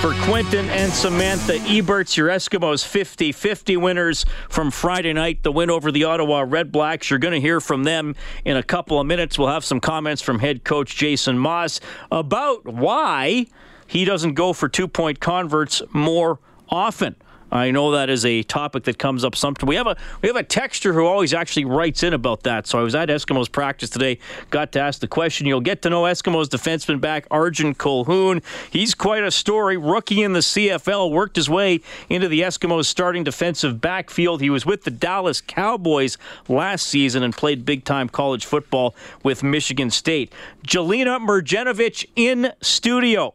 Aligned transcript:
for 0.00 0.12
Quentin 0.22 0.68
and 0.70 0.92
Samantha 0.92 1.54
Eberts, 1.54 2.16
your 2.16 2.28
Eskimos 2.28 2.86
50 2.86 3.32
50 3.32 3.76
winners 3.76 4.24
from 4.48 4.70
Friday 4.70 5.12
night, 5.12 5.42
the 5.42 5.50
win 5.50 5.70
over 5.70 5.90
the 5.90 6.04
Ottawa 6.04 6.44
Redblacks. 6.44 7.10
You're 7.10 7.18
going 7.18 7.34
to 7.34 7.40
hear 7.40 7.60
from 7.60 7.82
them 7.82 8.14
in 8.44 8.56
a 8.56 8.62
couple 8.62 9.00
of 9.00 9.06
minutes. 9.08 9.38
We'll 9.38 9.48
have 9.48 9.64
some 9.64 9.80
comments 9.80 10.22
from 10.22 10.38
head 10.38 10.62
coach 10.62 10.94
Jason 10.94 11.36
Maas 11.36 11.80
about 12.12 12.64
why 12.64 13.46
he 13.88 14.04
doesn't 14.04 14.34
go 14.34 14.52
for 14.52 14.68
two 14.68 14.86
point 14.86 15.18
converts 15.18 15.82
more 15.92 16.38
often. 16.68 17.16
I 17.50 17.70
know 17.70 17.92
that 17.92 18.10
is 18.10 18.24
a 18.24 18.42
topic 18.42 18.84
that 18.84 18.98
comes 18.98 19.24
up 19.24 19.34
sometimes. 19.34 19.68
We 19.68 19.76
have 19.76 19.86
a 19.86 19.96
we 20.22 20.28
have 20.28 20.36
a 20.36 20.44
texter 20.44 20.92
who 20.92 21.06
always 21.06 21.32
actually 21.32 21.64
writes 21.64 22.02
in 22.02 22.12
about 22.12 22.42
that. 22.42 22.66
So 22.66 22.78
I 22.78 22.82
was 22.82 22.94
at 22.94 23.08
Eskimos 23.08 23.50
practice 23.50 23.90
today, 23.90 24.18
got 24.50 24.72
to 24.72 24.80
ask 24.80 25.00
the 25.00 25.08
question. 25.08 25.46
You'll 25.46 25.60
get 25.60 25.82
to 25.82 25.90
know 25.90 26.02
Eskimos 26.02 26.46
defenseman 26.46 27.00
back 27.00 27.26
Arjen 27.30 27.74
Colquhoun. 27.74 28.42
He's 28.70 28.94
quite 28.94 29.24
a 29.24 29.30
story. 29.30 29.76
Rookie 29.76 30.22
in 30.22 30.32
the 30.32 30.40
CFL, 30.40 31.10
worked 31.10 31.36
his 31.36 31.48
way 31.48 31.80
into 32.08 32.28
the 32.28 32.40
Eskimos 32.40 32.84
starting 32.84 33.24
defensive 33.24 33.80
backfield. 33.80 34.40
He 34.40 34.50
was 34.50 34.66
with 34.66 34.84
the 34.84 34.90
Dallas 34.90 35.40
Cowboys 35.40 36.18
last 36.48 36.86
season 36.86 37.22
and 37.22 37.34
played 37.34 37.64
big 37.64 37.84
time 37.84 38.08
college 38.08 38.44
football 38.44 38.94
with 39.22 39.42
Michigan 39.42 39.90
State. 39.90 40.32
Jelena 40.66 41.18
Mrdjenovich 41.18 42.06
in 42.14 42.52
studio 42.60 43.34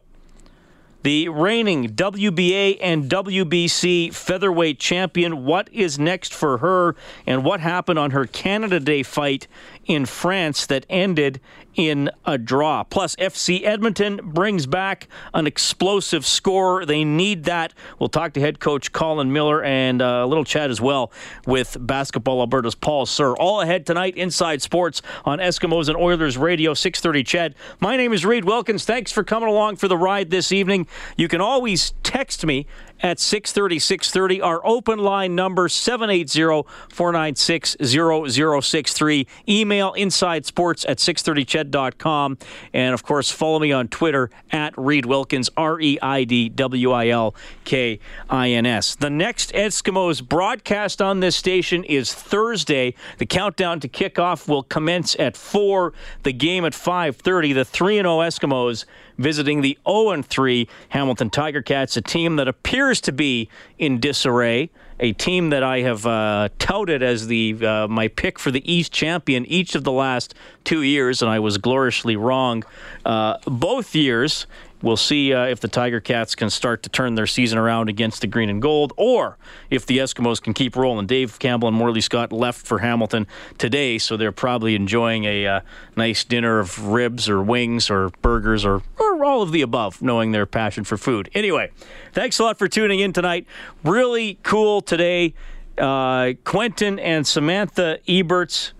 the 1.04 1.28
reigning 1.28 1.90
WBA 1.90 2.78
and 2.80 3.10
WBC 3.10 4.12
featherweight 4.14 4.78
champion. 4.78 5.44
What 5.44 5.68
is 5.70 5.98
next 5.98 6.32
for 6.32 6.58
her, 6.58 6.96
and 7.26 7.44
what 7.44 7.60
happened 7.60 7.98
on 7.98 8.12
her 8.12 8.26
Canada 8.26 8.80
Day 8.80 9.02
fight 9.02 9.46
in 9.84 10.06
France 10.06 10.64
that 10.66 10.86
ended 10.88 11.40
in 11.74 12.10
a 12.24 12.38
draw? 12.38 12.84
Plus, 12.84 13.16
FC 13.16 13.64
Edmonton 13.64 14.20
brings 14.22 14.66
back 14.66 15.08
an 15.32 15.46
explosive 15.46 16.26
score. 16.26 16.84
They 16.84 17.04
need 17.04 17.44
that. 17.44 17.74
We'll 17.98 18.08
talk 18.08 18.32
to 18.34 18.40
head 18.40 18.60
coach 18.60 18.92
Colin 18.92 19.32
Miller 19.32 19.62
and 19.62 20.00
uh, 20.00 20.22
a 20.24 20.26
little 20.26 20.44
chat 20.44 20.70
as 20.70 20.80
well 20.80 21.12
with 21.46 21.76
Basketball 21.80 22.40
Alberta's 22.40 22.74
Paul 22.74 23.06
Sir. 23.06 23.34
All 23.34 23.60
ahead 23.60 23.86
tonight, 23.86 24.16
Inside 24.16 24.62
Sports 24.62 25.02
on 25.24 25.38
Eskimos 25.38 25.88
and 25.88 25.96
Oilers 25.96 26.36
Radio, 26.36 26.74
630 26.74 27.24
CHED. 27.24 27.54
My 27.80 27.96
name 27.96 28.12
is 28.12 28.24
Reid 28.24 28.44
Wilkins. 28.44 28.84
Thanks 28.84 29.12
for 29.12 29.24
coming 29.24 29.48
along 29.48 29.76
for 29.76 29.88
the 29.88 29.96
ride 29.96 30.30
this 30.30 30.52
evening. 30.52 30.86
You 31.16 31.28
can 31.28 31.40
always 31.40 31.92
text 32.02 32.44
me 32.46 32.66
at 33.00 33.18
630 33.18 33.78
630. 33.78 34.40
Our 34.40 34.66
open 34.66 34.98
line 34.98 35.34
number 35.34 35.68
780 35.68 36.68
496 36.88 37.76
0063. 37.82 39.26
Email 39.48 39.94
insidesports 39.94 40.88
at 40.88 41.00
630ched.com. 41.70 42.38
And 42.72 42.94
of 42.94 43.02
course, 43.02 43.30
follow 43.30 43.58
me 43.58 43.72
on 43.72 43.88
Twitter 43.88 44.30
at 44.50 44.74
Reid 44.76 45.06
Wilkins, 45.06 45.50
R 45.56 45.80
E 45.80 45.98
I 46.00 46.24
D 46.24 46.48
W 46.48 46.90
I 46.90 47.08
L 47.08 47.34
K 47.64 47.98
I 48.28 48.50
N 48.50 48.66
S. 48.66 48.94
The 48.94 49.10
next 49.10 49.52
Eskimos 49.52 50.26
broadcast 50.26 51.00
on 51.00 51.20
this 51.20 51.36
station 51.36 51.84
is 51.84 52.12
Thursday. 52.12 52.94
The 53.18 53.26
countdown 53.26 53.80
to 53.80 53.88
kickoff 53.88 54.48
will 54.48 54.62
commence 54.62 55.16
at 55.18 55.36
4, 55.36 55.92
the 56.22 56.32
game 56.32 56.64
at 56.64 56.72
5:30. 56.72 57.54
The 57.54 57.64
3 57.64 57.96
0 57.96 58.18
Eskimos 58.18 58.84
visiting 59.18 59.60
the 59.60 59.78
0 59.86 60.22
3 60.22 60.68
Hamilton 60.90 61.30
Tiger 61.30 61.62
Cats, 61.62 61.96
a 61.96 62.02
team 62.02 62.36
that 62.36 62.48
appears 62.48 63.00
to 63.02 63.12
be 63.12 63.48
in 63.78 64.00
disarray, 64.00 64.70
a 65.00 65.12
team 65.12 65.50
that 65.50 65.62
I 65.62 65.80
have 65.80 66.06
uh, 66.06 66.48
touted 66.58 67.02
as 67.02 67.26
the 67.26 67.56
uh, 67.64 67.88
my 67.88 68.08
pick 68.08 68.38
for 68.38 68.50
the 68.50 68.70
East 68.70 68.92
champion 68.92 69.44
each 69.46 69.74
of 69.74 69.84
the 69.84 69.92
last 69.92 70.34
two 70.64 70.82
years, 70.82 71.22
and 71.22 71.30
I 71.30 71.38
was 71.38 71.58
gloriously 71.58 72.16
wrong 72.16 72.64
uh, 73.04 73.38
both 73.44 73.94
years. 73.94 74.46
We'll 74.82 74.98
see 74.98 75.32
uh, 75.32 75.46
if 75.46 75.60
the 75.60 75.68
Tiger 75.68 75.98
Cats 75.98 76.34
can 76.34 76.50
start 76.50 76.82
to 76.82 76.90
turn 76.90 77.14
their 77.14 77.26
season 77.26 77.58
around 77.58 77.88
against 77.88 78.20
the 78.20 78.26
green 78.26 78.50
and 78.50 78.60
gold, 78.60 78.92
or 78.98 79.38
if 79.70 79.86
the 79.86 79.96
Eskimos 79.96 80.42
can 80.42 80.52
keep 80.52 80.76
rolling. 80.76 81.06
Dave 81.06 81.38
Campbell 81.38 81.68
and 81.68 81.76
Morley 81.76 82.02
Scott 82.02 82.32
left 82.32 82.66
for 82.66 82.80
Hamilton 82.80 83.26
today, 83.56 83.96
so 83.96 84.18
they're 84.18 84.30
probably 84.30 84.74
enjoying 84.74 85.24
a 85.24 85.46
uh, 85.46 85.60
nice 85.96 86.22
dinner 86.22 86.58
of 86.58 86.86
ribs 86.88 87.30
or 87.30 87.42
wings 87.42 87.88
or 87.88 88.10
burgers 88.20 88.62
or, 88.64 88.82
or 88.98 89.24
all 89.24 89.40
of 89.40 89.52
the 89.52 89.62
above, 89.62 90.02
knowing 90.02 90.32
their 90.32 90.44
passion 90.44 90.84
for 90.84 90.98
food. 90.98 91.30
Anyway, 91.32 91.70
thanks 92.12 92.38
a 92.38 92.42
lot 92.42 92.58
for 92.58 92.68
tuning 92.68 93.00
in 93.00 93.14
tonight. 93.14 93.46
Really 93.84 94.38
cool 94.42 94.82
today. 94.82 95.32
Uh, 95.78 96.34
Quentin 96.44 96.98
and 96.98 97.26
Samantha 97.26 97.98
Eberts 98.06 98.73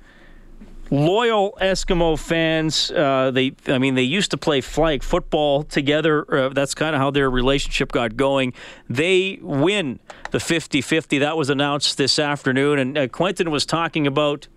loyal 0.91 1.57
Eskimo 1.61 2.19
fans. 2.19 2.91
Uh, 2.91 3.31
they, 3.33 3.55
I 3.67 3.79
mean, 3.79 3.95
they 3.95 4.03
used 4.03 4.31
to 4.33 4.37
play 4.37 4.61
flag 4.61 5.03
football 5.03 5.63
together. 5.63 6.33
Uh, 6.33 6.49
that's 6.51 6.75
kind 6.75 6.95
of 6.95 7.01
how 7.01 7.11
their 7.11 7.31
relationship 7.31 7.93
got 7.93 8.17
going. 8.17 8.53
They 8.89 9.39
win 9.43 10.01
the 10.31 10.41
50 10.41 10.81
50. 10.81 11.19
That 11.19 11.37
was 11.37 11.51
announced 11.51 11.97
this 11.97 12.19
afternoon. 12.19 12.79
And 12.79 12.99
uh, 12.99 13.09
Quentin 13.09 13.51
was 13.51 13.67
talking 13.67 14.07
about 14.07 14.49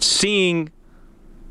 seeing 0.00 0.70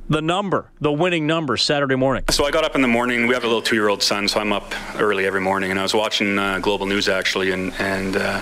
the 0.09 0.21
number, 0.21 0.69
the 0.79 0.91
winning 0.91 1.27
number, 1.27 1.57
Saturday 1.57 1.95
morning? 1.95 2.23
So 2.29 2.45
I 2.45 2.51
got 2.51 2.63
up 2.63 2.75
in 2.75 2.81
the 2.81 2.87
morning. 2.87 3.27
We 3.27 3.33
have 3.33 3.43
a 3.43 3.47
little 3.47 3.61
two-year-old 3.61 4.01
son, 4.01 4.27
so 4.27 4.39
I'm 4.39 4.53
up 4.53 4.73
early 4.99 5.25
every 5.25 5.41
morning. 5.41 5.71
And 5.71 5.79
I 5.79 5.83
was 5.83 5.93
watching 5.93 6.39
uh, 6.39 6.59
Global 6.59 6.85
News 6.85 7.09
actually, 7.09 7.51
and 7.51 7.73
and 7.79 8.15
uh, 8.15 8.41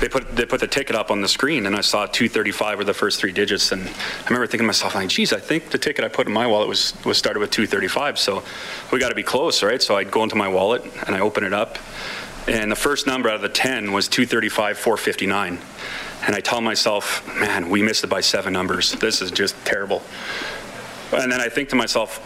they 0.00 0.08
put 0.08 0.34
they 0.36 0.44
put 0.44 0.60
the 0.60 0.66
ticket 0.66 0.94
up 0.94 1.10
on 1.10 1.20
the 1.20 1.28
screen, 1.28 1.66
and 1.66 1.74
I 1.74 1.80
saw 1.80 2.06
235 2.06 2.78
were 2.78 2.84
the 2.84 2.94
first 2.94 3.20
three 3.20 3.32
digits. 3.32 3.72
And 3.72 3.82
I 3.82 4.24
remember 4.26 4.46
thinking 4.46 4.64
to 4.64 4.66
myself, 4.66 4.94
like, 4.94 5.08
geez, 5.08 5.32
I 5.32 5.40
think 5.40 5.70
the 5.70 5.78
ticket 5.78 6.04
I 6.04 6.08
put 6.08 6.26
in 6.26 6.32
my 6.32 6.46
wallet 6.46 6.68
was 6.68 6.92
was 7.04 7.18
started 7.18 7.40
with 7.40 7.50
235. 7.50 8.18
So 8.18 8.42
we 8.92 8.98
got 8.98 9.08
to 9.08 9.14
be 9.14 9.22
close, 9.22 9.62
right? 9.62 9.82
So 9.82 9.96
I'd 9.96 10.10
go 10.10 10.22
into 10.22 10.36
my 10.36 10.48
wallet 10.48 10.84
and 11.06 11.16
I 11.16 11.20
open 11.20 11.44
it 11.44 11.52
up, 11.52 11.78
and 12.46 12.70
the 12.70 12.76
first 12.76 13.06
number 13.06 13.28
out 13.28 13.36
of 13.36 13.42
the 13.42 13.48
10 13.48 13.92
was 13.92 14.08
235 14.08 14.78
459. 14.78 15.58
And 16.26 16.34
I 16.34 16.40
tell 16.40 16.60
myself, 16.60 17.26
man, 17.38 17.68
we 17.70 17.82
missed 17.82 18.02
it 18.02 18.08
by 18.08 18.20
seven 18.20 18.52
numbers. 18.52 18.92
This 18.92 19.22
is 19.22 19.30
just 19.30 19.54
terrible. 19.64 20.02
And 21.12 21.30
then 21.30 21.40
I 21.40 21.48
think 21.48 21.68
to 21.70 21.76
myself, 21.76 22.20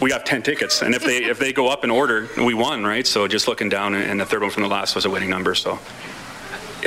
we 0.00 0.10
have 0.12 0.24
10 0.24 0.42
tickets, 0.42 0.82
and 0.82 0.94
if 0.94 1.02
they 1.02 1.24
if 1.24 1.38
they 1.38 1.52
go 1.52 1.68
up 1.68 1.82
in 1.84 1.90
order, 1.90 2.28
we 2.36 2.54
won, 2.54 2.84
right? 2.84 3.06
So 3.06 3.26
just 3.26 3.48
looking 3.48 3.68
down, 3.68 3.94
and 3.94 4.20
the 4.20 4.26
third 4.26 4.42
one 4.42 4.50
from 4.50 4.62
the 4.62 4.68
last 4.68 4.94
was 4.94 5.04
a 5.04 5.10
winning 5.10 5.30
number. 5.30 5.54
So. 5.54 5.78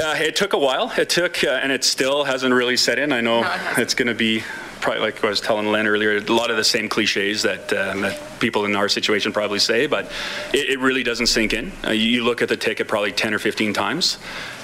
Uh, 0.02 0.16
it 0.18 0.36
took 0.36 0.54
a 0.54 0.58
while. 0.58 0.94
It 0.98 1.10
took, 1.10 1.44
uh, 1.44 1.50
and 1.50 1.72
it 1.72 1.84
still 1.84 2.24
hasn't 2.24 2.54
really 2.54 2.78
set 2.78 3.00
in. 3.00 3.12
I 3.12 3.20
know 3.22 3.42
No, 3.42 3.52
it 3.52 3.80
it's 3.80 3.94
going 3.96 4.08
to 4.08 4.14
be 4.14 4.44
probably 4.82 5.02
like 5.02 5.24
I 5.24 5.30
was 5.30 5.42
telling 5.42 5.68
Len 5.68 5.88
earlier, 5.88 6.18
a 6.18 6.22
lot 6.22 6.52
of 6.52 6.58
the 6.58 6.64
same 6.64 6.90
cliches 6.90 7.44
that 7.44 7.72
uh, 7.72 7.96
that 8.02 8.40
people 8.40 8.66
in 8.66 8.76
our 8.76 8.90
situation 8.90 9.32
probably 9.32 9.60
say, 9.60 9.88
but 9.88 10.06
it, 10.54 10.70
it 10.70 10.80
really 10.80 11.04
doesn't 11.04 11.28
sink 11.28 11.54
in. 11.54 11.72
Uh, 11.84 11.92
you 11.92 12.24
look 12.24 12.42
at 12.42 12.50
the 12.50 12.58
ticket 12.58 12.88
probably 12.88 13.12
10 13.12 13.34
or 13.34 13.40
15 13.40 13.74
times 13.74 14.18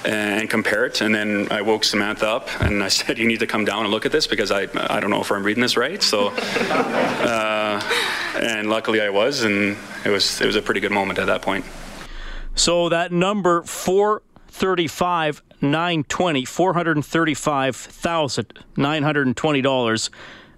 and 0.04 0.48
compare 0.48 0.86
it, 0.86 1.00
and 1.00 1.14
then 1.14 1.48
I 1.50 1.62
woke 1.62 1.84
Samantha 1.84 2.28
up 2.28 2.48
and 2.60 2.82
I 2.82 2.88
said, 2.96 3.18
"You 3.18 3.26
need 3.26 3.40
to 3.40 3.46
come 3.46 3.64
down 3.64 3.84
and 3.84 3.90
look 3.90 4.06
at 4.06 4.12
this 4.12 4.26
because 4.26 4.50
I 4.50 4.68
I 4.74 5.00
don't 5.00 5.10
know 5.10 5.20
if 5.20 5.30
I'm 5.30 5.42
reading 5.42 5.62
this 5.62 5.76
right." 5.76 6.02
So, 6.02 6.28
uh, 6.36 7.80
and 8.36 8.68
luckily 8.68 9.00
I 9.00 9.10
was, 9.10 9.42
and 9.42 9.76
it 10.04 10.10
was 10.10 10.40
it 10.40 10.46
was 10.46 10.56
a 10.56 10.62
pretty 10.62 10.80
good 10.80 10.92
moment 10.92 11.18
at 11.18 11.26
that 11.26 11.42
point. 11.42 11.64
So 12.54 12.88
that 12.88 13.12
number 13.12 13.62
four 13.62 14.22
thirty-five 15.60 15.70
nine 15.70 16.04
twenty 16.04 16.44
four 16.44 16.74
hundred 16.74 17.04
thirty-five 17.04 17.76
thousand 17.76 18.58
nine 18.76 19.02
hundred 19.02 19.36
twenty 19.36 19.62
dollars. 19.62 20.10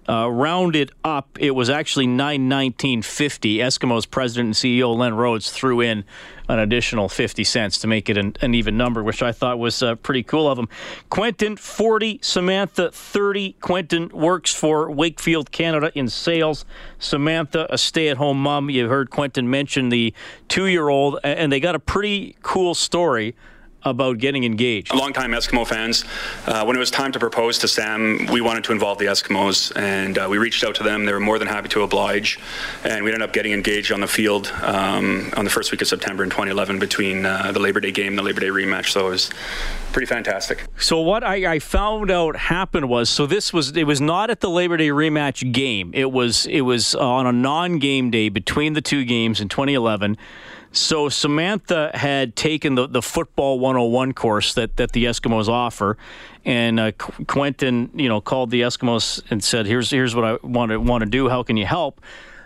Uh, 0.07 0.27
rounded 0.27 0.91
up, 1.03 1.37
it 1.39 1.51
was 1.51 1.69
actually 1.69 2.07
nine 2.07 2.49
nineteen 2.49 3.03
fifty. 3.03 3.57
Eskimos 3.57 4.09
president 4.09 4.47
and 4.47 4.55
CEO 4.55 4.95
Len 4.95 5.13
Rhodes 5.13 5.51
threw 5.51 5.81
in 5.81 6.03
an 6.47 6.57
additional 6.57 7.07
fifty 7.07 7.43
cents 7.43 7.77
to 7.77 7.87
make 7.87 8.09
it 8.09 8.17
an, 8.17 8.35
an 8.41 8.55
even 8.55 8.75
number, 8.75 9.03
which 9.03 9.21
I 9.21 9.31
thought 9.31 9.59
was 9.59 9.83
uh, 9.83 9.93
pretty 9.95 10.23
cool 10.23 10.49
of 10.49 10.57
him. 10.57 10.67
Quentin 11.11 11.55
forty, 11.57 12.19
Samantha 12.23 12.89
thirty. 12.89 13.53
Quentin 13.61 14.09
works 14.09 14.51
for 14.51 14.89
Wakefield 14.89 15.51
Canada 15.51 15.91
in 15.93 16.09
sales. 16.09 16.65
Samantha, 16.97 17.67
a 17.69 17.77
stay-at-home 17.77 18.41
mom. 18.41 18.71
You 18.71 18.89
heard 18.89 19.11
Quentin 19.11 19.47
mention 19.47 19.89
the 19.89 20.11
two-year-old, 20.47 21.19
and 21.23 21.51
they 21.51 21.59
got 21.59 21.75
a 21.75 21.79
pretty 21.79 22.35
cool 22.41 22.73
story 22.73 23.35
about 23.83 24.17
getting 24.17 24.43
engaged? 24.43 24.93
Longtime 24.93 25.31
Eskimo 25.31 25.65
fans. 25.65 26.05
Uh, 26.45 26.63
when 26.65 26.75
it 26.75 26.79
was 26.79 26.91
time 26.91 27.11
to 27.11 27.19
propose 27.19 27.57
to 27.59 27.67
Sam, 27.67 28.27
we 28.31 28.41
wanted 28.41 28.63
to 28.65 28.71
involve 28.71 28.97
the 28.97 29.05
Eskimos, 29.05 29.75
and 29.75 30.17
uh, 30.17 30.27
we 30.29 30.37
reached 30.37 30.63
out 30.63 30.75
to 30.75 30.83
them. 30.83 31.05
They 31.05 31.13
were 31.13 31.19
more 31.19 31.39
than 31.39 31.47
happy 31.47 31.69
to 31.69 31.83
oblige, 31.83 32.39
and 32.83 33.03
we 33.03 33.11
ended 33.11 33.27
up 33.27 33.33
getting 33.33 33.51
engaged 33.51 33.91
on 33.91 34.01
the 34.01 34.07
field 34.07 34.47
um, 34.61 35.31
on 35.37 35.45
the 35.45 35.51
first 35.51 35.71
week 35.71 35.81
of 35.81 35.87
September 35.87 36.23
in 36.23 36.29
2011 36.29 36.79
between 36.79 37.25
uh, 37.25 37.51
the 37.51 37.59
Labor 37.59 37.79
Day 37.79 37.91
game 37.91 38.09
and 38.09 38.17
the 38.17 38.23
Labor 38.23 38.41
Day 38.41 38.47
rematch. 38.47 38.91
So 38.91 39.07
it 39.07 39.09
was 39.11 39.29
pretty 39.91 40.07
fantastic. 40.07 40.65
So 40.77 41.01
what 41.01 41.23
I, 41.23 41.53
I 41.53 41.59
found 41.59 42.11
out 42.11 42.35
happened 42.35 42.89
was 42.89 43.09
so 43.09 43.25
this 43.25 43.53
was 43.53 43.75
it 43.75 43.85
was 43.85 44.01
not 44.01 44.29
at 44.29 44.39
the 44.39 44.49
Labor 44.49 44.77
Day 44.77 44.89
rematch 44.89 45.51
game. 45.51 45.91
It 45.93 46.11
was 46.11 46.45
it 46.45 46.61
was 46.61 46.95
on 46.95 47.25
a 47.25 47.31
non-game 47.31 48.11
day 48.11 48.29
between 48.29 48.73
the 48.73 48.81
two 48.81 49.05
games 49.05 49.39
in 49.39 49.49
2011. 49.49 50.17
So 50.71 51.09
Samantha 51.09 51.91
had 51.93 52.35
taken 52.35 52.75
the, 52.75 52.87
the 52.87 53.01
football 53.01 53.59
101 53.59 54.13
course 54.13 54.53
that, 54.53 54.77
that 54.77 54.91
the 54.91 55.05
Eskimos 55.05 55.47
offer, 55.47 55.97
and 56.45 56.79
uh, 56.79 56.91
Qu- 56.91 57.25
Quentin, 57.25 57.89
you 57.95 58.07
know, 58.07 58.21
called 58.21 58.51
the 58.51 58.61
Eskimos 58.61 59.21
and 59.31 59.43
said, 59.43 59.65
"Here's 59.65 59.89
here's 59.89 60.15
what 60.15 60.25
I 60.25 60.37
want 60.43 60.71
to 60.71 60.79
want 60.79 61.03
to 61.03 61.09
do. 61.09 61.29
How 61.29 61.41
can 61.41 61.57
you 61.57 61.65
help?" 61.65 61.99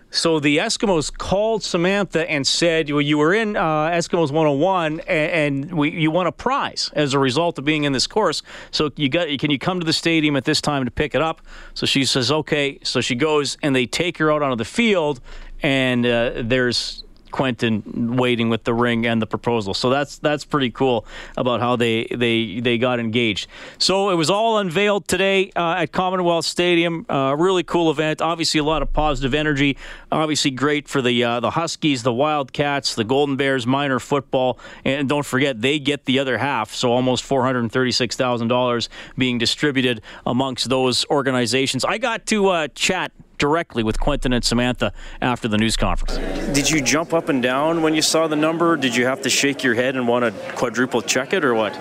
So 0.10 0.40
the 0.40 0.58
Eskimos 0.60 1.12
called 1.16 1.64
Samantha 1.64 2.30
and 2.30 2.48
said, 2.48 2.90
"Well, 2.90 3.02
you 3.02 3.18
were 3.18 3.34
in 3.34 3.58
uh, 3.58 3.90
Eskimos 3.90 4.31
101, 4.31 5.02
and, 5.02 5.10
and 5.10 5.78
we, 5.78 5.92
you 5.92 6.10
won 6.10 6.25
a 6.25 6.31
prize 6.31 6.92
as 6.94 7.14
a 7.14 7.20
result 7.20 7.60
of 7.60 7.66
being 7.66 7.84
in 7.84 7.92
this 7.92 8.08
course. 8.08 8.42
So 8.72 8.90
you 8.96 9.10
got 9.10 9.28
can 9.38 9.52
you 9.52 9.60
come 9.60 9.81
to 9.81 9.86
the 9.86 9.94
stadium 9.94 10.38
at 10.38 10.46
this 10.46 10.62
time 10.62 10.86
to 10.86 10.92
pick 10.92 11.14
it 11.14 11.22
up?" 11.22 11.42
So 11.74 11.86
she 11.86 12.06
says, 12.06 12.31
"Okay." 12.31 12.80
So 12.84 13.02
she 13.02 13.16
goes, 13.16 13.58
and 13.62 13.75
they 13.75 13.86
take 13.86 14.18
her 14.20 14.31
out 14.31 14.42
onto 14.42 14.56
the 14.56 14.66
field, 14.66 15.20
and 15.62 16.06
uh, 16.06 16.42
there's 16.44 17.03
Quentin 17.34 18.16
waiting 18.16 18.48
with 18.48 18.64
the 18.64 18.74
ring 18.74 19.06
and 19.06 19.22
the 19.22 19.28
proposal. 19.28 19.74
So 19.74 19.90
that's 19.90 20.20
that's 20.20 20.46
pretty 20.46 20.70
cool 20.70 21.06
about 21.36 21.60
how 21.60 21.76
they 21.76 22.06
they 22.06 22.62
they 22.62 22.78
got 22.78 23.00
engaged. 23.00 23.48
So 23.80 24.12
it 24.12 24.16
was 24.16 24.30
all 24.30 24.60
unveiled 24.60 25.08
today 25.08 25.52
uh, 25.56 25.82
at 25.82 25.92
Commonwealth 25.92 26.46
Stadium. 26.46 27.06
Uh, 27.10 27.36
really 27.38 27.64
cool 27.64 27.92
event. 27.92 28.22
Obviously 28.22 28.60
a 28.60 28.64
lot 28.64 28.82
of 28.84 28.94
positive 28.94 29.34
energy. 29.34 29.76
Obviously 30.12 30.52
great 30.52 30.88
for 30.88 31.02
the 31.02 31.24
uh, 31.24 31.40
the 31.40 31.50
Huskies, 31.50 32.04
the 32.04 32.14
Wildcats, 32.14 32.96
the 32.96 33.04
Golden 33.04 33.36
Bears, 33.36 33.66
minor 33.66 34.00
football, 34.00 34.60
and 34.86 35.10
don't 35.10 35.26
forget 35.26 35.60
they 35.60 35.80
get 35.80 36.06
the 36.06 36.20
other 36.20 36.38
half. 36.38 36.74
So 36.74 36.92
almost 36.92 37.24
four 37.24 37.44
hundred 37.44 37.70
thirty 37.72 37.92
six 37.92 38.16
thousand 38.16 38.48
dollars 38.48 38.90
being 39.18 39.40
distributed 39.40 40.02
amongst 40.26 40.70
those 40.70 41.04
organizations. 41.10 41.84
I 41.84 41.98
got 41.98 42.28
to 42.28 42.48
uh, 42.50 42.68
chat 42.76 43.12
directly 43.44 43.84
with 43.84 44.00
Quentin 44.00 44.31
and 44.31 44.42
Samantha 44.42 44.94
after 45.22 45.50
the 45.50 45.57
news 45.57 45.75
conference. 45.75 46.16
Did 46.56 46.69
you 46.69 46.80
jump 46.81 47.13
up 47.13 47.28
and 47.28 47.44
down 47.44 47.81
when 47.81 47.94
you 47.94 48.01
saw 48.01 48.25
the 48.25 48.38
number? 48.38 48.78
Did 48.78 48.95
you 48.95 49.06
have 49.06 49.22
to 49.24 49.30
shake 49.30 49.66
your 49.66 49.74
head 49.74 49.98
and 49.98 50.07
want 50.07 50.24
to 50.24 50.54
quadruple 50.56 51.01
check 51.01 51.34
it, 51.34 51.44
or 51.44 51.54
what? 51.54 51.74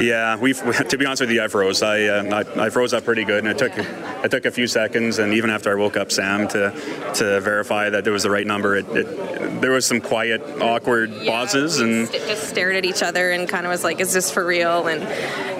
Yeah, 0.00 0.36
we 0.36 0.52
to 0.88 0.96
be 0.96 1.04
honest 1.04 1.22
with 1.22 1.32
you, 1.32 1.42
I 1.42 1.48
froze. 1.48 1.82
I, 1.82 2.04
uh, 2.04 2.44
I, 2.56 2.66
I 2.66 2.70
froze 2.70 2.94
up 2.94 3.04
pretty 3.04 3.24
good, 3.24 3.42
and 3.44 3.48
it 3.48 3.58
took 3.58 3.72
it 3.76 4.30
took 4.30 4.44
a 4.44 4.52
few 4.52 4.68
seconds, 4.68 5.18
and 5.18 5.34
even 5.34 5.50
after 5.50 5.72
I 5.72 5.74
woke 5.74 5.96
up 5.96 6.12
Sam 6.12 6.46
to 6.48 6.70
to 7.14 7.40
verify 7.40 7.90
that 7.90 8.04
there 8.04 8.12
was 8.12 8.22
the 8.22 8.30
right 8.30 8.46
number, 8.46 8.76
it, 8.76 8.86
it 8.90 9.60
there 9.60 9.72
was 9.72 9.86
some 9.86 10.00
quiet, 10.00 10.40
awkward 10.62 11.10
Yeah, 11.10 11.32
pauses, 11.32 11.80
we 11.80 11.84
and 11.86 12.08
st- 12.08 12.22
just 12.28 12.48
stared 12.48 12.76
at 12.76 12.84
each 12.84 13.02
other 13.02 13.32
and 13.32 13.48
kind 13.48 13.66
of 13.66 13.70
was 13.70 13.82
like, 13.82 13.98
"Is 13.98 14.12
this 14.12 14.30
for 14.30 14.46
real?" 14.46 14.86
And 14.86 15.02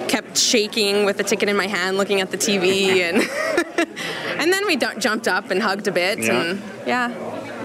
kept 0.09 0.37
shaking 0.37 1.05
with 1.05 1.17
the 1.17 1.23
ticket 1.23 1.49
in 1.49 1.57
my 1.57 1.67
hand, 1.67 1.97
looking 1.97 2.21
at 2.21 2.31
the 2.31 2.37
TV, 2.37 3.01
and 3.01 3.17
and 4.39 4.51
then 4.51 4.65
we 4.65 4.75
d- 4.75 4.87
jumped 4.99 5.27
up 5.27 5.40
and 5.49 5.61
hugged 5.61 5.87
a 5.87 5.91
bit, 5.91 6.19
Yeah. 6.19 6.41
and 6.41 6.61
yeah, 6.85 7.09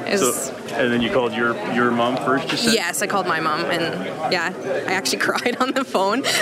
it 0.06 0.20
was. 0.20 0.48
and 0.72 0.92
then 0.92 1.02
you 1.02 1.10
called 1.10 1.32
your 1.34 1.54
your 1.74 1.90
mom 1.90 2.16
first. 2.16 2.64
You 2.64 2.72
Yes, 2.72 3.02
I 3.02 3.06
called 3.06 3.26
my 3.26 3.40
mom, 3.40 3.64
and 3.66 4.32
yeah, 4.32 4.52
I 4.88 4.92
actually 4.92 5.18
cried 5.28 5.56
on 5.60 5.72
the 5.72 5.84
phone. 5.84 6.22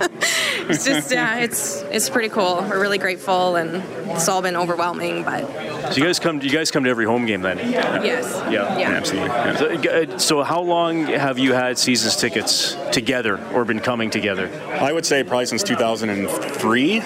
it's 0.70 0.84
just, 0.84 1.10
yeah, 1.12 1.38
it's 1.38 1.82
it's 1.82 2.08
pretty 2.08 2.28
cool. 2.28 2.56
We're 2.68 2.80
really 2.80 2.98
grateful, 2.98 3.56
and 3.56 3.82
it's 4.10 4.28
all 4.28 4.40
been 4.42 4.56
overwhelming, 4.56 5.24
but 5.24 5.46
So 5.92 5.98
you 5.98 6.04
guys 6.04 6.18
come. 6.18 6.40
You 6.40 6.50
guys 6.50 6.70
come 6.70 6.84
to 6.84 6.90
every 6.90 7.04
home 7.06 7.26
game 7.26 7.42
then. 7.42 7.58
yes, 7.58 8.24
Yeah. 8.50 8.78
yeah. 8.78 8.90
absolutely. 8.90 9.28
yeah. 9.28 9.56
So, 9.56 10.14
uh, 10.14 10.18
so 10.18 10.42
how 10.42 10.60
long 10.62 11.04
have 11.04 11.38
you 11.38 11.52
had 11.52 11.78
seasons 11.78 12.16
tickets 12.16 12.76
together 12.92 13.38
or 13.52 13.64
been 13.64 13.80
coming 13.80 14.10
together? 14.10 14.48
I 14.80 14.92
would 14.92 15.04
say 15.04 15.22
probably 15.24 15.46
since 15.46 15.62
2003. 15.62 17.02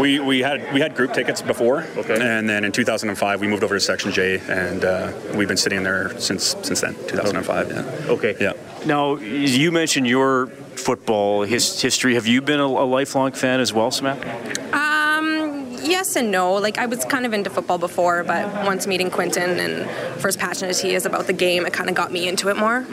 We, 0.00 0.18
we 0.18 0.40
had 0.40 0.72
we 0.72 0.80
had 0.80 0.94
group 0.96 1.12
tickets 1.12 1.40
before, 1.42 1.84
Okay. 1.96 2.18
and 2.20 2.48
then 2.48 2.64
in 2.64 2.72
2005 2.72 3.40
we 3.40 3.46
moved 3.46 3.62
over 3.62 3.74
to 3.76 3.80
Section 3.80 4.10
J, 4.12 4.40
and 4.48 4.84
uh, 4.84 5.12
we've 5.36 5.46
been 5.48 5.56
sitting 5.56 5.82
there 5.84 6.18
since 6.18 6.56
since 6.62 6.80
then. 6.80 6.94
2005. 7.06 7.70
Yeah. 7.70 8.12
Okay. 8.12 8.34
Yeah. 8.40 8.52
Now 8.86 9.16
you 9.16 9.72
mentioned 9.72 10.06
your 10.06 10.46
football 10.46 11.42
his, 11.42 11.80
history. 11.80 12.14
Have 12.14 12.26
you 12.26 12.42
been 12.42 12.60
a, 12.60 12.66
a 12.66 12.86
lifelong 12.86 13.32
fan 13.32 13.60
as 13.60 13.72
well, 13.72 13.90
Samantha? 13.90 14.28
Um, 14.76 15.72
yes 15.82 16.16
and 16.16 16.30
no. 16.30 16.54
Like 16.54 16.78
I 16.78 16.86
was 16.86 17.04
kind 17.04 17.24
of 17.24 17.32
into 17.32 17.50
football 17.50 17.78
before, 17.78 18.24
but 18.24 18.46
once 18.64 18.86
meeting 18.86 19.10
Quentin 19.10 19.58
and 19.58 19.90
for 20.20 20.28
as 20.28 20.36
passionate 20.36 20.70
as 20.70 20.80
he 20.80 20.94
is 20.94 21.06
about 21.06 21.26
the 21.26 21.32
game, 21.32 21.66
it 21.66 21.72
kind 21.72 21.88
of 21.88 21.94
got 21.94 22.12
me 22.12 22.28
into 22.28 22.48
it 22.48 22.56
more. 22.56 22.86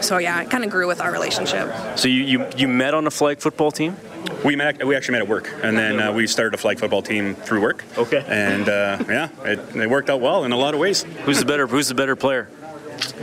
So 0.00 0.18
yeah, 0.18 0.42
it 0.42 0.50
kind 0.50 0.62
of 0.62 0.70
grew 0.70 0.86
with 0.86 1.00
our 1.00 1.10
relationship. 1.10 1.72
So 1.96 2.08
you, 2.08 2.22
you 2.22 2.46
you 2.56 2.68
met 2.68 2.94
on 2.94 3.06
a 3.06 3.10
flag 3.10 3.38
football 3.38 3.70
team? 3.70 3.96
We 4.44 4.54
met. 4.54 4.84
We 4.86 4.94
actually 4.94 5.12
met 5.12 5.22
at 5.22 5.28
work, 5.28 5.50
and 5.62 5.76
then 5.76 6.00
uh, 6.00 6.12
we 6.12 6.26
started 6.26 6.54
a 6.54 6.58
flag 6.58 6.78
football 6.78 7.00
team 7.00 7.34
through 7.34 7.62
work. 7.62 7.84
Okay. 7.96 8.24
And 8.28 8.68
uh, 8.68 9.02
yeah, 9.08 9.28
it, 9.44 9.58
it 9.74 9.88
worked 9.88 10.10
out 10.10 10.20
well 10.20 10.44
in 10.44 10.52
a 10.52 10.56
lot 10.56 10.74
of 10.74 10.80
ways. 10.80 11.04
Who's 11.24 11.38
the 11.38 11.46
better 11.46 11.66
Who's 11.66 11.88
the 11.88 11.94
better 11.94 12.16
player? 12.16 12.48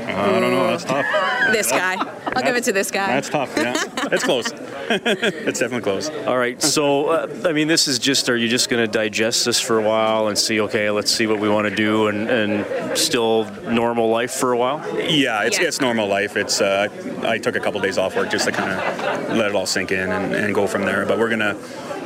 I 0.08 0.40
don't 0.40 0.52
know. 0.52 0.68
That's 0.68 0.84
tough. 0.86 1.06
This 1.52 1.70
guy, 1.70 1.96
I'll 2.36 2.42
give 2.42 2.56
it 2.56 2.64
to 2.64 2.72
this 2.72 2.90
guy. 2.90 3.08
That's 3.08 3.30
tough. 3.30 3.54
Yeah, 3.58 3.74
it's 4.12 4.24
close. 4.24 4.50
it's 4.90 5.60
definitely 5.60 5.82
close. 5.82 6.10
All 6.26 6.38
right. 6.38 6.60
So 6.62 7.08
uh, 7.10 7.28
I 7.46 7.52
mean, 7.52 7.68
this 7.68 7.88
is 7.88 8.00
just. 8.00 8.30
Are 8.30 8.38
you 8.38 8.48
just 8.48 8.70
going 8.70 8.84
to 8.84 8.92
digest 8.92 9.44
this 9.46 9.60
for 9.60 9.78
a 9.78 9.82
while 9.84 10.30
and 10.30 10.38
see? 10.38 10.62
Okay, 10.62 10.90
let's 10.90 11.12
see 11.12 11.28
what 11.28 11.40
we 11.40 11.50
want 11.50 11.68
to 11.68 11.76
do, 11.76 12.08
and, 12.08 12.30
and 12.30 12.98
still 12.98 13.46
normal 13.70 14.10
life 14.10 14.32
for 14.32 14.54
a 14.54 14.58
while. 14.58 14.80
Yeah, 15.00 15.44
it's 15.44 15.60
Yeah. 15.60 15.68
it's 15.68 15.82
normal 15.82 16.08
life. 16.08 16.38
It's 16.38 16.62
uh, 16.62 16.88
I 17.24 17.38
took 17.38 17.56
a 17.56 17.60
couple 17.60 17.82
days 17.82 17.98
off 17.98 18.16
work 18.16 18.32
just 18.32 18.46
to 18.46 18.52
kind 18.52 18.72
of 18.72 19.38
let 19.38 19.50
it 19.50 19.56
all 19.56 19.66
sink 19.68 19.92
in 19.92 20.12
and, 20.12 20.34
and 20.34 20.56
go 20.56 20.66
from 20.66 20.84
there. 20.86 21.06
But 21.06 21.20
we're 21.20 21.30
gonna 21.30 21.56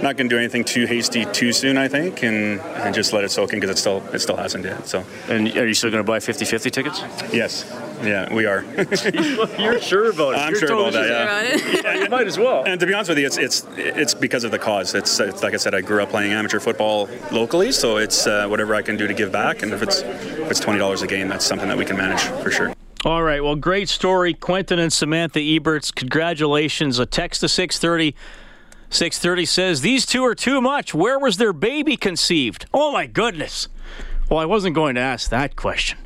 not 0.01 0.15
gonna 0.17 0.29
do 0.29 0.37
anything 0.37 0.63
too 0.63 0.85
hasty 0.85 1.25
too 1.25 1.51
soon, 1.51 1.77
I 1.77 1.87
think, 1.87 2.23
and, 2.23 2.59
and 2.61 2.93
just 2.93 3.13
let 3.13 3.23
it 3.23 3.31
soak 3.31 3.53
in 3.53 3.59
because 3.59 3.75
it 3.77 3.79
still 3.79 4.03
it 4.13 4.19
still 4.19 4.35
hasn't 4.37 4.63
yet. 4.65 4.87
So 4.87 5.03
And 5.29 5.47
are 5.57 5.67
you 5.67 5.73
still 5.73 5.89
going 5.91 6.03
to 6.03 6.07
buy 6.07 6.19
50-50 6.19 6.71
tickets? 6.71 7.01
yes, 7.33 7.65
yeah, 8.03 8.31
we 8.33 8.45
are. 8.45 8.63
You're 9.59 9.79
sure 9.81 10.09
about 10.11 10.33
it. 10.33 10.37
I'm 10.37 10.51
You're 10.51 10.59
sure 10.59 10.73
about 10.73 10.93
that. 10.93 11.07
Sure 11.07 11.07
Yeah. 11.07 11.23
about 11.23 11.95
it? 11.95 12.03
You 12.03 12.09
might 12.09 12.27
as 12.27 12.37
well. 12.37 12.63
And 12.65 12.79
to 12.79 12.85
be 12.85 12.93
honest 12.93 13.09
with 13.09 13.17
you, 13.17 13.25
it's 13.25 13.37
it's 13.37 13.65
it's 13.75 14.13
because 14.13 14.43
of 14.43 14.51
the 14.51 14.59
cause. 14.59 14.93
It's, 14.93 15.19
it's 15.19 15.41
like 15.43 15.53
I 15.53 15.57
said, 15.57 15.73
I 15.73 15.81
grew 15.81 16.01
up 16.03 16.09
playing 16.09 16.31
amateur 16.31 16.59
football 16.59 17.09
locally, 17.31 17.71
so 17.71 17.97
it's 17.97 18.27
uh, 18.27 18.47
whatever 18.47 18.75
I 18.75 18.81
can 18.83 18.97
do 18.97 19.07
to 19.07 19.13
give 19.13 19.31
back. 19.31 19.63
And 19.63 19.73
if 19.73 19.81
it's 19.81 20.01
if 20.01 20.51
it's 20.51 20.59
twenty 20.59 20.79
dollars 20.79 21.01
a 21.01 21.07
game, 21.07 21.27
that's 21.27 21.45
something 21.45 21.67
that 21.67 21.77
we 21.77 21.85
can 21.85 21.97
manage 21.97 22.21
for 22.43 22.51
sure. 22.51 22.73
All 23.05 23.23
right. 23.23 23.43
Well, 23.43 23.55
great 23.55 23.89
story. 23.89 24.33
Quentin 24.33 24.79
and 24.79 24.91
Samantha 24.91 25.39
Eberts, 25.39 25.93
congratulations. 25.93 26.99
A 26.99 27.05
text 27.05 27.41
to 27.41 27.47
630. 27.49 28.15
630 28.89 29.45
says, 29.45 29.81
These 29.81 30.05
two 30.05 30.23
are 30.23 30.35
too 30.35 30.61
much. 30.61 30.93
Where 30.93 31.19
was 31.19 31.37
their 31.37 31.53
baby 31.53 31.97
conceived? 31.97 32.65
Oh, 32.73 32.91
my 32.91 33.05
goodness. 33.05 33.67
Well, 34.29 34.39
I 34.39 34.45
wasn't 34.45 34.75
going 34.75 34.95
to 34.95 35.01
ask 35.01 35.29
that 35.29 35.55
question. 35.55 35.97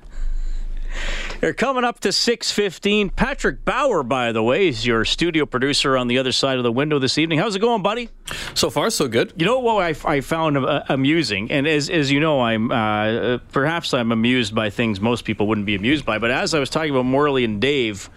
They're 1.40 1.54
coming 1.54 1.84
up 1.84 2.02
to 2.02 2.10
6.15. 2.10 3.16
Patrick 3.16 3.66
Bauer, 3.66 4.04
by 4.04 4.32
the 4.32 4.44
way, 4.44 4.68
is 4.68 4.86
your 4.86 5.06
studio 5.06 5.46
producer 5.46 5.98
on 5.98 6.08
the 6.08 6.18
other 6.20 6.32
side 6.32 6.58
of 6.58 6.64
the 6.64 6.72
window 6.72 7.00
this 7.00 7.18
evening. 7.18 7.40
How's 7.40 7.56
it 7.56 7.60
going, 7.60 7.82
buddy? 7.82 8.10
So 8.54 8.70
far, 8.70 8.90
so 8.90 9.08
good. 9.08 9.34
You 9.36 9.46
know 9.46 9.60
what 9.60 9.82
I, 10.06 10.16
I 10.18 10.22
found 10.22 10.58
uh, 10.58 10.84
amusing, 10.90 11.52
and 11.52 11.68
as, 11.68 11.90
as 11.90 12.12
you 12.12 12.20
know, 12.20 12.42
I'm 12.42 12.72
uh, 12.72 13.40
perhaps 13.52 13.94
I'm 13.94 14.12
amused 14.12 14.54
by 14.54 14.70
things 14.70 15.02
most 15.02 15.26
people 15.26 15.48
wouldn't 15.48 15.66
be 15.66 15.76
amused 15.76 16.06
by. 16.06 16.20
But 16.20 16.30
as 16.30 16.54
I 16.54 16.60
was 16.60 16.70
talking 16.70 16.92
about 16.92 17.06
Morley 17.06 17.44
and 17.44 17.60
Dave, 17.60 18.10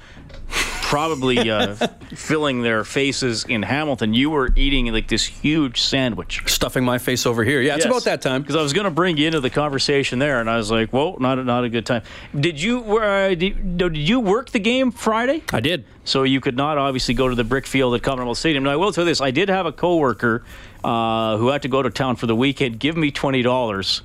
probably 0.85 1.51
uh, 1.51 1.75
filling 2.15 2.63
their 2.63 2.85
faces 2.85 3.45
in 3.45 3.63
Hamilton. 3.63 4.13
You 4.13 4.31
were 4.31 4.51
eating 4.55 4.93
like 4.93 5.09
this 5.09 5.25
huge 5.25 5.81
sandwich, 5.81 6.43
stuffing 6.47 6.85
my 6.85 6.99
face 6.99 7.25
over 7.27 7.43
here. 7.43 7.61
Yeah, 7.61 7.75
it's 7.75 7.85
yes. 7.85 7.91
about 7.91 8.05
that 8.05 8.21
time. 8.21 8.43
Because 8.43 8.55
I 8.55 8.63
was 8.63 8.73
going 8.73 8.85
to 8.85 8.91
bring 8.91 9.17
you 9.17 9.27
into 9.27 9.41
the 9.41 9.51
conversation 9.51 10.19
there, 10.19 10.41
and 10.41 10.49
I 10.49 10.57
was 10.57 10.71
like, 10.71 10.91
"Whoa, 10.91 11.17
not 11.19 11.39
a, 11.39 11.45
not 11.45 11.65
a 11.65 11.69
good 11.69 11.87
time." 11.87 12.03
Did 12.39 12.61
you 12.61 12.99
uh, 12.99 13.35
did, 13.35 13.79
did 13.79 13.97
you 13.97 14.21
work 14.21 14.51
the 14.51 14.59
game 14.59 14.93
Friday? 14.93 15.43
I 15.53 15.61
did. 15.61 15.85
So 16.05 16.23
you 16.23 16.41
could 16.41 16.57
not 16.57 16.77
obviously 16.77 17.15
go 17.15 17.29
to 17.29 17.35
the 17.35 17.45
brick 17.45 17.67
field 17.67 17.95
at 17.95 18.03
Commonwealth 18.03 18.39
Stadium. 18.39 18.65
Now 18.65 18.73
I 18.73 18.77
will 18.77 18.93
tell 18.93 19.05
you 19.05 19.11
this: 19.11 19.21
I 19.21 19.31
did 19.31 19.49
have 19.49 19.65
a 19.67 19.73
coworker 19.73 20.45
uh, 20.85 21.39
who 21.39 21.49
had 21.49 21.63
to 21.63 21.69
go 21.69 21.83
to 21.83 21.91
town 21.91 22.17
for 22.17 22.27
the 22.27 22.37
weekend. 22.37 22.79
Give 22.79 22.97
me 22.97 23.11
twenty 23.11 23.43
dollars 23.43 24.03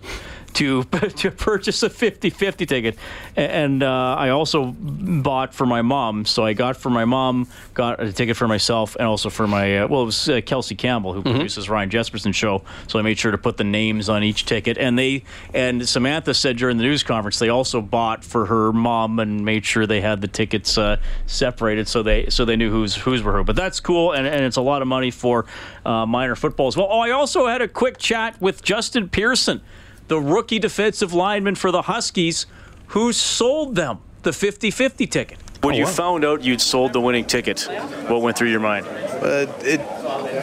to 0.53 0.83
to 1.17 1.31
purchase 1.31 1.83
a 1.83 1.89
50-50 1.89 2.67
ticket, 2.67 2.97
and 3.35 3.83
uh, 3.83 4.15
I 4.17 4.29
also 4.29 4.75
bought 4.77 5.53
for 5.53 5.65
my 5.65 5.81
mom. 5.81 6.25
So 6.25 6.45
I 6.45 6.53
got 6.53 6.77
for 6.77 6.89
my 6.89 7.05
mom, 7.05 7.47
got 7.73 8.01
a 8.01 8.11
ticket 8.11 8.37
for 8.37 8.47
myself, 8.47 8.95
and 8.95 9.07
also 9.07 9.29
for 9.29 9.47
my 9.47 9.79
uh, 9.79 9.87
well, 9.87 10.03
it 10.03 10.05
was 10.05 10.29
uh, 10.29 10.41
Kelsey 10.45 10.75
Campbell 10.75 11.13
who 11.13 11.21
mm-hmm. 11.21 11.31
produces 11.31 11.69
Ryan 11.69 11.89
Jespersen 11.89 12.33
show. 12.33 12.63
So 12.87 12.99
I 12.99 13.01
made 13.01 13.17
sure 13.19 13.31
to 13.31 13.37
put 13.37 13.57
the 13.57 13.63
names 13.63 14.09
on 14.09 14.23
each 14.23 14.45
ticket, 14.45 14.77
and 14.77 14.97
they 14.97 15.23
and 15.53 15.87
Samantha 15.87 16.33
said 16.33 16.57
during 16.57 16.77
the 16.77 16.83
news 16.83 17.03
conference 17.03 17.39
they 17.39 17.49
also 17.49 17.81
bought 17.81 18.23
for 18.23 18.45
her 18.45 18.73
mom 18.73 19.19
and 19.19 19.45
made 19.45 19.65
sure 19.65 19.85
they 19.85 20.01
had 20.01 20.21
the 20.21 20.27
tickets 20.27 20.77
uh, 20.77 20.97
separated 21.25 21.87
so 21.87 22.03
they 22.03 22.29
so 22.29 22.45
they 22.45 22.55
knew 22.55 22.71
who's 22.71 22.95
who's 22.95 23.23
were 23.23 23.37
who. 23.37 23.43
But 23.43 23.55
that's 23.55 23.79
cool, 23.79 24.13
and, 24.13 24.27
and 24.27 24.43
it's 24.43 24.57
a 24.57 24.61
lot 24.61 24.81
of 24.81 24.87
money 24.87 25.11
for 25.11 25.45
uh, 25.85 26.05
minor 26.05 26.35
football 26.35 26.67
as 26.67 26.77
well. 26.77 26.87
Oh, 26.89 26.99
I 26.99 27.11
also 27.11 27.47
had 27.47 27.61
a 27.61 27.67
quick 27.67 27.97
chat 27.97 28.39
with 28.41 28.63
Justin 28.63 29.09
Pearson 29.09 29.61
the 30.09 30.19
rookie 30.19 30.59
defensive 30.59 31.13
lineman 31.13 31.55
for 31.55 31.71
the 31.71 31.83
Huskies, 31.83 32.45
who 32.87 33.13
sold 33.13 33.75
them 33.75 33.99
the 34.23 34.33
50 34.33 34.71
50 34.71 35.07
ticket. 35.07 35.37
When 35.61 35.75
oh, 35.75 35.77
you 35.77 35.83
wow. 35.85 35.91
found 35.91 36.25
out 36.25 36.41
you'd 36.41 36.61
sold 36.61 36.93
the 36.93 37.01
winning 37.01 37.25
ticket, 37.25 37.67
what 38.07 38.21
went 38.21 38.37
through 38.37 38.49
your 38.49 38.61
mind? 38.61 38.85
Uh, 38.87 39.45
it, 39.59 39.81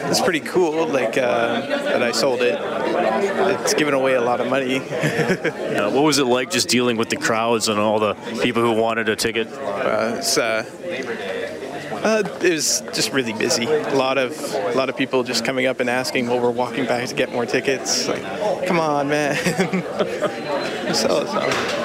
it's 0.09 0.21
pretty 0.21 0.41
cool, 0.41 0.87
like 0.87 1.17
uh, 1.17 1.61
that 1.61 2.03
I 2.03 2.11
sold 2.11 2.41
it. 2.41 2.57
It's 3.61 3.73
given 3.73 3.95
away 3.95 4.13
a 4.13 4.21
lot 4.21 4.39
of 4.39 4.47
money. 4.47 4.75
yeah, 4.75 5.87
what 5.93 6.03
was 6.03 6.19
it 6.19 6.25
like 6.25 6.51
just 6.51 6.69
dealing 6.69 6.97
with 6.97 7.09
the 7.09 7.15
crowds 7.15 7.67
and 7.67 7.79
all 7.79 7.99
the 7.99 8.13
people 8.43 8.61
who 8.61 8.73
wanted 8.79 9.09
a 9.09 9.15
ticket? 9.15 9.47
Uh, 9.47 10.15
it's, 10.17 10.37
uh, 12.07 12.23
it 12.41 12.51
was 12.53 12.81
just 12.93 13.11
really 13.11 13.33
busy. 13.33 13.65
A 13.65 13.95
lot 13.95 14.17
of 14.17 14.39
a 14.53 14.73
lot 14.75 14.89
of 14.89 14.95
people 14.95 15.23
just 15.23 15.43
coming 15.43 15.65
up 15.65 15.79
and 15.79 15.89
asking 15.89 16.27
while 16.27 16.39
we're 16.39 16.49
walking 16.51 16.85
back 16.85 17.07
to 17.09 17.15
get 17.15 17.31
more 17.31 17.45
tickets. 17.45 18.07
Like, 18.07 18.23
come 18.65 18.79
on, 18.79 19.09
man. 19.09 19.35
so, 20.93 21.25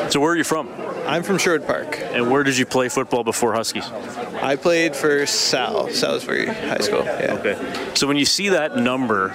so 0.08 0.20
where 0.20 0.32
are 0.32 0.36
you 0.36 0.44
from? 0.44 0.68
I'm 1.06 1.24
from 1.24 1.38
Sherwood 1.38 1.66
Park. 1.66 1.98
And 2.00 2.30
where 2.30 2.44
did 2.44 2.56
you 2.56 2.64
play 2.64 2.88
football 2.88 3.24
before 3.24 3.52
Huskies? 3.52 3.90
I 4.40 4.56
played 4.56 4.94
for 4.94 5.26
Sal, 5.26 5.88
Salisbury 5.88 6.46
High 6.46 6.78
School. 6.78 7.04
Yeah. 7.04 7.38
Okay. 7.40 7.94
So 7.94 8.06
when 8.06 8.16
you 8.16 8.24
see 8.24 8.50
that 8.50 8.76
number 8.76 9.34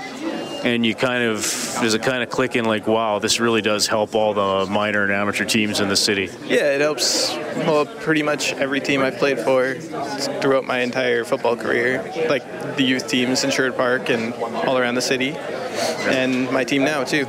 and 0.64 0.86
you 0.86 0.96
kind 0.96 1.24
of 1.24 1.42
there's 1.80 1.94
a 1.94 2.00
kind 2.00 2.24
of 2.24 2.30
clicking 2.30 2.66
like 2.66 2.88
wow 2.88 3.20
this 3.20 3.40
really 3.40 3.62
does 3.62 3.88
help 3.88 4.16
all 4.16 4.34
the 4.34 4.72
minor 4.72 5.04
and 5.04 5.12
amateur 5.12 5.46
teams 5.46 5.80
in 5.80 5.88
the 5.88 5.96
city. 5.96 6.30
Yeah 6.46 6.74
it 6.76 6.82
helps 6.82 7.36
well 7.66 7.86
pretty 7.86 8.24
much 8.24 8.54
every 8.54 8.80
team 8.80 9.02
i've 9.02 9.18
played 9.18 9.40
for 9.40 9.76
throughout 10.42 10.66
my 10.66 10.80
entire 10.80 11.24
football 11.24 11.56
career 11.56 12.04
like 12.30 12.44
the 12.76 12.84
youth 12.84 13.08
teams 13.08 13.44
in 13.44 13.52
sherwood 13.52 13.78
park 13.78 14.10
and 14.10 14.34
all 14.34 14.78
around 14.78 14.96
the 14.96 15.02
city 15.02 15.32
and 16.08 16.52
my 16.52 16.64
team 16.64 16.84
now 16.84 17.04
too 17.04 17.28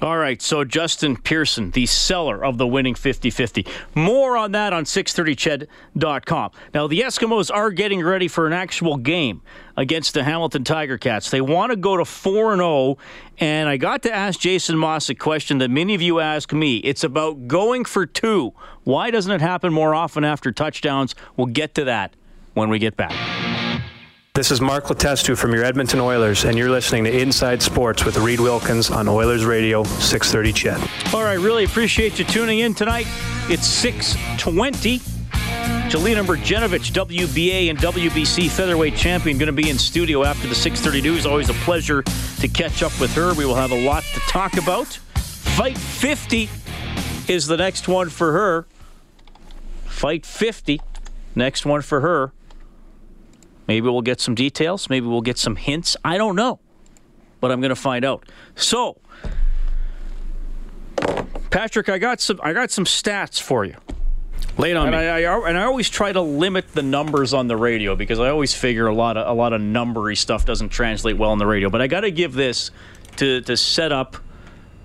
all 0.00 0.16
right, 0.18 0.40
so 0.40 0.64
Justin 0.64 1.16
Pearson, 1.16 1.70
the 1.70 1.86
seller 1.86 2.44
of 2.44 2.58
the 2.58 2.66
winning 2.66 2.94
50 2.94 3.30
50. 3.30 3.66
More 3.94 4.36
on 4.36 4.52
that 4.52 4.72
on 4.72 4.84
630ched.com. 4.84 6.50
Now, 6.72 6.86
the 6.86 7.00
Eskimos 7.00 7.54
are 7.54 7.70
getting 7.70 8.02
ready 8.02 8.28
for 8.28 8.46
an 8.46 8.52
actual 8.52 8.96
game 8.96 9.42
against 9.76 10.14
the 10.14 10.24
Hamilton 10.24 10.64
Tiger 10.64 10.98
Cats. 10.98 11.30
They 11.30 11.40
want 11.40 11.70
to 11.70 11.76
go 11.76 11.96
to 11.96 12.04
4 12.04 12.56
0, 12.56 12.98
and 13.38 13.68
I 13.68 13.76
got 13.76 14.02
to 14.02 14.12
ask 14.12 14.40
Jason 14.40 14.76
Maas 14.76 15.08
a 15.10 15.14
question 15.14 15.58
that 15.58 15.70
many 15.70 15.94
of 15.94 16.02
you 16.02 16.20
ask 16.20 16.52
me. 16.52 16.78
It's 16.78 17.04
about 17.04 17.46
going 17.46 17.84
for 17.84 18.06
two. 18.06 18.52
Why 18.84 19.10
doesn't 19.10 19.32
it 19.32 19.40
happen 19.40 19.72
more 19.72 19.94
often 19.94 20.24
after 20.24 20.50
touchdowns? 20.50 21.14
We'll 21.36 21.46
get 21.46 21.74
to 21.76 21.84
that 21.84 22.14
when 22.54 22.68
we 22.68 22.78
get 22.78 22.96
back. 22.96 23.33
This 24.34 24.50
is 24.50 24.60
Mark 24.60 24.86
Letestu 24.86 25.38
from 25.38 25.54
your 25.54 25.62
Edmonton 25.62 26.00
Oilers, 26.00 26.42
and 26.42 26.58
you're 26.58 26.68
listening 26.68 27.04
to 27.04 27.20
Inside 27.20 27.62
Sports 27.62 28.04
with 28.04 28.16
Reid 28.16 28.40
Wilkins 28.40 28.90
on 28.90 29.06
Oilers 29.06 29.44
Radio 29.44 29.84
630 29.84 30.52
CHED. 30.52 31.14
All 31.14 31.22
right, 31.22 31.38
really 31.38 31.62
appreciate 31.62 32.18
you 32.18 32.24
tuning 32.24 32.58
in 32.58 32.74
tonight. 32.74 33.06
It's 33.48 33.64
620. 33.64 34.98
Jelena 34.98 36.26
Mrdjenovich, 36.26 36.90
WBA 36.90 37.70
and 37.70 37.78
WBC 37.78 38.50
featherweight 38.50 38.96
champion, 38.96 39.38
going 39.38 39.46
to 39.46 39.52
be 39.52 39.70
in 39.70 39.78
studio 39.78 40.24
after 40.24 40.48
the 40.48 40.54
6:30 40.56 41.00
news. 41.00 41.26
Always 41.26 41.48
a 41.48 41.54
pleasure 41.62 42.02
to 42.02 42.48
catch 42.48 42.82
up 42.82 43.00
with 43.00 43.14
her. 43.14 43.34
We 43.34 43.46
will 43.46 43.54
have 43.54 43.70
a 43.70 43.86
lot 43.86 44.02
to 44.14 44.20
talk 44.22 44.56
about. 44.56 44.88
Fight 45.54 45.78
50 45.78 46.48
is 47.28 47.46
the 47.46 47.56
next 47.56 47.86
one 47.86 48.08
for 48.10 48.32
her. 48.32 48.66
Fight 49.84 50.26
50, 50.26 50.80
next 51.36 51.64
one 51.64 51.82
for 51.82 52.00
her. 52.00 52.32
Maybe 53.66 53.88
we'll 53.88 54.02
get 54.02 54.20
some 54.20 54.34
details. 54.34 54.90
Maybe 54.90 55.06
we'll 55.06 55.22
get 55.22 55.38
some 55.38 55.56
hints. 55.56 55.96
I 56.04 56.18
don't 56.18 56.36
know. 56.36 56.60
But 57.40 57.50
I'm 57.50 57.60
going 57.60 57.70
to 57.70 57.76
find 57.76 58.04
out. 58.04 58.28
So, 58.54 58.98
Patrick, 61.50 61.88
I 61.88 61.98
got 61.98 62.20
some 62.20 62.40
I 62.42 62.52
got 62.52 62.70
some 62.70 62.84
stats 62.84 63.40
for 63.40 63.64
you. 63.64 63.76
It 64.58 64.76
on 64.76 64.88
and 64.88 64.96
me. 64.96 65.02
I, 65.02 65.24
I, 65.24 65.48
and 65.48 65.58
I 65.58 65.64
always 65.64 65.90
try 65.90 66.12
to 66.12 66.20
limit 66.20 66.72
the 66.72 66.82
numbers 66.82 67.34
on 67.34 67.48
the 67.48 67.56
radio 67.56 67.96
because 67.96 68.20
I 68.20 68.28
always 68.28 68.54
figure 68.54 68.86
a 68.86 68.94
lot 68.94 69.16
of 69.16 69.26
a 69.26 69.32
lot 69.32 69.52
of 69.52 69.60
numbery 69.60 70.16
stuff 70.16 70.44
doesn't 70.44 70.68
translate 70.68 71.16
well 71.16 71.30
on 71.30 71.38
the 71.38 71.46
radio. 71.46 71.70
But 71.70 71.82
I 71.82 71.86
got 71.86 72.02
to 72.02 72.10
give 72.10 72.34
this 72.34 72.70
to 73.16 73.40
to 73.42 73.56
set 73.56 73.90
up 73.90 74.16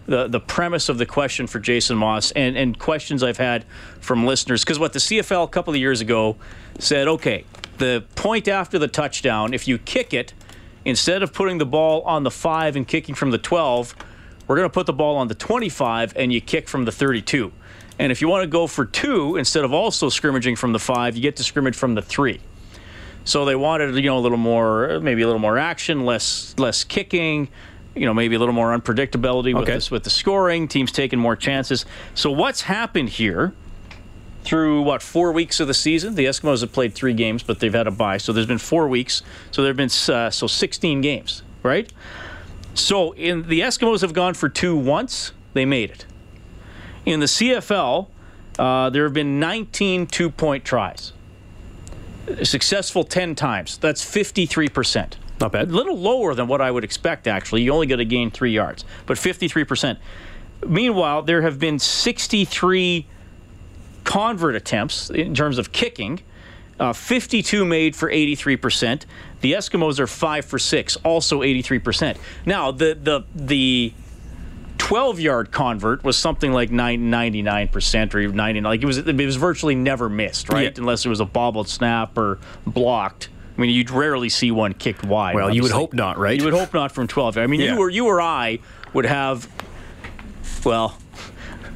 the 0.08 0.28
the 0.28 0.40
premise 0.40 0.90
of 0.90 0.98
the 0.98 1.06
question 1.06 1.46
for 1.46 1.60
Jason 1.60 1.98
Maas 1.98 2.32
and 2.32 2.58
and 2.58 2.78
questions 2.80 3.22
I've 3.22 3.38
had 3.38 3.66
from 4.00 4.26
listeners 4.26 4.64
because 4.64 4.80
what 4.80 4.94
the 4.94 5.00
CFL 5.00 5.44
a 5.44 5.48
couple 5.48 5.74
of 5.74 5.80
years 5.80 6.02
ago 6.02 6.36
said, 6.80 7.08
okay, 7.08 7.46
the 7.80 8.06
point 8.16 8.48
after 8.48 8.78
the 8.78 8.88
touchdown, 8.88 9.54
if 9.54 9.68
you 9.68 9.78
kick 9.78 10.14
it, 10.14 10.34
instead 10.86 11.24
of 11.24 11.34
putting 11.34 11.58
the 11.58 11.66
ball 11.66 12.02
on 12.04 12.24
the 12.24 12.32
five 12.32 12.76
and 12.76 12.88
kicking 12.88 13.16
from 13.16 13.32
the 13.32 13.38
12, 13.38 13.96
we're 14.48 14.56
going 14.56 14.70
to 14.70 14.74
put 14.74 14.86
the 14.86 14.94
ball 14.94 15.18
on 15.18 15.28
the 15.28 15.36
25 15.36 16.14
and 16.16 16.32
you 16.32 16.42
kick 16.42 16.68
from 16.68 16.86
the 16.86 16.92
32. 16.92 17.52
And 18.00 18.12
if 18.12 18.22
you 18.22 18.30
want 18.30 18.44
to 18.44 18.48
go 18.48 18.66
for 18.66 18.86
two, 18.86 19.36
instead 19.36 19.66
of 19.66 19.74
also 19.74 20.08
scrimmaging 20.10 20.56
from 20.56 20.72
the 20.72 20.80
five, 20.80 21.16
you 21.16 21.22
get 21.22 21.36
to 21.36 21.44
scrimmage 21.44 21.76
from 21.76 21.96
the 21.96 22.02
three. 22.02 22.40
So 23.26 23.46
they 23.46 23.56
wanted, 23.56 23.94
you 23.96 24.04
know, 24.04 24.18
a 24.18 24.22
little 24.22 24.38
more, 24.38 25.00
maybe 25.02 25.22
a 25.22 25.26
little 25.26 25.42
more 25.42 25.58
action, 25.58 26.06
less 26.06 26.56
less 26.58 26.84
kicking, 26.84 27.50
you 27.94 28.06
know, 28.06 28.14
maybe 28.14 28.36
a 28.36 28.40
little 28.40 28.56
more 28.56 28.76
unpredictability 28.76 29.54
with 29.54 29.68
this 29.76 29.92
with 29.92 30.04
the 30.04 30.10
scoring. 30.10 30.68
Teams 30.68 30.92
taking 30.92 31.20
more 31.20 31.36
chances. 31.36 31.86
So 32.16 32.32
what's 32.32 32.62
happened 32.62 33.10
here? 33.10 33.54
Through 34.50 34.82
what 34.82 35.04
four 35.04 35.32
weeks 35.32 35.60
of 35.60 35.68
the 35.68 35.76
season. 35.76 36.16
The 36.16 36.26
Eskimos 36.26 36.62
have 36.62 36.72
played 36.72 36.96
three 36.96 37.14
games, 37.14 37.44
but 37.44 37.60
they've 37.60 37.72
had 37.72 37.86
a 37.86 37.92
bye, 37.92 38.18
so 38.18 38.34
there's 38.34 38.48
been 38.48 38.58
four 38.58 38.88
weeks. 38.88 39.22
So 39.52 39.62
there've 39.62 39.78
been 39.78 39.92
uh, 40.10 40.32
so 40.32 40.48
16 40.48 41.02
games, 41.02 41.44
right? 41.62 41.94
So 42.74 43.12
in 43.12 43.48
the 43.48 43.60
Eskimos 43.60 44.02
have 44.02 44.14
gone 44.14 44.34
for 44.34 44.50
two 44.50 44.76
once. 44.76 45.34
They 45.54 45.66
made 45.66 45.92
it. 45.92 46.08
In 47.06 47.20
the 47.20 47.28
CFL, 47.28 48.08
uh, 48.58 48.90
there 48.90 49.04
have 49.04 49.14
been 49.14 49.40
19 49.40 50.08
two-point 50.08 50.66
tries. 50.66 51.14
Successful 52.42 53.04
10 53.04 53.36
times. 53.36 53.78
That's 53.78 54.04
53 54.04 54.68
percent. 54.70 55.18
Not 55.40 55.52
bad. 55.52 55.70
A 55.70 55.72
little 55.72 55.98
lower 55.98 56.34
than 56.34 56.48
what 56.48 56.60
I 56.60 56.72
would 56.72 56.84
expect, 56.84 57.28
actually. 57.28 57.62
You 57.62 57.72
only 57.72 57.86
got 57.86 57.98
to 57.98 58.06
gain 58.06 58.32
three 58.32 58.52
yards, 58.52 58.84
but 59.06 59.20
53 59.20 59.64
percent. 59.64 60.00
Meanwhile, 60.66 61.22
there 61.22 61.44
have 61.44 61.60
been 61.60 61.78
63 61.78 63.06
convert 64.10 64.56
attempts 64.56 65.12
in 65.12 65.36
terms 65.36 65.60
of 65.60 65.72
kicking. 65.72 66.20
Uh, 66.80 66.94
52 66.94 67.64
made 67.64 67.96
for 67.96 68.10
83%. 68.10 69.06
The 69.42 69.54
Eskimos 69.54 70.00
are 70.00 70.08
5 70.08 70.46
for 70.46 70.58
6, 70.58 70.96
also 71.04 71.42
83%. 71.42 72.18
Now, 72.46 72.72
the 72.72 72.98
the 73.00 73.24
the 73.36 73.94
12 74.80 75.20
yard 75.20 75.52
convert 75.52 76.04
was 76.04 76.18
something 76.18 76.52
like 76.52 76.72
99% 76.72 78.16
or 78.16 78.20
even 78.20 78.36
99 78.36 78.64
like 78.64 78.82
it 78.82 78.86
was 78.86 78.98
it 78.98 79.16
was 79.16 79.36
virtually 79.36 79.76
never 79.76 80.10
missed, 80.10 80.50
right? 80.50 80.64
Yeah. 80.76 80.82
Unless 80.82 81.06
it 81.06 81.10
was 81.10 81.20
a 81.20 81.26
bobbled 81.26 81.70
snap 81.70 82.18
or 82.18 82.40
blocked. 82.66 83.30
I 83.56 83.62
mean, 83.62 83.70
you'd 83.70 83.92
rarely 83.92 84.30
see 84.30 84.50
one 84.50 84.74
kicked 84.74 85.04
wide. 85.04 85.36
Well, 85.36 85.46
obviously. 85.46 85.58
you 85.58 85.64
would 85.64 85.72
hope 85.80 85.94
not, 85.94 86.18
right? 86.18 86.40
You 86.40 86.46
would 86.46 86.54
hope 86.54 86.74
not 86.74 86.94
from 86.94 87.08
12. 87.08 87.38
I 87.38 87.46
mean, 87.46 87.60
yeah. 87.60 87.74
you 87.74 87.80
or 87.80 87.90
you 87.90 88.08
or 88.08 88.22
I 88.22 88.60
would 88.94 89.06
have 89.06 89.48
well, 90.66 90.98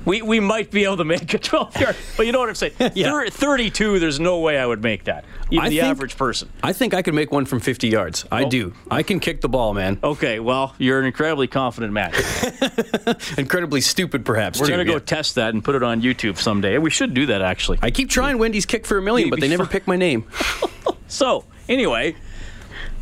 We, 0.05 0.21
we 0.21 0.39
might 0.39 0.69
be 0.71 0.83
able 0.83 0.97
to 0.97 1.05
make 1.05 1.33
a 1.33 1.37
12 1.37 1.77
yard, 1.79 1.95
but 2.17 2.25
you 2.25 2.31
know 2.33 2.39
what 2.39 2.49
I'm 2.49 2.55
saying? 2.55 2.73
Yeah. 2.95 3.09
Thir- 3.09 3.29
32, 3.29 3.99
there's 3.99 4.19
no 4.19 4.39
way 4.39 4.57
I 4.59 4.65
would 4.65 4.83
make 4.83 5.05
that. 5.05 5.23
Even 5.49 5.65
I 5.65 5.69
the 5.69 5.77
think- 5.79 5.89
average 5.89 6.17
person. 6.17 6.49
I 6.61 6.73
think 6.73 6.93
I 6.93 7.01
could 7.01 7.13
make 7.13 7.31
one 7.31 7.45
from 7.45 7.59
50 7.59 7.87
yards. 7.87 8.25
I 8.31 8.43
Oh. 8.43 8.49
do. 8.49 8.73
I 8.91 9.03
can 9.03 9.19
kick 9.19 9.41
the 9.41 9.49
ball, 9.49 9.73
man. 9.73 9.99
Okay, 10.03 10.39
well, 10.39 10.75
you're 10.77 10.99
an 10.99 11.05
incredibly 11.05 11.47
confident 11.47 11.93
man. 11.93 12.11
Incredibly 13.37 13.81
stupid, 13.81 14.25
perhaps. 14.25 14.59
We're 14.59 14.67
going 14.67 14.79
to 14.79 14.85
go 14.85 14.93
yeah. 14.93 14.99
test 14.99 15.35
that 15.35 15.53
and 15.53 15.63
put 15.63 15.75
it 15.75 15.83
on 15.83 16.01
YouTube 16.01 16.37
someday. 16.37 16.77
We 16.77 16.89
should 16.89 17.13
do 17.13 17.25
that, 17.27 17.41
actually. 17.41 17.79
I 17.81 17.91
keep 17.91 18.09
trying 18.09 18.37
Wendy's 18.37 18.65
kick 18.65 18.85
for 18.85 18.97
a 18.97 19.01
million, 19.01 19.27
You'd 19.27 19.31
but 19.31 19.39
they 19.41 19.47
never 19.47 19.63
fine. 19.65 19.71
pick 19.71 19.87
my 19.87 19.95
name. 19.95 20.25
So 21.07 21.45
anyway, 21.69 22.15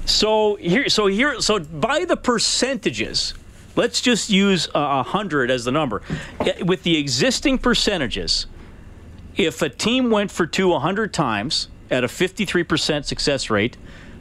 so 0.05 0.55
here, 0.55 0.89
so 0.89 1.07
here, 1.07 1.39
so 1.39 1.59
by 1.59 2.03
the 2.03 2.17
percentages, 2.17 3.33
let's 3.75 4.01
just 4.01 4.29
use 4.29 4.67
a 4.67 4.77
uh, 4.77 5.03
hundred 5.03 5.51
as 5.51 5.65
the 5.65 5.71
number. 5.71 6.01
With 6.63 6.83
the 6.83 6.97
existing 6.97 7.59
percentages, 7.59 8.45
if 9.35 9.61
a 9.61 9.69
team 9.69 10.09
went 10.09 10.31
for 10.31 10.45
two 10.45 10.77
hundred 10.77 11.13
times 11.13 11.67
at 11.89 12.03
a 12.03 12.07
fifty-three 12.07 12.63
percent 12.63 13.05
success 13.05 13.49
rate, 13.49 13.77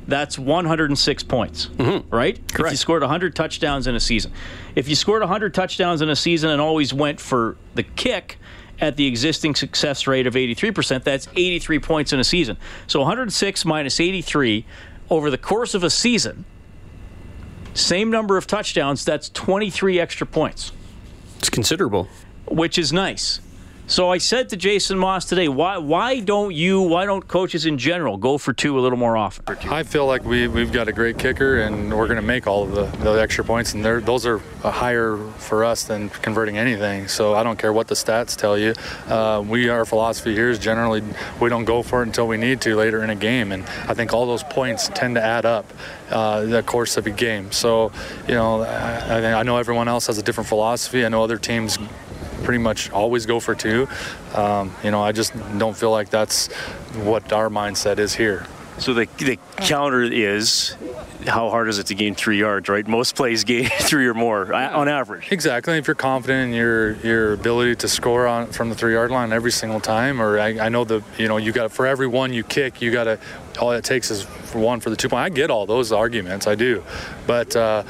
that's 0.07 0.38
106 0.38 1.23
points, 1.25 1.69
right? 2.11 2.37
Correct. 2.49 2.66
If 2.66 2.71
you 2.73 2.76
scored 2.76 3.02
100 3.02 3.37
touchdowns 3.37 3.87
in 3.87 3.95
a 3.95 4.00
season. 4.00 4.33
If 4.75 4.88
you 4.88 4.97
scored 4.97 5.21
100 5.21 5.54
touchdowns 5.54 6.02
in 6.02 6.09
a 6.09 6.16
season 6.16 6.50
and 6.50 6.61
always 6.61 6.92
went 6.92 7.21
for 7.21 7.57
the 7.75 7.83
kick 7.83 8.38
at 8.80 8.97
the 8.97 9.07
existing 9.07 9.54
success 9.54 10.07
rate 10.07 10.26
of 10.26 10.35
83%, 10.35 11.04
that's 11.04 11.28
83 11.37 11.78
points 11.78 12.12
in 12.12 12.19
a 12.19 12.25
season. 12.25 12.57
So 12.87 13.00
106 13.00 13.64
minus 13.64 14.00
83 14.00 14.66
over 15.11 15.30
the 15.30 15.38
course 15.38 15.75
of 15.75 15.85
a 15.85 15.90
season, 15.90 16.45
same 17.75 18.11
number 18.11 18.37
of 18.37 18.47
touchdowns, 18.47 19.05
that's 19.05 19.29
23 19.31 19.99
extra 20.00 20.27
points 20.27 20.73
It's 21.39 21.50
considerable. 21.50 22.09
which 22.47 22.79
is 22.79 22.93
nice. 22.93 23.41
So 23.90 24.09
I 24.09 24.18
said 24.18 24.50
to 24.50 24.56
Jason 24.56 24.97
Maas 24.97 25.25
today, 25.25 25.49
why 25.49 25.76
why 25.78 26.20
don't 26.20 26.54
you, 26.54 26.80
why 26.80 27.06
don't 27.06 27.26
coaches 27.26 27.66
in 27.66 27.76
general 27.76 28.16
go 28.18 28.38
for 28.38 28.52
two 28.52 28.78
a 28.78 28.80
little 28.80 28.97
more 28.97 29.16
often? 29.16 29.44
I 29.68 29.82
feel 29.82 30.06
like 30.06 30.25
we, 30.25 30.47
we've 30.47 30.70
got 30.70 30.87
a 30.87 30.92
great 30.92 31.18
kicker, 31.18 31.62
and 31.62 31.92
we're 31.92 32.06
going 32.06 32.14
to 32.20 32.23
make 32.23 32.47
all 32.47 32.62
of 32.62 32.70
the, 32.70 32.85
the 33.02 33.20
extra 33.20 33.42
points, 33.42 33.75
and 33.75 33.85
those 33.85 34.26
are 34.26 34.38
higher 34.62 35.16
for 35.38 35.64
us 35.64 35.82
than 35.82 36.09
converting 36.09 36.56
anything. 36.56 37.09
So 37.09 37.35
I 37.35 37.42
don't 37.42 37.59
care 37.59 37.73
what 37.73 37.88
the 37.88 37.97
stats 37.97 38.37
tell 38.37 38.56
you. 38.56 38.75
Uh, 39.09 39.42
we 39.44 39.68
our 39.68 39.85
philosophy 39.85 40.35
here 40.35 40.50
is 40.50 40.61
generally 40.61 41.02
we 41.40 41.49
don't 41.49 41.64
go 41.64 41.82
for 41.82 42.04
it 42.04 42.06
until 42.06 42.28
we 42.28 42.37
need 42.37 42.61
to 42.61 42.76
later 42.76 43.02
in 43.02 43.11
a 43.11 43.16
game, 43.16 43.50
and 43.50 43.64
I 43.88 43.94
think 43.94 44.12
all 44.12 44.25
those 44.25 44.44
points 44.44 44.88
tend 44.94 45.16
to 45.16 45.23
add 45.23 45.44
up 45.44 45.66
uh, 46.11 46.42
the 46.42 46.62
course 46.62 46.97
of 46.97 47.09
a 47.09 47.11
game. 47.11 47.50
So 47.50 47.90
you 48.28 48.35
know, 48.35 48.62
I, 48.62 49.32
I 49.32 49.42
know 49.42 49.56
everyone 49.56 49.88
else 49.88 50.06
has 50.06 50.16
a 50.16 50.23
different 50.23 50.47
philosophy. 50.47 51.04
I 51.04 51.09
know 51.09 51.25
other 51.25 51.38
teams 51.38 51.76
pretty 52.42 52.59
much 52.59 52.90
always 52.90 53.26
go 53.26 53.40
for 53.40 53.54
two. 53.54 53.88
Um, 54.35 54.73
you 54.82 54.90
know, 54.90 55.02
I 55.02 55.12
just 55.12 55.32
don't 55.59 55.76
feel 55.76 55.90
like 55.90 56.11
that's 56.11 56.49
what 57.04 57.32
our 57.32 57.49
mindset 57.49 57.99
is 57.99 58.14
here. 58.14 58.47
So 58.80 58.94
the, 58.94 59.06
the 59.18 59.38
counter 59.59 60.02
is 60.02 60.75
how 61.26 61.50
hard 61.50 61.68
is 61.68 61.78
it 61.78 61.87
to 61.88 61.94
gain 61.94 62.14
three 62.14 62.38
yards, 62.38 62.66
right? 62.70 62.87
Most 62.87 63.14
plays 63.14 63.44
gain 63.44 63.68
three 63.80 64.06
or 64.06 64.14
more 64.14 64.54
on 64.54 64.88
average. 64.88 65.30
Exactly. 65.30 65.76
If 65.76 65.87
you're 65.87 65.94
confident 65.94 66.49
in 66.49 66.56
your 66.56 66.92
your 66.97 67.32
ability 67.35 67.76
to 67.76 67.88
score 67.88 68.26
on 68.26 68.47
from 68.47 68.70
the 68.70 68.75
three 68.75 68.94
yard 68.94 69.11
line 69.11 69.32
every 69.32 69.52
single 69.52 69.80
time, 69.80 70.20
or 70.20 70.40
I, 70.40 70.59
I 70.59 70.68
know 70.70 70.85
the 70.85 71.02
you 71.18 71.28
know 71.28 71.37
you 71.37 71.52
got 71.52 71.73
for 71.73 71.87
every 71.87 72.06
one 72.06 72.32
you 72.32 72.42
kick, 72.42 72.80
you 72.80 72.90
got 72.90 73.04
to 73.04 73.18
all 73.61 73.73
it 73.73 73.85
takes 73.85 74.11
is 74.11 74.23
for 74.23 74.59
one 74.59 74.80
for 74.80 74.88
the 74.88 74.97
two 74.97 75.11
point. 75.11 75.23
I 75.25 75.28
get 75.28 75.50
all 75.50 75.66
those 75.66 75.92
arguments, 75.92 76.47
I 76.47 76.54
do, 76.54 76.82
but. 77.26 77.54
Uh, 77.54 77.85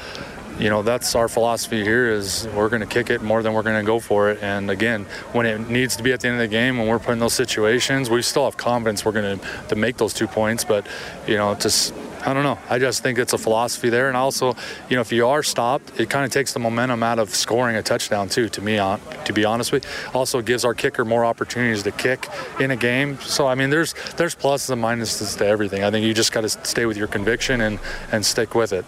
you 0.61 0.69
know 0.69 0.83
that's 0.83 1.15
our 1.15 1.27
philosophy 1.27 1.83
here 1.83 2.09
is 2.09 2.47
we're 2.55 2.69
going 2.69 2.81
to 2.81 2.87
kick 2.87 3.09
it 3.09 3.21
more 3.23 3.41
than 3.41 3.53
we're 3.53 3.63
going 3.63 3.83
to 3.83 3.85
go 3.85 3.99
for 3.99 4.29
it 4.29 4.41
and 4.43 4.69
again 4.69 5.05
when 5.33 5.45
it 5.47 5.69
needs 5.69 5.95
to 5.95 6.03
be 6.03 6.13
at 6.13 6.19
the 6.19 6.27
end 6.27 6.35
of 6.35 6.41
the 6.41 6.47
game 6.47 6.77
when 6.77 6.87
we're 6.87 6.99
put 6.99 7.13
in 7.13 7.19
those 7.19 7.33
situations 7.33 8.11
we 8.11 8.21
still 8.21 8.45
have 8.45 8.57
confidence 8.57 9.03
we're 9.03 9.11
going 9.11 9.39
to 9.39 9.47
to 9.67 9.75
make 9.75 9.97
those 9.97 10.13
two 10.13 10.27
points 10.27 10.63
but 10.63 10.85
you 11.27 11.35
know 11.35 11.55
just 11.55 11.93
I 12.23 12.35
don't 12.35 12.43
know. 12.43 12.59
I 12.69 12.77
just 12.77 13.01
think 13.01 13.17
it's 13.17 13.33
a 13.33 13.37
philosophy 13.39 13.89
there, 13.89 14.07
and 14.07 14.15
also, 14.15 14.55
you 14.89 14.95
know, 14.95 15.01
if 15.01 15.11
you 15.11 15.25
are 15.25 15.41
stopped, 15.41 15.99
it 15.99 16.07
kind 16.07 16.23
of 16.23 16.31
takes 16.31 16.53
the 16.53 16.59
momentum 16.59 17.01
out 17.01 17.17
of 17.17 17.33
scoring 17.33 17.75
a 17.77 17.81
touchdown 17.81 18.29
too. 18.29 18.47
To 18.49 18.61
me, 18.61 18.77
on 18.77 19.01
to 19.25 19.33
be 19.33 19.43
honest 19.43 19.71
with, 19.71 19.85
you. 19.85 20.11
also 20.13 20.39
gives 20.39 20.63
our 20.63 20.75
kicker 20.75 21.03
more 21.03 21.25
opportunities 21.25 21.81
to 21.81 21.91
kick 21.91 22.29
in 22.59 22.69
a 22.69 22.75
game. 22.75 23.19
So 23.21 23.47
I 23.47 23.55
mean, 23.55 23.71
there's 23.71 23.95
there's 24.17 24.35
pluses 24.35 24.69
and 24.69 24.83
minuses 24.83 25.35
to 25.39 25.47
everything. 25.47 25.83
I 25.83 25.89
think 25.89 26.05
you 26.05 26.13
just 26.13 26.31
got 26.31 26.41
to 26.41 26.49
stay 26.49 26.85
with 26.85 26.95
your 26.95 27.07
conviction 27.07 27.61
and 27.61 27.79
and 28.11 28.23
stick 28.23 28.53
with 28.53 28.71
it. 28.71 28.85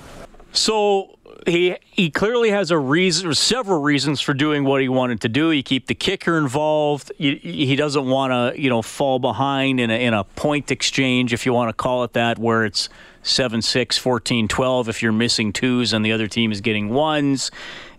So 0.52 1.18
he 1.46 1.76
he 1.82 2.10
clearly 2.10 2.50
has 2.50 2.72
a 2.72 2.78
reason, 2.78 3.34
several 3.34 3.82
reasons 3.82 4.22
for 4.22 4.34
doing 4.34 4.64
what 4.64 4.82
he 4.82 4.90
wanted 4.90 5.22
to 5.22 5.30
do. 5.30 5.50
He 5.50 5.64
keep 5.64 5.88
the 5.88 5.96
kicker 5.96 6.38
involved. 6.38 7.12
He, 7.18 7.36
he 7.36 7.76
doesn't 7.76 8.06
want 8.06 8.32
to 8.32 8.62
you 8.62 8.70
know 8.70 8.82
fall 8.82 9.20
behind 9.20 9.80
in 9.80 9.90
a, 9.90 9.96
in 9.96 10.14
a 10.14 10.24
point 10.24 10.72
exchange, 10.72 11.34
if 11.34 11.46
you 11.46 11.54
want 11.54 11.70
to 11.70 11.74
call 11.74 12.04
it 12.04 12.14
that, 12.14 12.38
where 12.38 12.66
it's 12.66 12.90
7 13.24 13.62
6, 13.62 13.98
14 13.98 14.48
12 14.48 14.90
if 14.90 15.02
you're 15.02 15.12
missing 15.12 15.54
twos 15.54 15.94
and 15.94 16.06
the 16.06 16.12
other 16.12 16.28
team 16.28 16.52
is 16.52 16.62
getting 16.62 16.90
ones. 16.90 17.52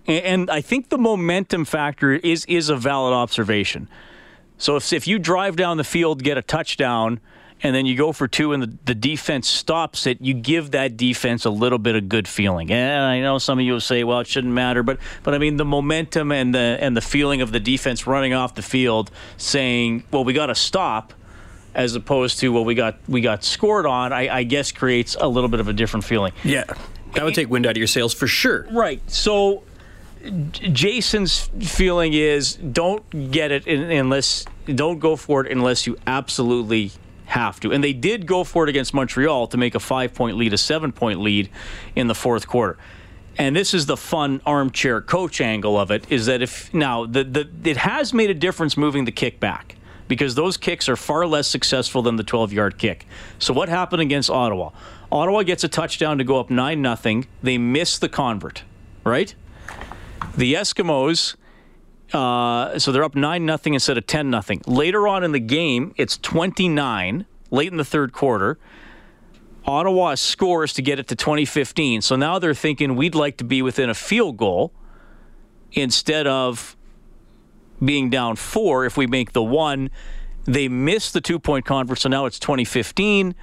And, 0.07 0.25
and 0.25 0.51
I 0.51 0.61
think 0.61 0.88
the 0.88 0.99
momentum 0.99 1.64
factor 1.64 2.12
is 2.12 2.45
is 2.47 2.68
a 2.68 2.77
valid 2.77 3.14
observation. 3.14 3.88
So 4.59 4.77
if 4.77 4.92
if 4.92 5.07
you 5.07 5.18
drive 5.18 5.57
down 5.57 5.77
the 5.77 5.85
field, 5.85 6.23
get 6.23 6.38
a 6.38 6.42
touchdown, 6.42 7.21
and 7.62 7.75
then 7.75 7.87
you 7.87 7.97
go 7.97 8.12
for 8.12 8.29
two, 8.29 8.53
and 8.53 8.62
the, 8.62 8.73
the 8.85 8.95
defense 8.95 9.49
stops 9.49 10.07
it, 10.07 10.21
you 10.21 10.35
give 10.35 10.73
that 10.73 10.97
defense 10.97 11.45
a 11.45 11.51
little 11.51 11.79
bit 11.79 11.97
of 11.97 12.09
good 12.09 12.29
feeling. 12.29 12.71
And 12.71 13.05
I 13.05 13.21
know 13.21 13.38
some 13.38 13.59
of 13.59 13.64
you 13.64 13.73
will 13.73 13.81
say, 13.81 14.05
well, 14.05 14.21
it 14.21 14.27
shouldn't 14.27 14.53
matter, 14.53 14.83
but 14.83 14.99
but 15.23 15.35
I 15.35 15.38
mean 15.38 15.57
the 15.57 15.64
momentum 15.64 16.33
and 16.33 16.55
the 16.55 16.79
and 16.81 16.97
the 16.97 17.01
feeling 17.01 17.40
of 17.40 17.53
the 17.53 17.61
defense 17.61 18.07
running 18.07 18.35
off 18.35 18.55
the 18.55 18.62
field, 18.62 19.11
saying, 19.37 20.05
well, 20.11 20.25
we 20.25 20.33
got 20.33 20.47
to 20.47 20.55
stop. 20.55 21.14
As 21.77 21.97
opposed 21.97 22.38
to 22.38 22.53
well, 22.53 22.64
we 22.64 22.77
got 22.77 22.99
we 23.09 23.21
got 23.21 23.43
scored 23.43 23.85
on, 23.85 24.12
I, 24.12 24.29
I 24.29 24.43
guess 24.45 24.71
creates 24.71 25.17
a 25.19 25.27
little 25.27 25.49
bit 25.49 25.59
of 25.59 25.67
a 25.67 25.73
different 25.73 26.05
feeling. 26.05 26.33
Yeah. 26.45 26.62
That 27.14 27.25
would 27.25 27.35
take 27.35 27.51
wind 27.51 27.67
out 27.67 27.73
of 27.73 27.79
your 27.79 27.88
sails 27.88 28.14
for 28.14 28.29
sure. 28.29 28.64
Right. 28.71 29.01
So 29.11 29.64
Jason's 30.51 31.51
feeling 31.61 32.12
is 32.12 32.55
don't 32.55 33.33
get 33.33 33.51
it 33.51 33.67
in, 33.67 33.90
unless 33.90 34.45
don't 34.67 35.01
go 35.01 35.17
for 35.17 35.45
it 35.45 35.51
unless 35.51 35.85
you 35.85 35.97
absolutely 36.07 36.93
have 37.27 37.61
to. 37.61 37.73
And 37.73 37.83
they 37.83 37.93
did 37.93 38.27
go 38.27 38.45
for 38.45 38.65
it 38.65 38.71
against 38.71 38.95
Montreal 38.95 39.47
to 39.49 39.57
make 39.57 39.75
a 39.75 39.79
5-point 39.79 40.37
lead 40.37 40.53
a 40.53 40.57
7-point 40.57 41.21
lead 41.21 41.51
in 41.97 42.07
the 42.07 42.15
fourth 42.15 42.47
quarter. 42.47 42.79
And 43.37 43.57
this 43.57 43.75
is 43.75 43.87
the 43.87 43.97
fun 43.97 44.41
armchair 44.47 45.01
coach 45.01 45.41
angle 45.41 45.79
of 45.79 45.91
it 45.91 46.05
is 46.09 46.27
that 46.27 46.41
if 46.41 46.73
now 46.73 47.05
the, 47.05 47.25
the 47.25 47.49
it 47.65 47.79
has 47.79 48.15
made 48.15 48.31
a 48.31 48.35
difference 48.35 48.77
moving 48.77 49.07
the 49.07 49.13
kick 49.13 49.41
back 49.41 49.77
because 50.07 50.35
those 50.35 50.57
kicks 50.57 50.89
are 50.89 50.97
far 50.97 51.27
less 51.27 51.49
successful 51.49 52.03
than 52.03 52.17
the 52.17 52.23
12-yard 52.23 52.79
kick. 52.79 53.07
So 53.39 53.53
what 53.53 53.69
happened 53.69 54.03
against 54.03 54.31
Ottawa? 54.31 54.71
Ottawa 55.11 55.43
gets 55.43 55.65
a 55.65 55.69
touchdown 55.69 56.19
to 56.19 56.25
go 56.25 56.39
up 56.39 56.51
9 56.51 56.81
nothing. 56.81 57.27
They 57.43 57.59
miss 57.59 57.99
the 57.99 58.09
convert, 58.09 58.63
right? 59.03 59.35
The 60.37 60.55
Eskimos, 60.55 61.37
uh, 62.14 62.79
so 62.79 62.92
they're 62.92 63.05
up 63.05 63.16
9 63.16 63.44
nothing 63.44 63.74
instead 63.74 63.98
of 63.98 64.07
10 64.07 64.31
nothing. 64.31 64.62
Later 64.66 65.09
on 65.09 65.24
in 65.24 65.33
the 65.33 65.40
game, 65.40 65.92
it's 65.96 66.16
29, 66.18 67.27
late 67.50 67.72
in 67.72 67.77
the 67.77 67.85
third 67.85 68.12
quarter. 68.12 68.57
Ottawa 69.66 70.14
scores 70.14 70.72
to 70.74 70.83
get 70.83 70.98
it 71.00 71.09
to 71.09 71.16
2015. 71.16 72.03
So 72.03 72.14
now 72.16 72.38
they're 72.38 72.55
thinking 72.55 72.94
we'd 72.94 73.14
like 73.16 73.38
to 73.38 73.44
be 73.44 73.62
within 73.62 73.90
a 73.90 73.94
field 73.94 74.37
goal 74.37 74.72
instead 75.72 76.27
of 76.27 76.77
being 77.85 78.11
down 78.11 78.37
four 78.37 78.85
if 78.85 78.96
we 78.96 79.07
make 79.07 79.33
the 79.33 79.42
one. 79.42 79.90
They 80.44 80.68
miss 80.68 81.11
the 81.11 81.20
two 81.20 81.40
point 81.40 81.64
convert, 81.64 81.98
so 81.98 82.09
now 82.09 82.27
it's 82.27 82.38
2015. 82.38 83.35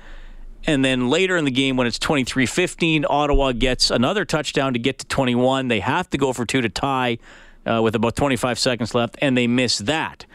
And 0.65 0.86
then 0.86 1.10
later 1.10 1.36
in 1.36 1.43
the 1.43 1.51
game, 1.51 1.75
when 1.75 1.88
it's 1.88 1.99
23 1.99 2.45
15, 2.45 3.05
Ottawa 3.10 3.51
gets 3.51 3.89
another 3.89 4.23
touchdown 4.23 4.73
to 4.73 4.79
get 4.79 4.99
to 4.99 5.07
21. 5.07 5.67
They 5.67 5.79
have 5.79 6.10
to 6.12 6.17
go 6.17 6.31
for 6.31 6.45
two 6.45 6.62
to 6.62 6.69
tie 6.69 7.17
uh, 7.65 7.82
with 7.82 7.95
about 7.95 8.15
25 8.15 8.58
seconds 8.60 8.95
left, 8.95 9.17
and 9.21 9.38
they 9.38 9.47
miss 9.47 9.78
that. 9.80 10.26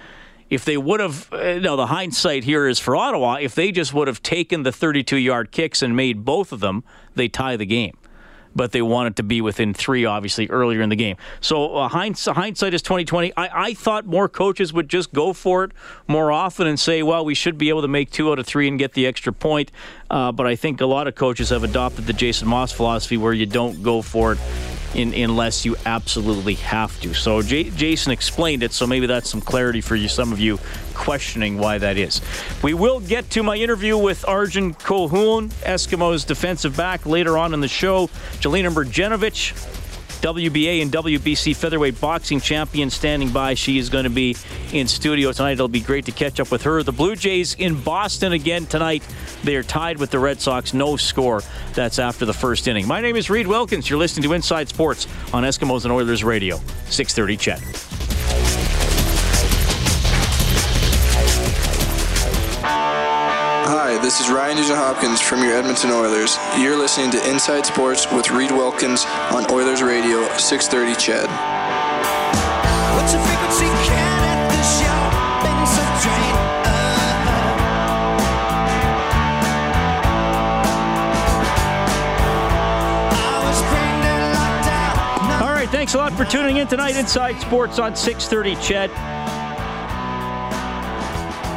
If 0.48 0.64
they 0.64 0.76
would 0.76 1.00
have, 1.00 1.32
uh, 1.32 1.58
no, 1.58 1.76
the 1.76 1.86
hindsight 1.86 2.44
here 2.44 2.68
is 2.68 2.78
for 2.78 2.94
Ottawa. 2.94 3.38
If 3.40 3.54
they 3.54 3.72
just 3.72 3.92
would 3.92 4.06
have 4.06 4.22
taken 4.22 4.62
the 4.62 4.72
32 4.72 5.16
yard 5.16 5.50
kicks 5.50 5.82
and 5.82 5.96
made 5.96 6.24
both 6.24 6.52
of 6.52 6.60
them, 6.60 6.84
they 7.14 7.28
tie 7.28 7.56
the 7.56 7.66
game. 7.66 7.96
But 8.54 8.72
they 8.72 8.80
wanted 8.80 9.16
to 9.16 9.22
be 9.22 9.42
within 9.42 9.74
three, 9.74 10.06
obviously, 10.06 10.48
earlier 10.48 10.80
in 10.80 10.88
the 10.88 10.96
game. 10.96 11.16
So 11.40 11.76
uh, 11.76 11.88
hindsight, 11.88 12.36
hindsight 12.36 12.72
is 12.72 12.80
2020. 12.80 13.32
I, 13.36 13.66
I 13.66 13.74
thought 13.74 14.06
more 14.06 14.30
coaches 14.30 14.72
would 14.72 14.88
just 14.88 15.12
go 15.12 15.34
for 15.34 15.64
it 15.64 15.72
more 16.06 16.32
often 16.32 16.66
and 16.66 16.80
say, 16.80 17.02
well, 17.02 17.24
we 17.24 17.34
should 17.34 17.58
be 17.58 17.68
able 17.68 17.82
to 17.82 17.88
make 17.88 18.10
two 18.10 18.30
out 18.30 18.38
of 18.38 18.46
three 18.46 18.66
and 18.66 18.78
get 18.78 18.92
the 18.92 19.06
extra 19.06 19.32
point. 19.32 19.72
Uh, 20.08 20.32
but 20.32 20.46
I 20.46 20.56
think 20.56 20.80
a 20.80 20.86
lot 20.86 21.06
of 21.06 21.16
coaches 21.16 21.50
have 21.50 21.64
adopted 21.64 22.06
the 22.06 22.14
Jason 22.14 22.48
Maas 22.48 22.72
philosophy 22.72 23.18
where 23.18 23.34
you 23.34 23.46
don't 23.46 23.82
go 23.82 24.00
for 24.00 24.32
it 24.32 24.38
in, 24.94 25.12
unless 25.14 25.64
you 25.64 25.76
absolutely 25.84 26.54
have 26.54 26.98
to. 27.00 27.14
So 27.14 27.42
J- 27.42 27.70
Jason 27.70 28.12
explained 28.12 28.62
it, 28.62 28.72
so 28.72 28.86
maybe 28.86 29.06
that's 29.06 29.28
some 29.28 29.40
clarity 29.40 29.80
for 29.80 29.96
you, 29.96 30.08
some 30.08 30.32
of 30.32 30.40
you 30.40 30.58
questioning 30.94 31.58
why 31.58 31.78
that 31.78 31.96
is. 31.96 32.20
We 32.62 32.74
will 32.74 33.00
get 33.00 33.28
to 33.30 33.42
my 33.42 33.56
interview 33.56 33.96
with 33.98 34.26
Arjen 34.26 34.74
Colquhoun, 34.74 35.48
Eskimos 35.64 36.26
defensive 36.26 36.76
back, 36.76 37.06
later 37.06 37.36
on 37.38 37.54
in 37.54 37.60
the 37.60 37.68
show. 37.68 38.08
Jelena 38.40 38.72
Mrdjenovich 38.72 39.75
WBA 40.20 40.82
and 40.82 40.90
WBC 40.90 41.54
featherweight 41.54 42.00
boxing 42.00 42.40
champion, 42.40 42.90
standing 42.90 43.30
by. 43.30 43.54
She 43.54 43.78
is 43.78 43.88
going 43.88 44.04
to 44.04 44.10
be 44.10 44.36
in 44.72 44.88
studio 44.88 45.32
tonight. 45.32 45.52
It'll 45.52 45.68
be 45.68 45.80
great 45.80 46.06
to 46.06 46.12
catch 46.12 46.40
up 46.40 46.50
with 46.50 46.62
her. 46.62 46.82
The 46.82 46.92
Blue 46.92 47.16
Jays 47.16 47.54
in 47.54 47.80
Boston 47.80 48.32
again 48.32 48.66
tonight. 48.66 49.06
They 49.44 49.56
are 49.56 49.62
tied 49.62 49.98
with 49.98 50.10
the 50.10 50.18
Red 50.18 50.40
Sox. 50.40 50.74
No 50.74 50.96
score. 50.96 51.42
That's 51.74 51.98
after 51.98 52.24
the 52.24 52.34
first 52.34 52.66
inning. 52.68 52.86
My 52.86 53.00
name 53.00 53.16
is 53.16 53.30
Reid 53.30 53.46
Wilkins. 53.46 53.88
You're 53.88 53.98
listening 53.98 54.28
to 54.28 54.34
Inside 54.34 54.68
Sports 54.68 55.06
on 55.32 55.44
Eskimos 55.44 55.84
and 55.84 55.92
Oilers 55.92 56.24
Radio. 56.24 56.56
6:30. 56.88 57.36
CHED. 57.36 58.15
This 64.06 64.20
is 64.20 64.30
Ryan 64.30 64.56
Nugent 64.56 64.78
Hopkins 64.78 65.20
from 65.20 65.42
your 65.42 65.52
Edmonton 65.54 65.90
Oilers. 65.90 66.38
You're 66.56 66.76
listening 66.78 67.10
to 67.10 67.28
Inside 67.28 67.66
Sports 67.66 68.06
with 68.12 68.30
Reid 68.30 68.52
Wilkins 68.52 69.04
on 69.32 69.50
Oilers 69.50 69.82
Radio 69.82 70.28
630 70.38 70.94
CHED. 70.94 71.28
What's 72.94 73.12
your 73.12 73.20
frequency 73.26 73.66
count 73.66 74.22
at 74.22 74.46
the 74.48 74.62
shopping 74.62 75.66
subtrain? 75.66 76.36
All 85.42 85.52
right, 85.52 85.68
thanks 85.68 85.94
a 85.94 85.98
lot 85.98 86.12
for 86.12 86.24
tuning 86.24 86.58
in 86.58 86.68
tonight. 86.68 86.94
Inside 86.94 87.40
Sports 87.40 87.80
on 87.80 87.96
6:30. 87.96 88.54
CHED. 88.62 89.15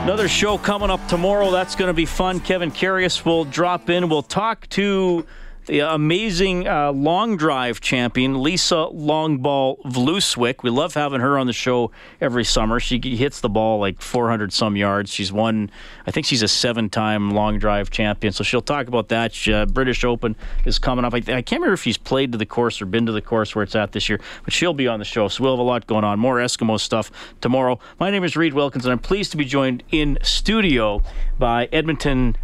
Another 0.09 0.27
show 0.27 0.57
coming 0.57 0.89
up 0.89 1.07
tomorrow. 1.07 1.51
That's 1.51 1.75
going 1.75 1.89
to 1.89 1.93
be 1.93 2.07
fun. 2.07 2.39
Kevin 2.39 2.71
Carius 2.71 3.23
will 3.23 3.45
drop 3.45 3.91
in. 3.91 4.09
We'll 4.09 4.23
talk 4.23 4.67
to 4.69 5.23
the 5.69 5.81
amazing 5.81 6.67
uh, 6.67 6.91
long 6.91 7.37
drive 7.37 7.79
champion, 7.79 8.41
Lisa 8.41 8.87
Longball 8.91 9.79
Vlooswyk. 9.83 10.63
We 10.63 10.71
love 10.71 10.95
having 10.95 11.21
her 11.21 11.37
on 11.37 11.45
the 11.45 11.53
show 11.53 11.91
every 12.19 12.43
summer. 12.43 12.79
She 12.79 12.99
hits 12.99 13.39
the 13.39 13.49
ball 13.49 13.79
like 13.79 14.01
400 14.01 14.51
some 14.51 14.75
yards. 14.75 15.13
She's 15.13 15.31
won, 15.31 15.69
I 16.07 16.11
think 16.11 16.25
she's 16.25 16.41
a 16.41 16.47
seven 16.47 16.89
time 16.89 17.31
long 17.31 17.59
drive 17.59 17.91
champion. 17.91 18.33
So 18.33 18.43
she'll 18.43 18.61
talk 18.61 18.87
about 18.87 19.09
that. 19.09 19.31
She, 19.31 19.53
uh, 19.53 19.67
British 19.67 20.03
Open 20.03 20.35
is 20.65 20.79
coming 20.79 21.05
up. 21.05 21.13
I, 21.13 21.17
I 21.17 21.21
can't 21.21 21.51
remember 21.51 21.73
if 21.73 21.83
she's 21.83 21.99
played 21.99 22.31
to 22.31 22.39
the 22.39 22.47
course 22.47 22.81
or 22.81 22.87
been 22.87 23.05
to 23.05 23.11
the 23.11 23.21
course 23.21 23.53
where 23.53 23.61
it's 23.61 23.75
at 23.75 23.91
this 23.91 24.09
year, 24.09 24.19
but 24.43 24.53
she'll 24.53 24.73
be 24.73 24.87
on 24.87 24.97
the 24.97 25.05
show. 25.05 25.27
So 25.27 25.43
we'll 25.43 25.53
have 25.53 25.59
a 25.59 25.63
lot 25.63 25.85
going 25.85 26.03
on. 26.03 26.17
More 26.17 26.37
Eskimo 26.37 26.79
stuff 26.79 27.11
tomorrow. 27.41 27.79
My 27.99 28.09
name 28.09 28.23
is 28.23 28.35
Reid 28.35 28.55
Wilkins, 28.55 28.85
and 28.85 28.91
I'm 28.91 28.99
pleased 28.99 29.29
to 29.31 29.37
be 29.37 29.45
joined 29.45 29.83
in 29.91 30.17
studio 30.23 31.03
by 31.37 31.69
Edmonton 31.71 32.35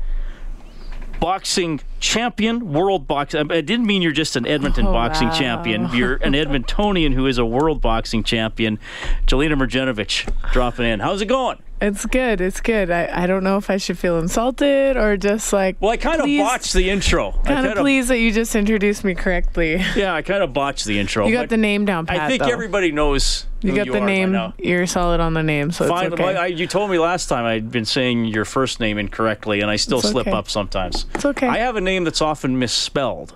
boxing 1.20 1.80
champion, 2.00 2.74
world 2.74 3.08
boxing. 3.08 3.52
I 3.52 3.62
didn't 3.62 3.86
mean 3.86 4.02
you're 4.02 4.12
just 4.12 4.36
an 4.36 4.46
Edmonton 4.46 4.88
Oh, 4.88 4.92
boxing 4.94 5.30
wow. 5.30 5.34
champion. 5.38 5.90
You're 5.94 6.16
an 6.16 6.34
Edmontonian 6.34 7.14
who 7.14 7.28
is 7.28 7.38
a 7.38 7.46
world 7.46 7.82
boxing 7.82 8.24
champion. 8.24 8.80
Jelena 9.28 9.54
Mrdjenovich 9.56 10.30
dropping 10.52 10.86
in. 10.86 11.00
How's 11.00 11.22
it 11.22 11.26
going? 11.28 11.58
It's 11.86 12.04
good. 12.08 12.42
It's 12.42 12.62
good. 12.62 12.90
I, 12.90 13.24
I 13.24 13.28
don't 13.28 13.44
know 13.44 13.58
if 13.58 13.70
I 13.70 13.78
should 13.78 14.00
feel 14.00 14.18
insulted 14.18 14.98
or 14.98 15.18
just 15.18 15.54
like. 15.54 15.78
Well, 15.80 15.92
I 15.92 15.98
kind 15.98 16.20
of 16.20 16.26
botched 16.26 16.74
the 16.74 16.90
intro. 16.90 17.32
Kind 17.46 17.68
of 17.68 17.78
pleased 17.78 18.08
that 18.10 18.18
you 18.18 18.32
just 18.32 18.56
introduced 18.56 19.04
me 19.04 19.14
correctly. 19.14 19.84
Yeah, 19.96 20.16
I 20.16 20.24
kind 20.24 20.42
of 20.42 20.52
botched 20.52 20.86
the 20.86 21.00
intro. 21.00 21.28
You 21.28 21.34
got 21.34 21.50
the 21.50 21.58
name 21.58 21.86
down 21.86 22.08
pat. 22.08 22.20
I 22.20 22.28
think 22.28 22.42
though. 22.42 22.50
everybody 22.50 22.92
knows. 22.92 23.46
You 23.62 23.76
got 23.76 23.86
you 23.86 23.94
the 23.94 24.02
name. 24.02 24.54
You're 24.58 24.88
solid 24.88 25.20
on 25.20 25.36
the 25.36 25.44
name, 25.44 25.72
so 25.72 25.88
Fine, 25.88 26.08
it's 26.08 26.14
okay. 26.14 26.36
I, 26.36 26.48
you 26.48 26.66
told 26.68 26.90
me 26.90 26.98
last 26.98 27.28
time 27.28 27.46
I'd 27.46 27.72
been 27.72 27.86
saying 27.86 28.26
your 28.26 28.46
first 28.46 28.80
name 28.80 28.98
incorrectly, 28.98 29.62
and 29.62 29.70
I 29.70 29.76
still 29.76 30.00
It's 30.00 30.10
slip 30.10 30.28
okay. 30.28 30.36
up 30.36 30.50
sometimes. 30.50 31.06
It's 31.14 31.26
okay. 31.26 31.48
I 31.48 31.60
have 31.60 31.76
a 31.76 31.82
name 31.82 32.04
that's 32.04 32.22
often 32.22 32.58
misspelled, 32.60 33.36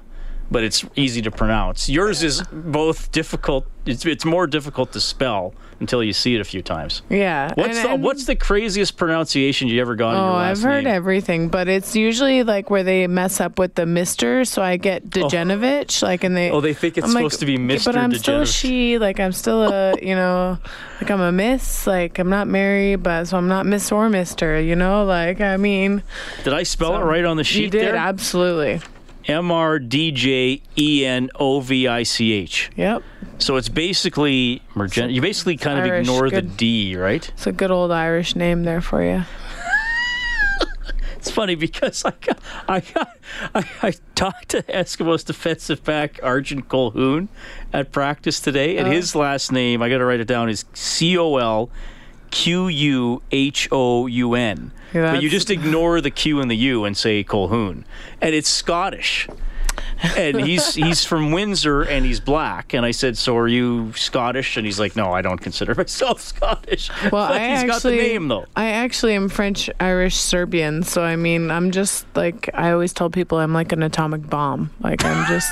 but 0.49 0.63
it's 0.63 0.83
easy 0.95 1.21
to 1.21 1.31
pronounce. 1.31 1.88
Yours 1.88 2.23
is 2.23 2.43
both 2.51 3.12
difficult. 3.12 3.65
It's, 3.85 4.05
it's 4.05 4.25
more 4.25 4.47
difficult 4.47 4.91
to 4.93 4.99
spell 4.99 5.53
until 5.79 6.03
you 6.03 6.11
see 6.13 6.35
it 6.35 6.41
a 6.41 6.43
few 6.43 6.61
times. 6.61 7.01
yeah. 7.09 7.51
What's 7.55 7.77
and- 7.77 7.85
the, 7.85 7.93
and- 7.93 8.03
what's 8.03 8.25
the 8.25 8.35
craziest 8.35 8.97
pronunciation 8.97 9.67
you 9.67 9.79
ever 9.81 9.95
got 9.95 10.11
in 10.11 10.17
Oh, 10.17 10.33
I've 10.35 10.61
heard 10.61 10.83
name? 10.83 10.93
everything, 10.93 11.47
but 11.49 11.67
it's 11.67 11.95
usually 11.95 12.43
like 12.43 12.69
where 12.69 12.83
they 12.83 13.07
mess 13.07 13.39
up 13.39 13.57
with 13.57 13.75
the 13.75 13.85
Mister, 13.85 14.43
so 14.45 14.61
I 14.61 14.77
get 14.77 15.03
oh. 15.03 15.07
Degenovich, 15.09 16.01
like, 16.03 16.23
and 16.23 16.35
they. 16.35 16.51
Oh, 16.51 16.61
they 16.61 16.73
think 16.73 16.97
it's 16.97 17.07
I'm 17.07 17.13
like, 17.13 17.21
supposed 17.21 17.39
to 17.41 17.45
be 17.45 17.57
Mr. 17.57 17.85
But 17.85 17.95
I'm 17.97 18.13
still 18.13 18.41
a 18.41 18.45
she, 18.45 18.97
like 18.97 19.19
I'm 19.19 19.31
still 19.31 19.63
a, 19.63 19.95
you 20.01 20.15
know, 20.15 20.57
like 21.01 21.09
I'm 21.09 21.21
a 21.21 21.31
Miss, 21.31 21.87
like 21.87 22.19
I'm 22.19 22.29
not 22.29 22.47
married, 22.47 22.97
but 23.03 23.25
so 23.25 23.37
I'm 23.37 23.47
not 23.47 23.65
Miss 23.65 23.91
or 23.91 24.09
Mister, 24.09 24.59
you 24.59 24.75
know, 24.75 25.05
like 25.05 25.39
I 25.41 25.57
mean. 25.57 26.03
Did 26.43 26.53
I 26.53 26.63
spell 26.63 26.95
it 26.99 27.03
right 27.03 27.23
on 27.25 27.37
the 27.37 27.43
sheet 27.43 27.63
You 27.65 27.69
did 27.69 27.81
there? 27.85 27.95
absolutely. 27.95 28.81
M 29.29 29.51
R 29.51 29.79
D 29.79 30.11
J 30.11 30.61
E 30.77 31.05
N 31.05 31.29
O 31.35 31.59
V 31.61 31.87
I 31.87 32.03
C 32.03 32.31
H. 32.33 32.71
Yep. 32.75 33.03
So 33.37 33.55
it's 33.55 33.69
basically 33.69 34.61
Mergen. 34.73 35.13
You 35.13 35.21
basically 35.21 35.55
kind 35.57 35.79
of 35.79 35.85
Irish, 35.85 36.07
ignore 36.07 36.29
the. 36.29 36.41
D, 36.41 36.95
right? 36.97 37.27
It's 37.29 37.47
a 37.47 37.51
good 37.51 37.71
old 37.71 37.91
Irish 37.91 38.35
name 38.35 38.63
there 38.63 38.81
for 38.81 39.03
you. 39.03 39.23
It's 41.17 41.29
funny 41.31 41.55
because 41.55 42.05
I 42.05 42.13
got, 42.21 42.39
I 42.69 42.79
got, 42.79 43.09
I, 43.53 43.69
I 43.83 43.93
talked 44.15 44.47
to 44.49 44.63
Eskimos 44.63 45.25
defensive 45.25 45.83
back 45.83 46.17
Arjen 46.23 46.61
Colquhoun 46.63 47.27
at 47.73 47.91
practice 47.91 48.39
today, 48.39 48.77
and 48.77 48.87
Oh. 48.87 48.91
his 48.91 49.15
last 49.15 49.51
name 49.51 49.81
I 49.81 49.89
got 49.89 49.97
to 49.97 50.05
write 50.05 50.21
it 50.21 50.29
down 50.29 50.47
is 50.47 50.63
C 50.73 51.17
O 51.17 51.35
L 51.35 51.69
Q 52.31 52.69
U 52.69 53.21
H 53.33 53.67
O 53.69 54.07
U 54.07 54.33
N. 54.33 54.71
Yeah, 54.93 55.13
But 55.13 55.23
you 55.23 55.30
just 55.30 55.49
ignore 55.49 56.02
the 56.02 56.12
Q 56.12 56.39
and 56.41 56.49
the 56.49 56.56
U 56.58 56.86
and 56.86 56.95
say 56.97 57.23
Colhoun, 57.23 57.84
and 58.21 58.34
it's 58.36 58.49
Scottish. 58.49 59.28
and 60.17 60.39
he's 60.41 60.75
he's 60.86 61.06
from 61.06 61.32
Windsor 61.32 61.82
and 61.82 62.06
he's 62.06 62.19
black. 62.19 62.73
And 62.73 62.86
I 62.86 62.91
said, 62.91 63.17
"So 63.17 63.38
are 63.38 63.47
you 63.47 63.91
Scottish?" 63.95 64.58
And 64.58 64.65
he's 64.65 64.80
like, 64.80 64.95
"No, 64.95 65.12
I 65.12 65.21
don't 65.21 65.39
consider 65.39 65.75
myself 65.75 66.19
Scottish." 66.34 66.89
Well, 67.12 67.28
but 67.30 67.34
I 67.41 67.49
he's 67.49 67.63
got 67.63 67.82
the 67.82 67.89
actually, 67.89 67.97
name 67.97 68.28
though. 68.30 68.45
I 68.56 68.69
actually 68.69 69.13
am 69.15 69.30
French, 69.30 69.69
Irish, 69.80 70.15
Serbian. 70.15 70.84
So 70.84 71.04
I 71.04 71.15
mean, 71.15 71.52
I'm 71.52 71.71
just 71.71 72.06
like 72.15 72.49
I 72.54 72.71
always 72.71 72.93
tell 72.93 73.10
people, 73.10 73.38
I'm 73.38 73.54
like 73.54 73.71
an 73.71 73.84
atomic 73.84 74.30
bomb. 74.30 74.71
Like 74.82 75.04
I'm 75.06 75.25
just, 75.28 75.52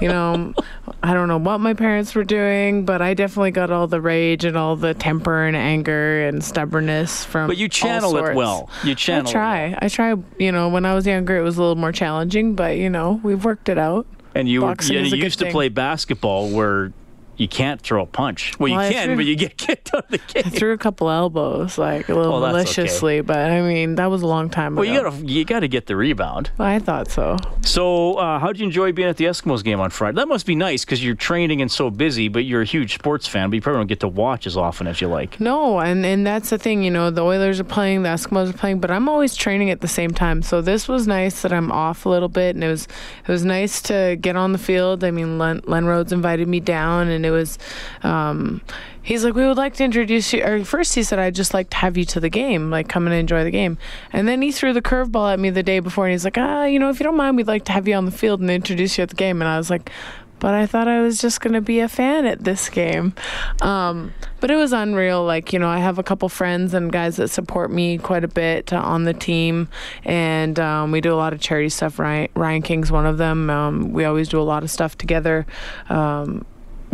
you 0.00 0.08
know, 0.08 0.52
I 1.02 1.14
don't 1.14 1.28
know 1.28 1.38
what 1.38 1.58
my 1.58 1.74
parents 1.74 2.14
were 2.14 2.24
doing, 2.24 2.84
but 2.84 3.00
I 3.00 3.14
definitely 3.14 3.52
got 3.52 3.70
all 3.70 3.86
the 3.86 4.00
rage 4.00 4.44
and 4.44 4.56
all 4.56 4.76
the 4.76 4.94
temper 4.94 5.44
and 5.44 5.56
anger 5.56 6.26
and 6.26 6.42
stubbornness 6.42 7.24
from. 7.24 7.46
But 7.46 7.56
you 7.56 7.68
channel 7.68 8.16
it 8.16 8.34
well. 8.34 8.70
You 8.82 8.94
channel 8.94 9.28
I 9.28 9.32
try. 9.32 9.78
I 9.80 9.88
try. 9.88 10.14
You 10.38 10.52
know, 10.52 10.68
when 10.68 10.84
I 10.84 10.94
was 10.94 11.06
younger, 11.06 11.36
it 11.36 11.42
was 11.42 11.58
a 11.58 11.60
little 11.60 11.76
more 11.76 11.92
challenging, 11.92 12.54
but 12.54 12.76
you 12.76 12.90
know, 12.90 13.20
we've 13.22 13.44
worked 13.44 13.68
it 13.68 13.78
out. 13.78 14.06
And 14.34 14.48
you, 14.48 14.62
were, 14.62 14.68
Boxing 14.68 14.96
you, 14.96 15.02
is 15.02 15.12
a 15.12 15.16
you 15.16 15.24
used 15.24 15.38
to 15.38 15.44
thing. 15.46 15.52
play 15.52 15.68
basketball 15.68 16.50
where 16.50 16.92
you 17.36 17.48
can't 17.48 17.80
throw 17.80 18.02
a 18.02 18.06
punch. 18.06 18.58
Well, 18.58 18.68
you 18.68 18.76
Well, 18.76 18.86
I 18.88 18.92
can, 18.92 19.06
threw- 19.08 19.16
but 19.16 19.24
you 19.26 19.36
get 19.36 19.56
kicked 19.58 19.94
out 19.94 20.04
of 20.04 20.10
the 20.10 20.18
game. 20.18 20.42
I 20.46 20.50
threw 20.50 20.72
a 20.72 20.78
couple 20.78 21.10
elbows, 21.10 21.78
like 21.78 22.08
a 22.08 22.14
little 22.14 22.34
Oh, 22.34 22.40
that's 22.40 22.52
okay. 22.70 22.82
maliciously, 22.82 23.20
but 23.20 23.38
I 23.38 23.60
mean, 23.62 23.96
that 23.96 24.06
was 24.06 24.22
a 24.22 24.26
long 24.26 24.48
time 24.50 24.74
Well, 24.76 24.84
ago. 24.84 25.02
Well, 25.02 25.12
you 25.14 25.20
gotta 25.20 25.32
you 25.32 25.44
gotta 25.44 25.68
get 25.68 25.86
the 25.86 25.96
rebound. 25.96 26.50
I 26.58 26.78
thought 26.78 27.10
so. 27.10 27.36
So, 27.62 28.14
uh, 28.14 28.38
how 28.38 28.48
did 28.48 28.60
you 28.60 28.66
enjoy 28.66 28.92
being 28.92 29.08
at 29.08 29.16
the 29.16 29.24
Eskimos 29.24 29.62
game 29.64 29.80
on 29.80 29.90
Friday? 29.90 30.16
That 30.16 30.28
must 30.28 30.46
be 30.46 30.54
nice 30.54 30.84
because 30.84 31.04
you're 31.04 31.14
training 31.14 31.60
and 31.60 31.70
so 31.70 31.90
busy, 31.90 32.28
but 32.28 32.44
you're 32.44 32.62
a 32.62 32.66
huge 32.66 32.94
sports 32.94 33.26
fan. 33.26 33.50
But 33.50 33.56
you 33.56 33.60
probably 33.60 33.80
don't 33.80 33.86
get 33.88 34.00
to 34.00 34.08
watch 34.08 34.46
as 34.46 34.56
often 34.56 34.86
as 34.86 35.00
you 35.00 35.08
like. 35.08 35.40
No, 35.40 35.80
and 35.80 36.06
and 36.06 36.26
that's 36.26 36.50
the 36.50 36.58
thing, 36.58 36.82
you 36.82 36.90
know, 36.90 37.10
the 37.10 37.22
Oilers 37.24 37.60
are 37.60 37.64
playing, 37.64 38.02
the 38.02 38.08
Eskimos 38.10 38.50
are 38.50 38.52
playing, 38.56 38.80
but 38.80 38.90
I'm 38.90 39.08
always 39.08 39.34
training 39.34 39.70
at 39.70 39.80
the 39.80 39.88
same 39.88 40.12
time. 40.12 40.42
So 40.42 40.62
this 40.62 40.86
was 40.88 41.06
nice 41.06 41.42
that 41.42 41.52
I'm 41.52 41.72
off 41.72 42.06
a 42.06 42.08
little 42.08 42.28
bit, 42.28 42.54
and 42.54 42.62
it 42.64 42.68
was 42.68 42.84
it 43.26 43.28
was 43.30 43.44
nice 43.44 43.82
to 43.82 44.16
get 44.20 44.36
on 44.36 44.52
the 44.52 44.58
field. 44.58 45.02
I 45.04 45.10
mean, 45.10 45.38
Len, 45.38 45.60
Len 45.66 45.86
Rhodes 45.86 46.12
invited 46.12 46.46
me 46.48 46.60
down, 46.60 47.08
and 47.08 47.25
it 47.26 47.30
was. 47.30 47.58
Um, 48.02 48.62
He's 49.06 49.24
like, 49.24 49.34
we 49.34 49.46
would 49.46 49.56
like 49.56 49.74
to 49.74 49.84
introduce 49.84 50.32
you. 50.32 50.42
Or 50.42 50.64
first, 50.64 50.96
he 50.96 51.04
said, 51.04 51.20
I'd 51.20 51.36
just 51.36 51.54
like 51.54 51.70
to 51.70 51.76
have 51.76 51.96
you 51.96 52.04
to 52.06 52.18
the 52.18 52.28
game, 52.28 52.72
like 52.72 52.88
come 52.88 53.06
and 53.06 53.14
enjoy 53.14 53.44
the 53.44 53.52
game. 53.52 53.78
And 54.12 54.26
then 54.26 54.42
he 54.42 54.50
threw 54.50 54.72
the 54.72 54.82
curveball 54.82 55.32
at 55.32 55.38
me 55.38 55.48
the 55.48 55.62
day 55.62 55.78
before, 55.78 56.06
and 56.06 56.10
he's 56.10 56.24
like, 56.24 56.36
ah, 56.36 56.64
you 56.64 56.80
know, 56.80 56.90
if 56.90 56.98
you 56.98 57.04
don't 57.04 57.16
mind, 57.16 57.36
we'd 57.36 57.46
like 57.46 57.64
to 57.66 57.72
have 57.72 57.86
you 57.86 57.94
on 57.94 58.04
the 58.04 58.10
field 58.10 58.40
and 58.40 58.50
introduce 58.50 58.98
you 58.98 59.02
at 59.02 59.10
the 59.10 59.14
game. 59.14 59.40
And 59.40 59.48
I 59.48 59.58
was 59.58 59.70
like, 59.70 59.92
but 60.40 60.54
I 60.54 60.66
thought 60.66 60.88
I 60.88 61.02
was 61.02 61.20
just 61.20 61.40
going 61.40 61.54
to 61.54 61.60
be 61.60 61.78
a 61.78 61.88
fan 61.88 62.26
at 62.26 62.42
this 62.42 62.68
game. 62.68 63.14
Um, 63.62 64.12
but 64.40 64.50
it 64.50 64.56
was 64.56 64.72
unreal. 64.72 65.24
Like, 65.24 65.52
you 65.52 65.60
know, 65.60 65.68
I 65.68 65.78
have 65.78 66.00
a 66.00 66.02
couple 66.02 66.28
friends 66.28 66.74
and 66.74 66.90
guys 66.90 67.14
that 67.16 67.28
support 67.28 67.70
me 67.70 67.98
quite 67.98 68.24
a 68.24 68.28
bit 68.28 68.72
on 68.72 69.04
the 69.04 69.14
team. 69.14 69.68
And 70.04 70.58
um, 70.58 70.90
we 70.90 71.00
do 71.00 71.14
a 71.14 71.16
lot 71.16 71.32
of 71.32 71.40
charity 71.40 71.68
stuff. 71.68 72.00
Ryan, 72.00 72.28
Ryan 72.34 72.62
King's 72.62 72.90
one 72.90 73.06
of 73.06 73.18
them. 73.18 73.50
Um, 73.50 73.92
we 73.92 74.04
always 74.04 74.28
do 74.28 74.40
a 74.40 74.42
lot 74.42 74.64
of 74.64 74.70
stuff 74.70 74.98
together. 74.98 75.46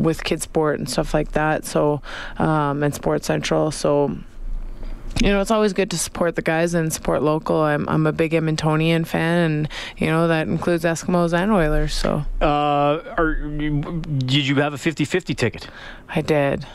With 0.02 0.24
Kid 0.24 0.42
Sport 0.42 0.78
and 0.78 0.88
stuff 0.90 1.14
like 1.14 1.32
that. 1.32 1.64
So, 1.64 2.02
um, 2.38 2.82
and 2.82 2.94
Sports 2.94 3.26
Central. 3.26 3.70
So, 3.70 4.16
you 5.22 5.28
know, 5.28 5.40
it's 5.40 5.50
always 5.50 5.72
good 5.72 5.90
to 5.90 5.98
support 5.98 6.34
the 6.36 6.42
guys 6.42 6.74
and 6.74 6.92
support 6.92 7.22
local. 7.22 7.60
I'm, 7.60 7.88
I'm 7.88 8.06
a 8.06 8.12
big 8.12 8.32
Edmontonian 8.32 9.06
fan, 9.06 9.38
and 9.38 9.68
you 9.96 10.06
know 10.08 10.26
that 10.26 10.48
includes 10.48 10.84
Eskimos 10.84 11.32
and 11.32 11.52
Oilers. 11.52 11.94
So 11.94 12.24
Uh, 12.40 13.00
are, 13.16 13.34
did 13.34 14.46
you 14.48 14.56
have 14.56 14.74
a 14.74 14.78
50-50 14.78 15.36
ticket? 15.36 15.68
I 16.08 16.22
did. 16.22 16.66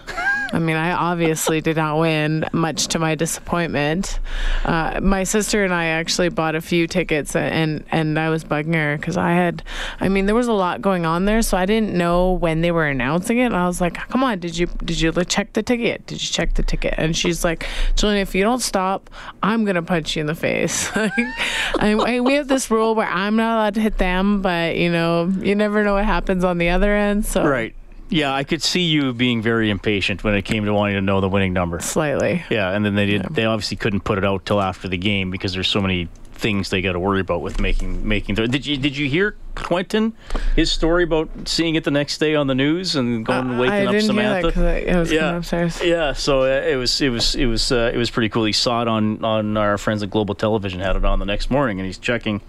I 0.53 0.59
mean, 0.59 0.75
I 0.75 0.91
obviously 0.91 1.61
did 1.61 1.77
not 1.77 1.99
win, 1.99 2.45
much 2.53 2.87
to 2.87 2.99
my 2.99 3.15
disappointment. 3.15 4.19
Uh, 4.63 4.99
my 5.01 5.23
sister 5.23 5.63
and 5.63 5.73
I 5.73 5.85
actually 5.85 6.29
bought 6.29 6.55
a 6.55 6.61
few 6.61 6.87
tickets, 6.87 7.35
and 7.35 7.83
and 7.91 8.17
I 8.17 8.29
was 8.29 8.43
bugging 8.43 8.75
her 8.75 8.97
because 8.97 9.17
I 9.17 9.31
had, 9.31 9.63
I 9.99 10.09
mean, 10.09 10.25
there 10.25 10.35
was 10.35 10.47
a 10.47 10.53
lot 10.53 10.81
going 10.81 11.05
on 11.05 11.25
there, 11.25 11.41
so 11.41 11.57
I 11.57 11.65
didn't 11.65 11.93
know 11.93 12.33
when 12.33 12.61
they 12.61 12.71
were 12.71 12.87
announcing 12.87 13.39
it. 13.39 13.45
And 13.45 13.55
I 13.55 13.67
was 13.67 13.81
like, 13.81 13.95
"Come 13.95 14.23
on, 14.23 14.39
did 14.39 14.57
you 14.57 14.67
did 14.83 15.01
you 15.01 15.11
check 15.25 15.53
the 15.53 15.63
ticket? 15.63 16.05
Did 16.07 16.21
you 16.21 16.29
check 16.29 16.53
the 16.53 16.63
ticket?" 16.63 16.93
And 16.97 17.15
she's 17.15 17.43
like, 17.43 17.67
"Julian, 17.95 18.21
if 18.21 18.33
you 18.33 18.43
don't 18.43 18.61
stop, 18.61 19.09
I'm 19.43 19.65
gonna 19.65 19.83
punch 19.83 20.15
you 20.15 20.21
in 20.21 20.27
the 20.27 20.35
face." 20.35 20.89
I, 20.95 21.93
I, 21.93 22.19
we 22.21 22.33
have 22.35 22.47
this 22.47 22.71
rule 22.71 22.95
where 22.95 23.07
I'm 23.07 23.35
not 23.35 23.55
allowed 23.55 23.75
to 23.75 23.81
hit 23.81 23.97
them, 23.97 24.41
but 24.41 24.75
you 24.77 24.91
know, 24.91 25.31
you 25.39 25.55
never 25.55 25.83
know 25.83 25.95
what 25.95 26.05
happens 26.05 26.43
on 26.43 26.57
the 26.57 26.69
other 26.69 26.93
end. 26.95 27.25
So 27.25 27.45
Right. 27.45 27.75
Yeah, 28.09 28.33
I 28.33 28.43
could 28.43 28.61
see 28.63 28.81
you 28.83 29.13
being 29.13 29.41
very 29.41 29.69
impatient 29.69 30.23
when 30.23 30.33
it 30.33 30.43
came 30.43 30.63
to 30.65 30.73
wanting 30.73 30.95
to 30.95 31.01
know 31.01 31.19
the 31.21 31.29
winning 31.29 31.53
number. 31.53 31.79
Slightly. 31.81 32.43
Yeah, 32.49 32.71
and 32.71 32.85
then 32.85 32.95
they 32.95 33.05
did. 33.05 33.23
They 33.31 33.45
obviously 33.45 33.77
couldn't 33.77 34.01
put 34.01 34.17
it 34.17 34.23
out 34.25 34.45
till 34.45 34.61
after 34.61 34.87
the 34.87 34.97
game 34.97 35.29
because 35.31 35.53
there's 35.53 35.67
so 35.67 35.81
many 35.81 36.07
things 36.33 36.69
they 36.69 36.83
got 36.83 36.91
to 36.93 36.99
worry 36.99 37.19
about 37.19 37.41
with 37.41 37.59
making 37.59 38.07
making. 38.07 38.35
The, 38.35 38.47
did 38.47 38.63
you 38.65 38.77
did 38.77 38.95
you 38.95 39.09
hear 39.09 39.35
Quentin 39.55 40.13
his 40.55 40.71
story 40.71 41.03
about 41.03 41.29
seeing 41.45 41.73
it 41.73 41.83
the 41.83 41.89
next 41.89 42.19
day 42.19 42.35
on 42.35 42.45
the 42.45 42.53
news 42.53 42.95
and 42.95 43.25
going 43.25 43.49
and 43.49 43.59
waking 43.59 43.73
I 43.73 43.85
up 43.87 43.91
didn't 43.91 44.05
Samantha? 44.05 44.51
hear 44.51 44.63
that 44.63 44.87
I, 44.89 44.95
I 44.95 44.99
was 44.99 45.11
Yeah. 45.11 45.35
upstairs. 45.37 45.81
Yeah, 45.83 46.13
so 46.13 46.43
uh, 46.43 46.61
it 46.65 46.75
was 46.75 47.01
it 47.01 47.09
was 47.09 47.33
it 47.33 47.47
was 47.47 47.71
uh, 47.71 47.89
it 47.91 47.97
was 47.97 48.11
pretty 48.11 48.29
cool. 48.29 48.45
He 48.45 48.51
saw 48.53 48.83
it 48.83 48.87
on 48.87 49.25
on 49.25 49.57
our 49.57 49.77
friends 49.79 50.03
at 50.03 50.11
Global 50.11 50.35
Television 50.35 50.79
had 50.79 50.95
it 50.95 51.03
on 51.03 51.17
the 51.19 51.25
next 51.25 51.49
morning, 51.49 51.79
and 51.79 51.87
he's 51.87 51.97
checking 51.97 52.39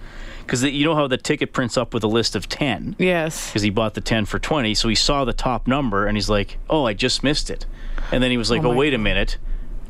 because 0.48 0.64
you 0.64 0.84
know 0.86 0.94
how 0.94 1.06
the 1.06 1.18
ticket 1.18 1.52
prints 1.52 1.76
up 1.76 1.92
with 1.92 2.02
a 2.02 2.08
list 2.08 2.34
of 2.34 2.48
ten. 2.48 2.96
Yes. 2.98 3.50
Because 3.50 3.60
he 3.60 3.68
bought 3.68 3.92
the 3.92 4.00
ten 4.00 4.24
for 4.24 4.38
twenty, 4.38 4.74
so 4.74 4.88
he 4.88 4.94
saw 4.94 5.26
the 5.26 5.34
top 5.34 5.66
number 5.68 6.06
and 6.06 6.16
he's 6.16 6.30
like, 6.30 6.58
"Oh, 6.70 6.86
I 6.86 6.94
just 6.94 7.22
missed 7.22 7.50
it," 7.50 7.66
and 8.10 8.22
then 8.22 8.30
he 8.30 8.38
was 8.38 8.50
like, 8.50 8.64
Oh 8.64 8.72
"Oh, 8.72 8.74
wait 8.74 8.94
a 8.94 8.98
minute." 8.98 9.36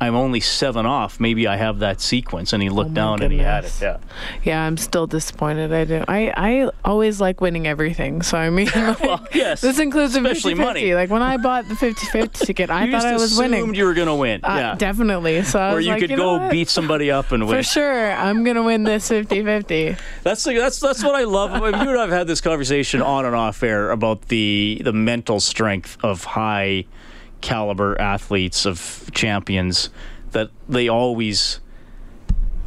I'm 0.00 0.14
only 0.14 0.40
seven 0.40 0.86
off. 0.86 1.18
Maybe 1.18 1.46
I 1.46 1.56
have 1.56 1.80
that 1.80 2.00
sequence, 2.00 2.52
and 2.52 2.62
he 2.62 2.68
looked 2.68 2.94
down 2.94 3.22
and 3.22 3.32
he 3.32 3.38
had 3.38 3.64
it. 3.64 3.72
Yeah. 3.80 3.98
Yeah, 4.44 4.62
I'm 4.64 4.76
still 4.76 5.06
disappointed. 5.06 5.72
I 5.72 5.84
do. 5.84 6.04
I, 6.06 6.32
I 6.36 6.70
always 6.84 7.20
like 7.20 7.40
winning 7.40 7.66
everything. 7.66 8.22
So 8.22 8.38
I 8.38 8.50
mean, 8.50 8.68
like, 8.76 9.34
yes, 9.34 9.60
this 9.60 9.78
includes 9.78 10.14
the 10.14 10.20
especially 10.20 10.54
50-50. 10.54 10.58
money. 10.58 10.94
Like 10.94 11.10
when 11.10 11.22
I 11.22 11.36
bought 11.36 11.68
the 11.68 11.74
50-50 11.74 12.32
ticket, 12.32 12.70
I 12.70 12.90
thought 12.90 13.04
I 13.04 13.14
was 13.14 13.36
winning. 13.36 13.54
I 13.54 13.58
assumed 13.58 13.76
you 13.76 13.84
were 13.86 13.94
going 13.94 14.06
to 14.08 14.14
win. 14.14 14.44
Uh, 14.44 14.54
yeah, 14.56 14.74
definitely. 14.76 15.42
So 15.42 15.58
I 15.58 15.74
or 15.74 15.80
you 15.80 15.90
like, 15.90 16.00
could 16.00 16.10
you 16.10 16.16
know 16.16 16.38
go 16.38 16.44
what? 16.44 16.52
beat 16.52 16.68
somebody 16.68 17.10
up 17.10 17.32
and 17.32 17.48
win. 17.48 17.56
For 17.56 17.62
sure, 17.62 18.12
I'm 18.12 18.44
gonna 18.44 18.62
win 18.62 18.84
this 18.84 19.08
50-50. 19.08 19.98
That's 20.22 20.44
that's 20.44 20.80
that's 20.80 21.02
what 21.02 21.14
I 21.14 21.24
love. 21.24 21.50
I 21.50 21.58
mean, 21.70 21.82
you 21.82 21.90
and 21.90 21.98
I 21.98 22.02
have 22.02 22.10
had 22.10 22.26
this 22.26 22.40
conversation 22.40 23.02
on 23.02 23.24
and 23.24 23.34
off 23.34 23.62
air 23.62 23.90
about 23.90 24.28
the 24.28 24.80
the 24.84 24.92
mental 24.92 25.40
strength 25.40 25.96
of 26.02 26.24
high 26.24 26.84
caliber 27.40 28.00
athletes 28.00 28.66
of 28.66 29.10
champions 29.12 29.90
that 30.32 30.50
they 30.68 30.88
always 30.88 31.60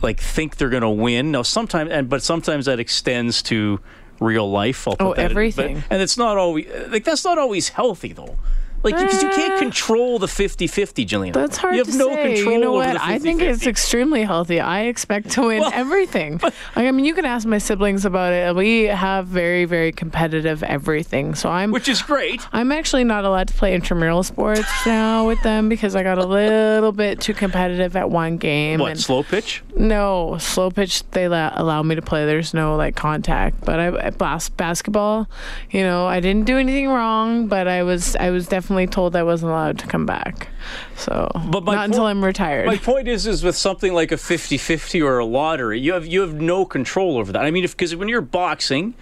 like 0.02 0.20
think 0.20 0.58
they're 0.58 0.70
going 0.70 0.82
to 0.82 0.90
win. 0.90 1.32
Now 1.32 1.42
sometimes 1.44 1.92
and 1.92 2.10
but 2.10 2.24
sometimes 2.24 2.66
that 2.66 2.80
extends 2.80 3.42
to 3.44 3.80
real 4.20 4.50
life. 4.50 4.88
Oh, 4.88 4.96
that 4.96 5.02
in- 5.02 5.06
but- 5.16 5.20
everything. 5.20 5.84
and 5.90 6.02
it's 6.02 6.18
not 6.18 6.38
always 6.38 6.68
like 6.90 7.04
that's 7.04 7.24
not 7.26 7.38
always 7.38 7.70
healthy 7.70 8.14
though. 8.14 8.38
Like 8.84 8.96
because 8.96 9.22
you 9.22 9.30
can't 9.30 9.54
uh, 9.54 9.60
control 9.60 10.20
the 10.20 10.28
50-50, 10.28 11.06
Jillian. 11.08 11.34
That's 11.34 11.58
hard 11.58 11.76
You 11.76 11.80
have 11.84 11.92
to 11.92 11.98
no 11.98 12.14
say. 12.14 12.36
control 12.36 12.54
you 12.54 12.60
know 12.60 12.76
over 12.76 12.86
what? 12.88 12.94
the 12.94 13.04
I 13.04 13.20
think 13.20 13.42
it's 13.42 13.68
extremely 13.68 14.24
healthy. 14.24 14.60
I 14.60 14.82
expect 14.86 15.32
to 15.32 15.44
win 15.48 15.64
everything. 15.74 16.40
Like, 16.42 16.54
I 16.76 16.92
mean, 16.92 17.06
you 17.06 17.14
can 17.14 17.26
ask 17.26 17.48
my 17.48 17.58
siblings 17.58 18.06
about 18.06 18.34
it. 18.34 18.56
We 18.56 18.84
have 18.84 19.28
very, 19.28 19.66
very 19.66 19.92
competitive 19.92 20.64
everything. 20.64 21.36
So 21.36 21.50
I'm, 21.50 21.72
which 21.72 21.88
is 21.90 22.02
great. 22.02 22.42
I'm 22.54 22.72
actually 22.72 23.04
not 23.04 23.26
allowed 23.26 23.48
to 23.50 23.54
play 23.54 23.76
intramural 23.76 24.24
sports 24.24 24.70
now 24.86 25.28
with 25.28 25.42
them 25.44 25.70
because 25.70 25.96
I 25.96 26.04
got 26.04 26.18
a 26.18 26.26
little 26.26 26.92
bit 26.92 27.20
too 27.22 27.34
competitive 27.34 27.96
at 27.96 28.10
one 28.10 28.38
game. 28.38 28.80
What 28.80 28.92
and 28.92 29.00
slow 29.00 29.24
pitch? 29.24 29.64
no 29.76 30.38
slow 30.40 30.72
pitch. 30.72 31.04
They 31.12 31.28
la- 31.28 31.52
allow 31.56 31.84
me 31.84 31.96
to 31.96 32.02
play. 32.02 32.26
There's 32.26 32.54
no 32.54 32.76
like 32.76 32.96
contact. 32.96 33.64
But 33.66 33.80
I 33.80 34.10
bas- 34.12 34.50
basketball, 34.50 35.30
you 35.70 35.84
know, 35.84 36.08
I 36.08 36.20
didn't 36.20 36.46
do 36.46 36.58
anything 36.58 36.88
wrong, 36.88 37.48
but 37.48 37.68
I 37.68 37.84
was 37.84 38.16
I 38.16 38.30
was 38.32 38.48
definitely 38.48 38.71
told 38.88 39.16
I 39.16 39.24
wasn't 39.24 39.52
allowed 39.52 39.80
to 39.80 39.88
come 39.88 40.06
back. 40.06 40.50
So 40.96 41.30
But 41.50 41.64
not 41.66 41.86
until 41.86 42.06
I'm 42.06 42.24
retired. 42.24 42.66
My 42.66 42.78
point 42.78 43.08
is, 43.08 43.28
is 43.28 43.44
with 43.44 43.56
something 43.56 43.94
like 43.94 44.12
a 44.12 44.16
50-50 44.16 45.04
or 45.04 45.20
a 45.20 45.26
lottery, 45.26 45.80
you 45.80 45.94
have 45.94 46.06
you 46.06 46.22
have 46.22 46.36
no 46.36 46.66
control 46.66 47.18
over 47.18 47.32
that. 47.32 47.44
I 47.44 47.52
mean, 47.52 47.64
if 47.64 47.72
because 47.72 47.96
when 47.96 48.08
you're 48.08 48.22
boxing, 48.22 48.94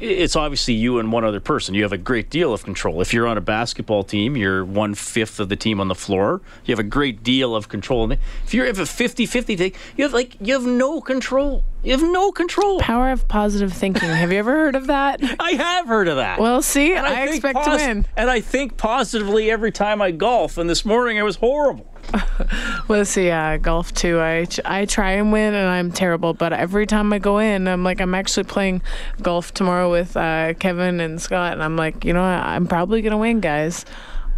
it's 0.00 0.36
obviously 0.36 0.74
you 0.74 0.98
and 0.98 1.12
one 1.12 1.24
other 1.24 1.40
person. 1.40 1.74
You 1.74 1.82
have 1.82 1.92
a 1.92 1.98
great 1.98 2.30
deal 2.30 2.52
of 2.52 2.64
control. 2.64 3.00
If 3.00 3.12
you're 3.14 3.26
on 3.26 3.38
a 3.38 3.40
basketball 3.40 4.04
team, 4.04 4.36
you're 4.36 4.64
one 4.64 4.94
fifth 4.94 5.40
of 5.40 5.48
the 5.48 5.56
team 5.56 5.80
on 5.80 5.88
the 5.88 5.94
floor. 5.94 6.40
You 6.64 6.72
have 6.72 6.78
a 6.78 6.88
great 6.88 7.22
deal 7.22 7.54
of 7.54 7.68
control. 7.68 8.10
If 8.12 8.52
you 8.52 8.64
have 8.64 8.78
a 8.78 8.82
50-50 8.82 9.58
thing, 9.58 9.72
you 9.96 10.04
have 10.04 10.12
like 10.12 10.36
you 10.40 10.52
have 10.54 10.66
no 10.66 11.00
control. 11.00 11.64
You 11.82 11.92
have 11.92 12.02
no 12.02 12.32
control. 12.32 12.80
Power 12.80 13.10
of 13.10 13.28
positive 13.28 13.72
thinking. 13.72 14.08
Have 14.08 14.32
you 14.32 14.38
ever 14.38 14.52
heard 14.52 14.74
of 14.74 14.88
that? 14.88 15.20
I 15.40 15.52
have 15.52 15.86
heard 15.86 16.08
of 16.08 16.16
that. 16.16 16.40
Well, 16.40 16.60
see, 16.60 16.94
And 16.94 17.06
I, 17.06 17.26
think 17.26 17.36
expect 17.36 17.58
pos- 17.58 17.80
to 17.80 17.86
win. 17.86 18.06
And 18.16 18.28
I 18.28 18.40
think 18.40 18.76
positively 18.76 19.50
every 19.50 19.70
time 19.70 20.02
I 20.02 20.10
golf. 20.10 20.58
And 20.58 20.68
this 20.68 20.84
morning 20.84 21.16
it 21.16 21.22
was 21.22 21.36
horrible. 21.36 21.86
Well, 22.88 23.04
see, 23.04 23.26
yeah, 23.26 23.56
golf 23.56 23.92
too. 23.94 24.20
I 24.20 24.46
I 24.64 24.84
try 24.84 25.12
and 25.12 25.32
win, 25.32 25.54
and 25.54 25.68
I'm 25.68 25.90
terrible. 25.90 26.34
But 26.34 26.52
every 26.52 26.86
time 26.86 27.12
I 27.12 27.18
go 27.18 27.38
in, 27.38 27.66
I'm 27.66 27.82
like, 27.82 28.00
I'm 28.00 28.14
actually 28.14 28.44
playing 28.44 28.82
golf 29.22 29.52
tomorrow 29.52 29.90
with 29.90 30.16
uh, 30.16 30.54
Kevin 30.54 31.00
and 31.00 31.20
Scott, 31.20 31.54
and 31.54 31.62
I'm 31.62 31.76
like, 31.76 32.04
you 32.04 32.12
know. 32.12 32.22
I'm 32.22 32.66
probably 32.66 33.02
gonna 33.02 33.18
win, 33.18 33.40
guys. 33.40 33.84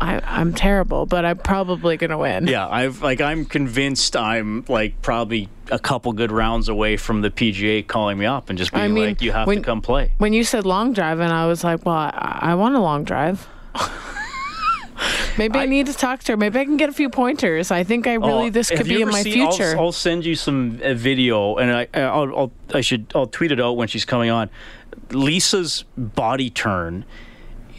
I, 0.00 0.20
I'm 0.24 0.54
terrible, 0.54 1.06
but 1.06 1.24
I'm 1.24 1.38
probably 1.38 1.96
gonna 1.96 2.16
win. 2.16 2.46
Yeah, 2.46 2.66
I've 2.68 3.02
like 3.02 3.20
I'm 3.20 3.44
convinced 3.44 4.16
I'm 4.16 4.64
like 4.68 5.02
probably 5.02 5.48
a 5.70 5.78
couple 5.78 6.12
good 6.12 6.30
rounds 6.32 6.68
away 6.68 6.96
from 6.96 7.20
the 7.20 7.30
PGA 7.30 7.86
calling 7.86 8.16
me 8.16 8.24
up 8.24 8.48
and 8.48 8.56
just 8.58 8.72
being 8.72 8.84
I 8.84 8.88
mean, 8.88 9.08
like, 9.08 9.20
you 9.22 9.32
have 9.32 9.46
when- 9.46 9.58
to 9.58 9.62
come 9.62 9.82
play. 9.82 10.12
When 10.18 10.32
you 10.32 10.44
said 10.44 10.64
long 10.64 10.92
drive, 10.94 11.20
and 11.20 11.32
I 11.32 11.46
was 11.46 11.64
like, 11.64 11.84
well, 11.84 11.96
I, 11.96 12.38
I 12.42 12.54
want 12.54 12.76
a 12.76 12.80
long 12.80 13.04
drive. 13.04 13.46
Maybe 15.36 15.58
I, 15.58 15.66
need 15.66 15.86
to 15.86 15.94
talk 15.94 16.20
to 16.24 16.32
her. 16.32 16.36
Maybe 16.36 16.58
I 16.58 16.64
can 16.64 16.76
get 16.76 16.88
a 16.88 16.92
few 16.92 17.08
pointers. 17.08 17.70
I 17.70 17.84
think 17.84 18.06
I 18.06 18.14
really 18.14 18.48
Oh, 18.48 18.50
this 18.50 18.70
could 18.70 18.86
be 18.86 19.00
in 19.02 19.08
my 19.08 19.22
seen- 19.22 19.42
I'll- 19.42 19.52
future. 19.52 19.78
I'll, 19.78 19.92
send 19.92 20.24
you 20.24 20.34
some 20.34 20.80
uh, 20.82 20.94
video, 20.94 21.56
and 21.56 21.70
I, 21.72 21.86
I'll, 21.94 22.36
I'll, 22.36 22.52
I 22.74 22.80
should, 22.80 23.10
I'll 23.14 23.26
tweet 23.26 23.52
it 23.52 23.60
out 23.60 23.76
when 23.76 23.88
she's 23.88 24.04
coming 24.04 24.30
on. 24.30 24.50
Lisa's 25.10 25.84
body 25.96 26.50
turn, 26.50 27.04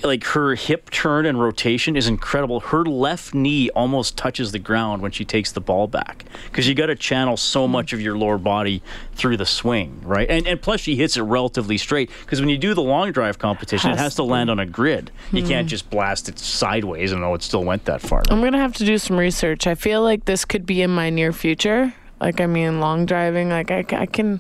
like 0.04 0.24
her 0.26 0.56
hip 0.56 0.90
turn 0.90 1.26
and 1.26 1.40
rotation, 1.42 1.96
is 1.96 2.08
incredible. 2.08 2.60
Her 2.60 2.84
left 2.86 3.34
knee 3.34 3.70
almost 3.72 4.18
touches 4.18 4.52
the 4.52 4.60
ground 4.60 5.02
when 5.02 5.12
she 5.12 5.26
takes 5.26 5.52
the 5.52 5.62
ball 5.62 5.88
back 5.88 6.26
because 6.46 6.68
you 6.68 6.76
got 6.76 6.88
to 6.88 6.96
channel 6.96 7.38
so 7.38 7.66
Hmm. 7.66 7.72
much 7.74 7.94
of 7.94 8.02
your 8.02 8.18
lower 8.18 8.38
body 8.38 8.82
through 9.16 9.38
the 9.38 9.46
swing, 9.46 10.00
right? 10.04 10.30
And 10.30 10.48
and 10.48 10.62
plus 10.62 10.80
she 10.82 10.96
hits 10.96 11.18
it 11.18 11.22
relatively 11.24 11.78
straight 11.78 12.10
because 12.22 12.40
when 12.40 12.50
you 12.50 12.58
do 12.58 12.74
the 12.74 12.82
long 12.82 13.12
drive 13.12 13.40
competition, 13.40 13.90
it 13.92 13.94
Has 13.94 14.00
has 14.02 14.14
to 14.16 14.18
to. 14.18 14.24
land 14.24 14.50
on 14.50 14.60
a 14.60 14.66
grid. 14.66 15.12
You 15.32 15.42
Hmm. 15.42 15.48
can't 15.50 15.68
just 15.68 15.90
blast 15.90 16.30
it 16.30 16.40
sideways 16.40 17.12
and 17.12 17.22
know 17.22 17.34
it 17.34 17.44
still 17.44 17.64
went 17.64 17.86
that 17.86 18.02
far. 18.02 18.24
I'm 18.30 18.42
gonna 18.42 18.58
have 18.60 18.74
to 18.76 18.86
do 18.86 18.98
some 18.98 19.18
research. 19.18 19.68
I 19.68 19.76
feel 19.76 20.02
like 20.02 20.26
this 20.26 20.46
could 20.46 20.66
be 20.66 20.82
in 20.82 20.92
my 20.92 21.10
near 21.10 21.32
future. 21.34 21.94
Like 22.22 22.42
I 22.42 22.46
mean, 22.48 22.80
long 22.80 23.06
driving. 23.06 23.50
Like 23.50 23.72
I, 23.72 23.86
I 23.92 24.06
can, 24.06 24.40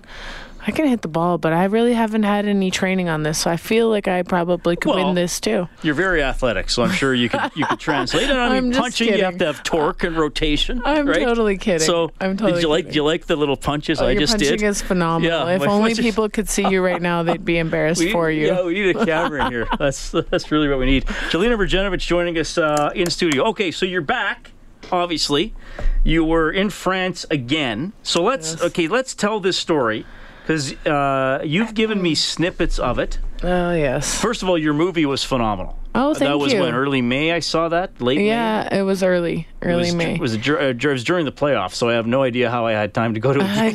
I 0.69 0.71
can 0.71 0.85
hit 0.85 1.01
the 1.01 1.07
ball, 1.07 1.39
but 1.39 1.51
I 1.51 1.63
really 1.63 1.95
haven't 1.95 2.21
had 2.21 2.45
any 2.45 2.69
training 2.69 3.09
on 3.09 3.23
this. 3.23 3.39
So 3.39 3.49
I 3.49 3.57
feel 3.57 3.89
like 3.89 4.07
I 4.07 4.21
probably 4.21 4.75
could 4.75 4.93
Well, 4.93 5.03
win 5.03 5.15
this 5.15 5.39
too. 5.39 5.67
You're 5.81 5.95
very 5.95 6.21
athletic, 6.21 6.69
so 6.69 6.83
I'm 6.83 6.91
sure 6.91 7.15
you 7.15 7.27
could 7.27 7.41
you 7.55 7.65
could 7.65 7.79
translate 7.79 8.29
it. 8.29 8.35
I 8.35 8.49
mean, 8.49 8.57
I'm 8.57 8.71
just 8.71 8.79
punching 8.79 9.07
you 9.17 9.23
have 9.23 9.39
to 9.39 9.47
have 9.47 9.63
torque 9.63 10.03
and 10.03 10.15
rotation. 10.15 10.79
I'm 10.85 11.07
right? 11.07 11.23
totally 11.23 11.57
kidding. 11.57 11.79
So, 11.87 12.11
I'm 12.21 12.35
did 12.35 12.61
you 12.61 12.69
like 12.69 12.81
kidding. 12.83 12.91
do 12.91 12.95
you 12.97 13.03
like 13.03 13.25
the 13.25 13.35
little 13.35 13.57
punches 13.57 13.99
Oh, 13.99 14.05
I 14.05 14.11
your 14.11 14.19
just 14.19 14.33
punching 14.33 14.45
did? 14.45 14.51
Punching 14.51 14.67
is 14.67 14.81
phenomenal. 14.83 15.47
Yeah, 15.49 15.55
if 15.55 15.63
only 15.63 15.95
people 15.95 16.29
could 16.29 16.47
see 16.47 16.67
you 16.69 16.85
right 16.85 17.01
now, 17.01 17.23
they'd 17.23 17.43
be 17.43 17.57
embarrassed 17.65 18.01
We- 18.03 18.11
for 18.11 18.29
you. 18.29 18.45
Yeah, 18.45 18.63
we 18.63 18.75
need 18.75 18.95
a 18.95 19.05
camera 19.05 19.47
in 19.47 19.51
here. 19.51 19.67
That's 19.79 20.11
that's 20.11 20.51
really 20.51 20.69
what 20.69 20.77
we 20.77 20.85
need. 20.85 21.07
Jelena 21.31 21.57
Mrdjenovich 21.57 22.05
joining 22.05 22.37
us 22.37 22.59
uh, 22.59 22.91
in 22.93 23.09
studio. 23.09 23.45
Okay, 23.45 23.71
so 23.71 23.87
you're 23.87 24.01
back. 24.03 24.51
Obviously, 24.91 25.55
you 26.03 26.23
were 26.23 26.51
in 26.51 26.69
France 26.69 27.25
again. 27.31 27.93
So 28.03 28.21
let's 28.21 28.61
okay. 28.61 28.87
Let's 28.87 29.15
tell 29.15 29.39
this 29.39 29.57
story 29.57 30.05
because 30.49 30.73
uh, 30.87 31.43
you've 31.43 31.75
given 31.75 32.01
me 32.01 32.15
snippets 32.15 32.79
of 32.79 32.97
it. 32.97 33.19
Oh 33.43 33.71
yes. 33.71 34.19
First 34.19 34.41
of 34.41 34.49
all, 34.49 34.57
your 34.57 34.73
movie 34.73 35.05
was 35.05 35.23
phenomenal. 35.23 35.77
Oh, 35.93 36.15
thank 36.15 36.21
you. 36.23 36.27
that 36.29 36.37
was 36.39 36.53
you. 36.53 36.61
when 36.61 36.73
early 36.73 37.03
May. 37.03 37.31
I 37.31 37.39
saw 37.39 37.69
that 37.69 38.01
late 38.01 38.17
May. 38.17 38.27
Yeah, 38.27 38.75
it 38.75 38.81
was 38.81 39.03
early, 39.03 39.47
It 39.61 39.65
early 39.65 39.77
was, 39.83 39.95
May. 39.95 40.15
It 40.15 40.19
was, 40.19 40.35
uh, 40.35 40.57
it 40.59 40.83
was 40.83 41.03
during 41.03 41.25
the 41.25 41.31
playoffs, 41.31 41.73
so 41.75 41.87
I 41.87 41.93
have 41.93 42.07
no 42.07 42.23
idea 42.23 42.49
how 42.49 42.65
I 42.65 42.71
had 42.71 42.95
time 42.95 43.13
to 43.13 43.19
go 43.19 43.31
to 43.31 43.39
a 43.39 43.43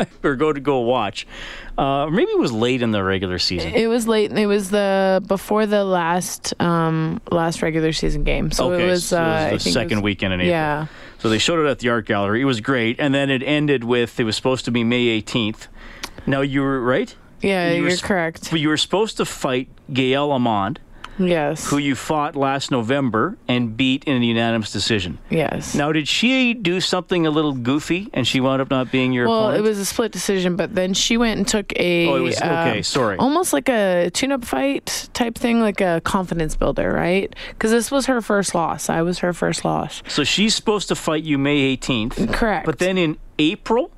game 0.00 0.06
or 0.22 0.36
go 0.36 0.54
to 0.54 0.60
go 0.60 0.80
watch. 0.80 1.26
Uh, 1.76 2.04
or 2.06 2.10
maybe 2.10 2.30
it 2.30 2.38
was 2.38 2.50
late 2.52 2.80
in 2.80 2.90
the 2.90 3.04
regular 3.04 3.38
season. 3.38 3.74
It 3.74 3.88
was 3.88 4.08
late. 4.08 4.32
It 4.32 4.46
was 4.46 4.70
the 4.70 5.22
before 5.26 5.66
the 5.66 5.84
last 5.84 6.54
um 6.60 7.20
last 7.30 7.60
regular 7.60 7.92
season 7.92 8.24
game. 8.24 8.50
So 8.52 8.72
okay, 8.72 8.84
it 8.86 8.90
was, 8.90 9.04
so 9.06 9.22
uh, 9.22 9.48
it 9.50 9.52
was 9.52 9.64
the 9.64 9.70
think 9.70 9.74
second 9.74 9.98
was- 9.98 10.04
weekend 10.04 10.32
in 10.32 10.40
April. 10.40 10.50
Yeah. 10.50 10.86
So 11.18 11.28
they 11.28 11.38
showed 11.38 11.64
it 11.64 11.68
at 11.68 11.80
the 11.80 11.88
art 11.88 12.06
gallery. 12.06 12.40
It 12.42 12.44
was 12.44 12.60
great, 12.60 13.00
and 13.00 13.12
then 13.14 13.28
it 13.30 13.42
ended 13.42 13.82
with 13.84 14.18
it 14.20 14.24
was 14.24 14.36
supposed 14.36 14.64
to 14.66 14.70
be 14.70 14.84
May 14.84 15.20
18th. 15.20 15.66
Now 16.26 16.42
you 16.42 16.60
were 16.62 16.80
right. 16.80 17.14
Yeah, 17.42 17.72
You 17.72 17.86
s- 17.88 18.00
correct. 18.02 18.50
But 18.50 18.60
you 18.60 18.68
were 18.68 18.76
supposed 18.76 19.16
to 19.18 19.24
fight 19.24 19.68
Gael 19.92 20.30
Amand. 20.32 20.78
Yes. 21.18 21.68
who 21.68 21.78
you 21.78 21.94
fought 21.94 22.36
last 22.36 22.70
November 22.70 23.36
and 23.48 23.76
beat 23.76 24.04
in 24.04 24.22
a 24.22 24.24
unanimous 24.24 24.72
decision. 24.72 25.18
Yes. 25.30 25.74
Now, 25.74 25.90
did 25.92 26.06
she 26.08 26.54
do 26.54 26.80
something 26.80 27.26
a 27.26 27.30
little 27.30 27.52
goofy 27.52 28.08
and 28.14 28.26
she 28.26 28.40
wound 28.40 28.62
up 28.62 28.70
not 28.70 28.90
being 28.92 29.12
your 29.12 29.24
opponent? 29.24 29.40
well, 29.40 29.48
opponent? 29.50 29.66
it 29.66 29.68
was 29.68 29.78
a 29.78 29.84
split 29.84 30.12
decision, 30.12 30.56
but 30.56 30.74
then 30.74 30.94
she 30.94 31.16
went 31.16 31.38
and 31.38 31.46
took 31.48 31.72
a 31.78 32.06
Oh, 32.08 32.16
it 32.16 32.20
was- 32.20 32.36
okay, 32.40 32.78
um, 32.78 32.82
sorry. 32.82 33.16
almost 33.18 33.52
like 33.52 33.68
a 33.68 34.10
tune-up 34.14 34.44
fight 34.44 35.08
type 35.12 35.36
thing, 35.36 35.60
like 35.60 35.80
a 35.80 36.00
confidence 36.04 36.56
builder, 36.56 36.92
right? 36.92 37.34
Because 37.50 37.70
this 37.70 37.90
was 37.90 38.06
her 38.06 38.20
first 38.20 38.54
loss. 38.54 38.88
I 38.88 39.02
was 39.02 39.18
her 39.20 39.32
first 39.32 39.64
loss. 39.64 40.02
so 40.08 40.24
she's 40.24 40.54
supposed 40.54 40.88
to 40.88 40.94
fight 40.94 41.24
you 41.24 41.38
May 41.38 41.76
18th. 41.76 42.32
Correct. 42.32 42.64
But 42.66 42.78
then 42.78 42.96
in 42.98 43.16
April 43.38 43.90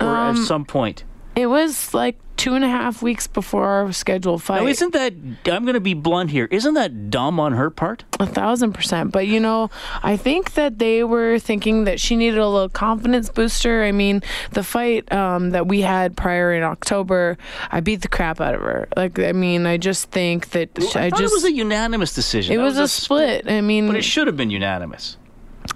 or 0.00 0.06
at 0.06 0.28
Um, 0.30 0.36
some 0.44 0.64
point? 0.64 1.04
It 1.36 1.46
was 1.46 1.92
like 1.92 2.18
two 2.36 2.54
and 2.54 2.64
a 2.64 2.68
half 2.68 3.02
weeks 3.02 3.26
before 3.26 3.66
our 3.66 3.92
scheduled 3.92 4.42
fight. 4.42 4.62
Now, 4.62 4.68
isn't 4.68 4.92
that, 4.92 5.12
I'm 5.46 5.64
going 5.64 5.74
to 5.74 5.80
be 5.80 5.94
blunt 5.94 6.30
here, 6.30 6.46
isn't 6.50 6.74
that 6.74 7.10
dumb 7.10 7.40
on 7.40 7.52
her 7.52 7.70
part? 7.70 8.04
A 8.20 8.26
thousand 8.26 8.72
percent. 8.72 9.12
But 9.12 9.26
you 9.26 9.40
know, 9.40 9.70
I 10.02 10.16
think 10.16 10.54
that 10.54 10.78
they 10.78 11.04
were 11.04 11.38
thinking 11.38 11.84
that 11.84 12.00
she 12.00 12.16
needed 12.16 12.38
a 12.38 12.48
little 12.48 12.68
confidence 12.68 13.28
booster. 13.28 13.84
I 13.84 13.92
mean, 13.92 14.22
the 14.52 14.62
fight 14.62 15.10
um, 15.12 15.50
that 15.50 15.66
we 15.66 15.80
had 15.82 16.16
prior 16.16 16.54
in 16.54 16.62
October, 16.62 17.36
I 17.70 17.80
beat 17.80 18.02
the 18.02 18.08
crap 18.08 18.40
out 18.40 18.54
of 18.54 18.60
her. 18.60 18.88
Like, 18.96 19.18
I 19.18 19.32
mean, 19.32 19.66
I 19.66 19.76
just 19.76 20.10
think 20.10 20.50
that 20.50 20.70
I, 20.78 21.06
I, 21.06 21.10
thought 21.10 21.18
just. 21.18 21.32
it 21.32 21.36
was 21.36 21.44
a 21.44 21.52
unanimous 21.52 22.14
decision. 22.14 22.54
it 22.54 22.58
That 22.58 22.64
was, 22.64 22.78
a 22.78 22.88
split. 22.88 23.50
I 23.50 23.60
mean, 23.60 23.86
But 23.86 23.96
it 23.96 24.04
should 24.04 24.26
have 24.26 24.36
been 24.36 24.50
unanimous. 24.50 25.16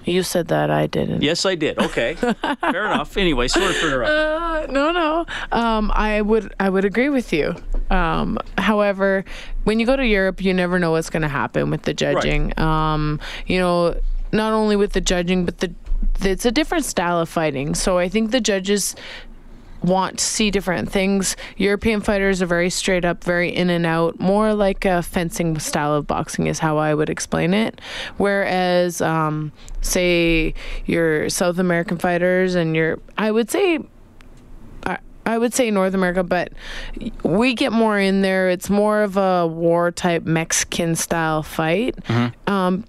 You 0.05 0.23
said 0.23 0.49
that 0.49 0.71
I 0.71 0.87
didn't. 0.87 1.23
Yes, 1.23 1.45
I 1.45 1.55
did. 1.55 1.79
Okay. 1.79 2.15
Fair 2.61 2.85
enough. 2.87 3.17
Anyway, 3.17 3.49
sorry 3.49 3.73
for 3.75 3.87
interrupting. 3.87 4.17
Uh, 4.17 4.67
no, 4.73 4.93
no. 4.93 5.27
Um, 5.53 5.91
I 5.95 6.21
would, 6.23 6.55
I 6.61 6.69
would 6.69 6.85
agree 6.85 7.09
with 7.09 7.33
you. 7.33 7.55
Um, 7.91 8.39
however, 8.59 9.25
when 9.65 9.81
you 9.81 9.87
go 9.87 9.97
to 9.97 10.07
Europe, 10.07 10.43
you 10.43 10.55
never 10.55 10.79
know 10.79 10.93
what's 10.93 11.11
going 11.11 11.23
to 11.23 11.29
happen 11.29 11.71
with 11.71 11.83
the 11.83 11.95
judging. 11.95 12.59
Um, 12.59 13.21
you 13.47 13.59
know, 13.59 14.01
not 14.33 14.53
only 14.53 14.77
with 14.77 14.93
the 14.93 15.01
judging, 15.01 15.45
but 15.45 15.59
the 15.59 15.75
it's 16.23 16.45
a 16.45 16.51
different 16.51 16.85
style 16.85 17.19
of 17.19 17.29
fighting. 17.29 17.75
So 17.75 17.99
I 17.99 18.09
think 18.09 18.31
the 18.31 18.41
judges 18.41 18.95
want 19.83 20.19
to 20.19 20.25
see 20.25 20.51
different 20.51 20.91
things. 20.91 21.37
European 21.57 22.01
fighters 22.01 22.43
are 22.43 22.47
very 22.47 22.71
straight 22.71 23.05
up, 23.05 23.25
very 23.25 23.49
in 23.49 23.71
and 23.71 23.87
out, 23.87 24.21
more 24.21 24.53
like 24.55 24.85
a 24.85 25.03
fencing 25.03 25.59
style 25.59 25.95
of 25.95 26.07
boxing 26.07 26.47
is 26.47 26.59
how 26.59 26.77
I 26.79 26.95
would 26.95 27.09
explain 27.11 27.55
it. 27.55 27.81
Whereas, 28.19 29.01
um, 29.01 29.53
say 29.81 30.55
your 30.87 31.29
South 31.31 31.59
American 31.59 31.97
fighters 31.99 32.55
and 32.55 32.77
your, 32.77 32.99
I 33.17 33.31
would 33.31 33.51
say. 33.51 33.79
I- 34.85 34.99
I 35.27 35.37
would 35.39 35.53
say 35.55 35.71
North 35.71 35.95
America, 35.95 36.25
but 36.25 36.51
we 37.23 37.55
get 37.55 37.73
more 37.73 37.99
in 37.99 38.23
there. 38.23 38.49
It's 38.49 38.71
more 38.71 39.03
of 39.03 39.17
a 39.19 39.47
war 39.47 39.91
type 39.93 40.25
Mexican 40.25 40.97
style 40.97 41.43
fight. 41.43 41.95
Um, 42.47 42.85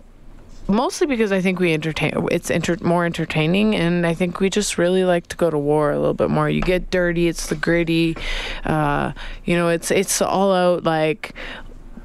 mostly 0.71 1.07
because 1.07 1.31
I 1.31 1.41
think 1.41 1.59
we 1.59 1.73
entertain. 1.73 2.27
It's 2.31 2.49
enter, 2.49 2.77
more 2.81 3.05
entertaining, 3.05 3.75
and 3.75 4.05
I 4.05 4.13
think 4.13 4.39
we 4.39 4.49
just 4.49 4.77
really 4.77 5.03
like 5.03 5.27
to 5.27 5.37
go 5.37 5.49
to 5.49 5.57
war 5.57 5.91
a 5.91 5.99
little 5.99 6.13
bit 6.13 6.29
more. 6.29 6.49
You 6.49 6.61
get 6.61 6.89
dirty. 6.89 7.27
It's 7.27 7.47
the 7.47 7.55
gritty. 7.55 8.17
Uh, 8.63 9.13
you 9.45 9.55
know, 9.55 9.69
it's 9.69 9.91
it's 9.91 10.21
all 10.21 10.53
out 10.53 10.83
like 10.83 11.33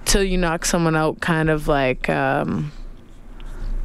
till 0.05 0.23
you 0.23 0.37
knock 0.37 0.65
someone 0.65 0.97
out, 0.97 1.21
kind 1.21 1.51
of 1.51 1.69
like. 1.69 2.09
Um, 2.09 2.73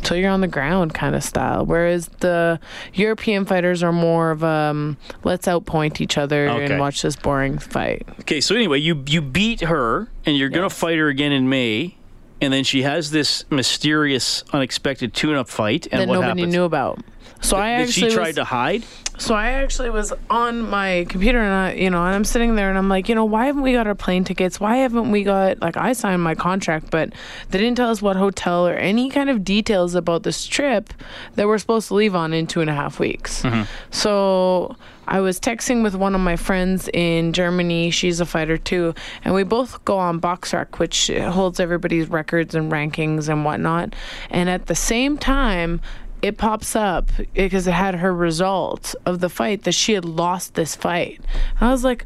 till 0.03 0.17
you're 0.17 0.31
on 0.31 0.41
the 0.41 0.47
ground 0.47 0.95
kind 0.95 1.13
of 1.15 1.23
style. 1.23 1.63
Whereas 1.63 2.07
the 2.21 2.59
European 2.95 3.45
fighters 3.45 3.83
are 3.83 3.93
more 3.93 4.31
of 4.31 4.43
um, 4.43 4.97
let's 5.23 5.47
outpoint 5.47 6.01
each 6.01 6.17
other 6.17 6.49
Okay. 6.49 6.65
and 6.65 6.79
watch 6.79 7.03
this 7.03 7.15
boring 7.15 7.59
fight. 7.59 8.07
Okay, 8.21 8.41
so 8.41 8.55
anyway, 8.55 8.79
you 8.79 9.03
you 9.07 9.21
beat 9.21 9.61
her, 9.61 10.09
and 10.25 10.35
you're 10.35 10.49
going 10.49 10.67
to 10.67 10.75
fight 10.75 10.97
her 10.97 11.07
again 11.07 11.31
in 11.31 11.49
May, 11.49 11.97
and 12.41 12.51
then 12.51 12.63
she 12.63 12.81
has 12.81 13.11
this 13.11 13.45
mysterious, 13.51 14.43
unexpected 14.51 15.13
tune-up 15.13 15.47
fight, 15.47 15.87
and 15.91 16.01
that 16.01 16.07
what 16.07 16.15
nobody 16.15 16.41
happens? 16.41 16.53
knew 16.53 16.63
about. 16.63 16.99
So 17.41 17.57
I 17.57 17.77
Did 17.77 17.87
actually 17.89 18.09
she 18.09 18.15
try 18.15 18.27
was- 18.27 18.35
to 18.35 18.43
hide? 18.43 18.83
So 19.17 19.35
I 19.35 19.51
actually 19.51 19.91
was 19.91 20.11
on 20.31 20.67
my 20.67 21.05
computer 21.07 21.39
and 21.39 21.53
I, 21.53 21.73
you 21.73 21.91
know, 21.91 22.03
and 22.03 22.15
I'm 22.15 22.23
sitting 22.23 22.55
there 22.55 22.69
and 22.69 22.77
I'm 22.77 22.89
like, 22.89 23.07
you 23.07 23.13
know, 23.13 23.25
why 23.25 23.45
haven't 23.45 23.61
we 23.61 23.71
got 23.73 23.85
our 23.85 23.93
plane 23.93 24.23
tickets? 24.23 24.59
Why 24.59 24.77
haven't 24.77 25.11
we 25.11 25.23
got 25.23 25.59
like 25.61 25.77
I 25.77 25.93
signed 25.93 26.23
my 26.23 26.33
contract, 26.33 26.89
but 26.89 27.13
they 27.49 27.59
didn't 27.59 27.77
tell 27.77 27.91
us 27.91 28.01
what 28.01 28.15
hotel 28.15 28.67
or 28.67 28.73
any 28.73 29.11
kind 29.11 29.29
of 29.29 29.43
details 29.43 29.93
about 29.93 30.23
this 30.23 30.47
trip 30.47 30.91
that 31.35 31.45
we're 31.45 31.59
supposed 31.59 31.89
to 31.89 31.93
leave 31.93 32.15
on 32.15 32.33
in 32.33 32.47
two 32.47 32.61
and 32.61 32.69
a 32.69 32.73
half 32.73 32.99
weeks. 32.99 33.43
Mm-hmm. 33.43 33.63
So 33.91 34.75
I 35.07 35.19
was 35.19 35.39
texting 35.39 35.83
with 35.83 35.93
one 35.93 36.15
of 36.15 36.21
my 36.21 36.35
friends 36.35 36.89
in 36.93 37.33
Germany. 37.33 37.91
She's 37.91 38.21
a 38.21 38.25
fighter 38.25 38.57
too, 38.57 38.95
and 39.23 39.35
we 39.35 39.43
both 39.43 39.83
go 39.85 39.99
on 39.99 40.19
BoxRec, 40.19 40.79
which 40.79 41.09
holds 41.09 41.59
everybody's 41.59 42.07
records 42.09 42.55
and 42.55 42.71
rankings 42.71 43.29
and 43.29 43.45
whatnot. 43.45 43.93
And 44.31 44.49
at 44.49 44.65
the 44.65 44.75
same 44.75 45.17
time, 45.17 45.79
it 46.21 46.37
pops 46.37 46.75
up 46.75 47.09
because 47.33 47.67
it 47.67 47.71
had 47.73 47.95
her 47.95 48.13
result 48.13 48.93
of 49.05 49.19
the 49.19 49.29
fight 49.29 49.63
that 49.63 49.71
she 49.73 49.93
had 49.93 50.05
lost 50.05 50.53
this 50.55 50.75
fight. 50.75 51.19
And 51.59 51.69
I 51.69 51.71
was 51.71 51.83
like, 51.83 52.05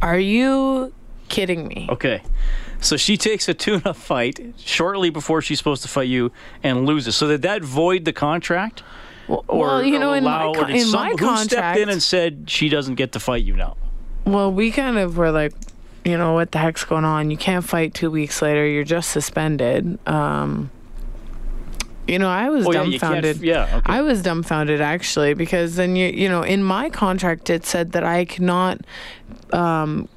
"Are 0.00 0.18
you 0.18 0.92
kidding 1.28 1.66
me?" 1.68 1.86
Okay. 1.90 2.22
So 2.80 2.96
she 2.96 3.16
takes 3.16 3.48
a 3.48 3.54
tune-up 3.54 3.94
fight 3.96 4.40
shortly 4.58 5.10
before 5.10 5.40
she's 5.40 5.58
supposed 5.58 5.82
to 5.82 5.88
fight 5.88 6.08
you 6.08 6.32
and 6.64 6.84
loses. 6.84 7.14
So 7.16 7.28
did 7.28 7.42
that 7.42 7.62
void 7.62 8.04
the 8.04 8.12
contract? 8.12 8.82
Or 9.28 9.42
well, 9.48 9.82
you 9.84 10.00
know, 10.00 10.12
in 10.14 10.24
my 10.24 10.42
allow- 10.42 10.52
con- 10.54 10.70
in 10.72 10.84
some- 10.86 11.00
my 11.00 11.10
who 11.10 11.36
stepped 11.36 11.78
in 11.78 11.88
and 11.88 12.02
said 12.02 12.44
she 12.48 12.68
doesn't 12.68 12.96
get 12.96 13.12
to 13.12 13.20
fight 13.20 13.44
you 13.44 13.54
now? 13.54 13.76
Well, 14.24 14.52
we 14.52 14.72
kind 14.72 14.98
of 14.98 15.16
were 15.16 15.30
like, 15.30 15.52
you 16.04 16.18
know, 16.18 16.34
what 16.34 16.50
the 16.50 16.58
heck's 16.58 16.84
going 16.84 17.04
on? 17.04 17.30
You 17.30 17.36
can't 17.36 17.64
fight 17.64 17.94
two 17.94 18.10
weeks 18.10 18.42
later. 18.42 18.66
You're 18.66 18.82
just 18.82 19.10
suspended. 19.10 19.98
Um, 20.08 20.70
you 22.12 22.18
know, 22.18 22.28
I 22.28 22.48
was 22.50 22.66
Oh, 22.66 22.72
yeah, 22.72 22.78
dumbfounded. 22.82 23.36
yeah, 23.40 23.76
okay. 23.78 23.92
I 23.98 24.02
was 24.02 24.22
dumbfounded 24.22 24.80
actually 24.80 25.34
because 25.34 25.76
then 25.76 25.96
you, 25.96 26.08
you 26.08 26.28
know, 26.28 26.42
in 26.42 26.62
my 26.62 26.90
contract 26.90 27.50
it 27.50 27.64
said 27.66 27.92
that 27.92 28.04
I 28.04 28.24
cannot. 28.24 28.80
um, 29.52 30.08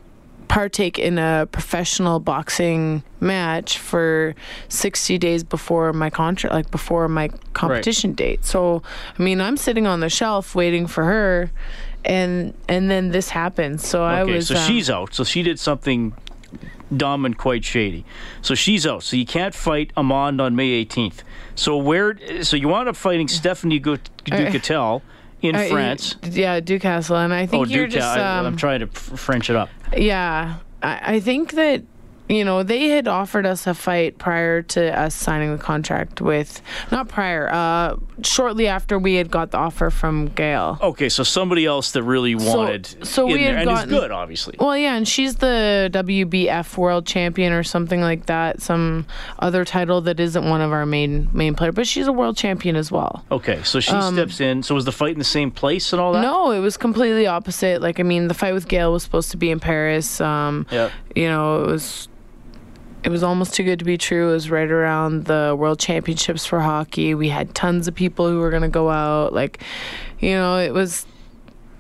partake 0.48 1.00
in 1.00 1.18
a 1.18 1.48
professional 1.52 2.20
boxing 2.20 3.02
match 3.20 3.80
for 3.80 4.36
60 4.70 5.18
days 5.18 5.44
before 5.44 5.92
my 5.92 6.10
contract, 6.12 6.54
like 6.54 6.70
before 6.70 7.08
my 7.08 7.30
competition 7.54 8.14
date. 8.14 8.46
So, 8.46 8.84
I 9.18 9.24
mean, 9.24 9.42
I'm 9.42 9.58
sitting 9.58 9.88
on 9.88 10.02
the 10.02 10.10
shelf 10.10 10.54
waiting 10.54 10.86
for 10.86 11.04
her. 11.04 11.52
And 12.06 12.54
and 12.70 12.92
then 12.92 13.10
this 13.10 13.30
happened. 13.30 13.82
So 13.82 14.04
I 14.04 14.24
was. 14.24 14.30
Okay, 14.30 14.36
was. 14.36 14.48
so 14.50 14.56
um, 14.56 14.68
she's 14.68 14.90
out. 14.92 15.16
So 15.16 15.24
she 15.24 15.42
did 15.42 15.60
something 15.60 16.14
dumb 16.96 17.26
and 17.26 17.38
quite 17.38 17.64
shady. 17.64 18.06
So 18.42 18.56
she's 18.56 18.86
out. 18.86 19.04
So 19.04 19.16
you 19.16 19.26
can't 19.26 19.54
fight 19.56 19.92
Amand 19.96 20.42
on 20.42 20.56
May 20.56 20.84
18th. 20.86 21.24
So 21.56 21.78
where? 21.78 22.18
So 22.44 22.56
you 22.58 22.68
wound 22.68 22.90
up 22.90 22.96
fighting 22.96 23.28
Stephanie 23.28 23.80
Gu- 23.80 23.98
Ducatel 24.26 25.02
in 25.42 25.56
Uh, 25.56 25.68
France. 25.70 26.16
Yeah, 26.24 26.60
Ducastel, 26.60 27.24
and 27.24 27.34
I 27.34 27.46
think 27.46 27.68
oh, 27.68 27.70
you're 27.70 27.86
Duca- 27.88 27.98
just. 28.00 28.18
I, 28.18 28.40
Um, 28.40 28.46
I'm 28.48 28.58
trying 28.58 28.80
to 28.82 28.88
f- 28.88 29.20
French 29.20 29.50
it 29.50 29.56
up. 29.56 29.70
Yeah, 29.96 30.56
I, 30.84 31.16
I 31.16 31.20
think 31.20 31.54
that 31.54 31.84
you 32.28 32.44
know 32.44 32.64
they 32.64 32.88
had 32.90 33.08
offered 33.08 33.46
us 33.46 33.68
a 33.68 33.74
fight 33.74 34.18
prior 34.18 34.62
to 34.64 34.98
us 35.00 35.14
signing 35.16 35.52
the 35.56 35.62
contract 35.62 36.22
with, 36.22 36.62
not 36.92 37.08
prior, 37.08 37.50
uh, 37.52 37.96
shortly 38.24 38.68
after 38.68 38.98
we 38.98 39.16
had 39.16 39.30
got 39.30 39.52
the 39.52 39.58
offer 39.58 39.90
from 39.90 40.28
Gail. 40.28 40.78
Okay, 40.82 41.10
so 41.10 41.24
somebody 41.24 41.66
else 41.66 41.92
that 41.92 42.04
really 42.04 42.34
wanted 42.36 42.86
so 43.06 43.28
in 43.28 43.34
we 43.34 43.40
there, 43.44 43.54
had 43.58 43.68
and 43.68 43.70
gotten- 43.70 43.94
is 43.94 44.00
good, 44.00 44.12
obviously. 44.12 44.56
Well, 44.60 44.76
yeah, 44.78 44.96
and 44.96 45.08
she's 45.08 45.36
the 45.36 45.90
WBF 45.92 46.78
world 46.78 47.06
champion 47.06 47.54
or 47.54 47.64
something 47.64 48.02
like 48.02 48.26
that, 48.26 48.62
some 48.62 49.06
other 49.40 49.66
title 49.66 50.02
that 50.02 50.20
isn't 50.20 50.48
one 50.50 50.62
of 50.62 50.72
our 50.72 50.86
main 50.86 51.30
main 51.34 51.56
players, 51.56 51.76
but 51.76 51.86
she's 51.88 52.08
a 52.08 52.14
world 52.14 52.38
champion 52.38 52.76
as 52.76 52.92
well. 52.92 53.24
Okay, 53.32 53.62
so 53.64 53.80
she 53.80 53.92
Um, 53.92 54.14
steps 54.16 54.40
in. 54.40 54.64
So 54.64 54.74
was 54.76 54.86
the 54.86 54.92
fight 54.92 55.14
in 55.14 55.20
the 55.20 55.24
same 55.26 55.52
place 55.52 55.94
and 55.94 56.02
all 56.02 56.14
that? 56.14 56.22
No, 56.22 56.52
it 56.52 56.60
was 56.60 56.78
completely 56.78 57.28
opposite. 57.28 57.82
Like, 57.82 58.00
I 58.00 58.04
mean, 58.04 58.28
the 58.28 58.34
fight 58.34 58.54
with 58.54 58.68
Gail 58.68 58.92
was 58.94 59.04
supposed 59.04 59.32
to 59.32 59.38
be 59.38 59.52
in 59.52 59.60
Paris. 59.60 60.20
Um, 60.22 60.66
Yep. 60.72 60.92
You 61.16 61.28
know, 61.28 61.64
it 61.64 61.68
was. 61.68 62.08
It 63.06 63.10
was 63.10 63.22
almost 63.22 63.54
too 63.54 63.64
good 63.64 63.78
to 63.78 63.86
be 63.86 64.00
true. 64.00 64.30
It 64.30 64.34
was 64.34 64.50
right 64.50 64.70
around 64.70 65.26
the 65.26 65.56
World 65.58 65.80
Championships 65.80 66.44
for 66.44 66.60
hockey. 66.60 67.14
We 67.14 67.30
had 67.30 67.54
tons 67.54 67.88
of 67.88 67.94
people 67.94 68.28
who 68.28 68.40
were 68.40 68.50
going 68.50 68.64
to 68.64 68.68
go 68.68 68.90
out. 68.90 69.32
Like, 69.32 69.62
you 70.20 70.32
know, 70.32 70.58
it 70.58 70.74
was. 70.74 71.06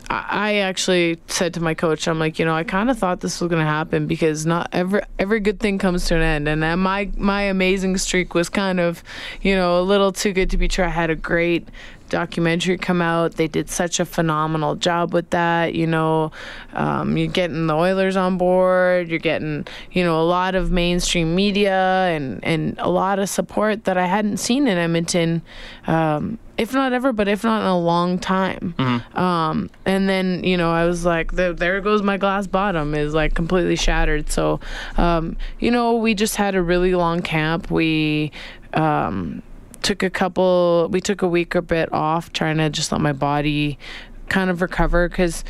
I 0.07 0.57
actually 0.57 1.17
said 1.25 1.55
to 1.55 1.61
my 1.61 1.73
coach, 1.73 2.07
I'm 2.07 2.19
like, 2.19 2.37
you 2.37 2.45
know, 2.45 2.53
I 2.53 2.63
kind 2.63 2.91
of 2.91 2.99
thought 2.99 3.21
this 3.21 3.41
was 3.41 3.49
going 3.49 3.59
to 3.59 3.65
happen 3.65 4.05
because 4.05 4.45
not 4.45 4.69
every 4.71 5.01
every 5.17 5.39
good 5.39 5.59
thing 5.59 5.79
comes 5.79 6.05
to 6.05 6.15
an 6.15 6.21
end, 6.21 6.47
and 6.47 6.61
my 6.79 7.09
my 7.17 7.41
amazing 7.41 7.97
streak 7.97 8.35
was 8.35 8.47
kind 8.47 8.79
of, 8.79 9.03
you 9.41 9.55
know, 9.55 9.79
a 9.79 9.81
little 9.81 10.11
too 10.11 10.31
good 10.31 10.51
to 10.51 10.57
be 10.57 10.67
true. 10.67 10.85
I 10.85 10.89
had 10.89 11.09
a 11.09 11.15
great 11.15 11.67
documentary 12.15 12.77
come 12.77 13.01
out. 13.01 13.33
They 13.33 13.49
did 13.49 13.69
such 13.69 13.99
a 13.99 14.05
phenomenal 14.05 14.75
job 14.75 15.13
with 15.13 15.31
that. 15.31 15.75
You 15.75 15.85
know, 15.85 16.31
um, 16.71 17.17
you're 17.17 17.27
getting 17.27 17.67
the 17.67 17.75
Oilers 17.75 18.15
on 18.15 18.37
board. 18.37 19.09
You're 19.09 19.19
getting, 19.19 19.67
you 19.91 20.01
know, 20.01 20.21
a 20.21 20.23
lot 20.23 20.55
of 20.55 20.71
mainstream 20.71 21.35
media 21.35 22.07
and 22.15 22.41
and 22.41 22.77
a 22.79 22.89
lot 22.89 23.19
of 23.19 23.27
support 23.27 23.83
that 23.83 23.97
I 23.97 24.05
hadn't 24.05 24.37
seen 24.37 24.65
in 24.65 24.77
Edmonton. 24.77 25.41
Um, 25.87 26.39
if 26.57 26.73
not 26.73 26.93
ever, 26.93 27.11
but 27.11 27.27
if 27.27 27.43
not 27.43 27.59
in 27.63 27.67
a 27.67 27.77
long 27.77 28.17
time. 28.17 28.73
Um, 29.13 29.69
and 29.85 30.07
then, 30.07 30.41
you 30.45 30.55
know, 30.55 30.71
I 30.71 30.85
was 30.85 31.03
like, 31.03 31.33
there, 31.33 31.51
there 31.51 31.81
goes 31.81 32.01
my 32.01 32.15
glass 32.15 32.47
bottom 32.47 32.95
is 32.95 33.13
like 33.13 33.33
completely 33.33 33.75
shattered. 33.75 34.31
So, 34.31 34.61
um, 34.95 35.35
you 35.59 35.69
know, 35.69 35.97
we 35.97 36.13
just 36.13 36.37
had 36.37 36.55
a 36.55 36.61
really 36.61 36.95
long 36.95 37.21
camp. 37.21 37.69
We, 37.69 38.31
um, 38.73 39.43
took 39.85 40.01
a 40.01 40.09
couple, 40.09 40.87
we 40.91 40.99
took 40.99 41.21
a 41.21 41.27
week 41.27 41.55
or 41.55 41.61
bit 41.61 41.93
off 41.93 42.33
trying 42.33 42.57
to 42.57 42.69
just 42.71 42.91
let 42.91 42.99
my 43.01 43.13
body 43.13 43.77
kind 44.29 44.49
of 44.49 44.61
recover 44.61 45.07
because 45.07 45.43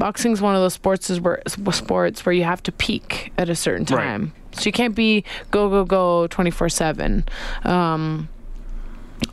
boxing's 0.00 0.40
one 0.40 0.56
of 0.56 0.60
those 0.60 0.74
sports 0.74 1.08
is 1.10 1.20
where 1.20 1.40
sports 1.46 2.26
where 2.26 2.32
you 2.32 2.42
have 2.42 2.60
to 2.64 2.72
peak 2.72 3.32
at 3.38 3.48
a 3.48 3.54
certain 3.54 3.86
Right. 3.86 4.04
time. 4.04 4.32
So 4.52 4.64
you 4.66 4.72
can't 4.72 4.96
be 4.96 5.22
go 5.52 5.68
go 5.70 5.84
go 5.84 6.26
24/7. 6.28 7.24
Um 7.64 8.28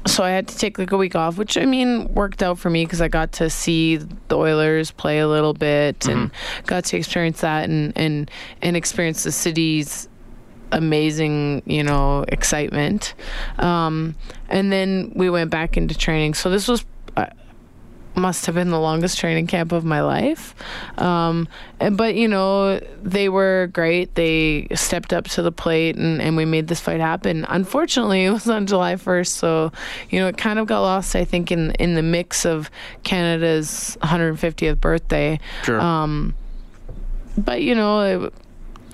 so 0.05 0.23
I 0.23 0.29
had 0.29 0.47
to 0.47 0.57
take 0.57 0.77
like 0.79 0.91
a 0.91 0.97
week 0.97 1.15
off, 1.15 1.37
which 1.37 1.57
I 1.57 1.65
mean 1.65 2.13
worked 2.13 2.41
out 2.43 2.59
for 2.59 2.69
me 2.69 2.85
because 2.85 3.01
I 3.01 3.07
got 3.07 3.31
to 3.33 3.49
see 3.49 3.97
the 3.97 4.37
Oilers 4.37 4.91
play 4.91 5.19
a 5.19 5.27
little 5.27 5.53
bit 5.53 6.07
and 6.07 6.29
got 6.67 6.85
to 6.85 6.97
experience 6.97 7.41
that 7.41 7.67
and 7.67 7.91
and 7.95 8.29
and 8.61 8.77
experience 8.77 9.23
the 9.23 9.31
city's 9.31 10.07
amazing, 10.71 11.61
you 11.65 11.83
know, 11.83 12.25
excitement. 12.27 13.13
Um, 13.59 14.15
and 14.49 14.71
then 14.71 15.11
we 15.15 15.29
went 15.29 15.49
back 15.49 15.77
into 15.77 15.97
training. 15.97 16.33
So 16.33 16.49
this 16.49 16.67
was. 16.67 16.85
Uh, 17.15 17.27
must 18.15 18.45
have 18.45 18.55
been 18.55 18.69
the 18.69 18.79
longest 18.79 19.17
training 19.17 19.47
camp 19.47 19.71
of 19.71 19.83
my 19.83 20.01
life. 20.01 20.55
Um, 20.97 21.47
and, 21.79 21.97
but, 21.97 22.15
you 22.15 22.27
know, 22.27 22.79
they 23.03 23.29
were 23.29 23.69
great. 23.73 24.15
They 24.15 24.67
stepped 24.73 25.13
up 25.13 25.25
to 25.29 25.41
the 25.41 25.51
plate 25.51 25.95
and, 25.97 26.21
and 26.21 26.37
we 26.37 26.45
made 26.45 26.67
this 26.67 26.79
fight 26.79 26.99
happen. 26.99 27.45
Unfortunately, 27.49 28.25
it 28.25 28.31
was 28.31 28.49
on 28.49 28.67
July 28.67 28.95
1st. 28.95 29.27
So, 29.27 29.71
you 30.09 30.19
know, 30.19 30.27
it 30.27 30.37
kind 30.37 30.59
of 30.59 30.67
got 30.67 30.81
lost, 30.81 31.15
I 31.15 31.25
think, 31.25 31.51
in, 31.51 31.71
in 31.71 31.95
the 31.95 32.03
mix 32.03 32.45
of 32.45 32.71
Canada's 33.03 33.97
150th 34.01 34.79
birthday. 34.79 35.39
Sure. 35.63 35.79
Um, 35.79 36.35
but, 37.37 37.61
you 37.61 37.75
know, 37.75 38.25
it, 38.25 38.33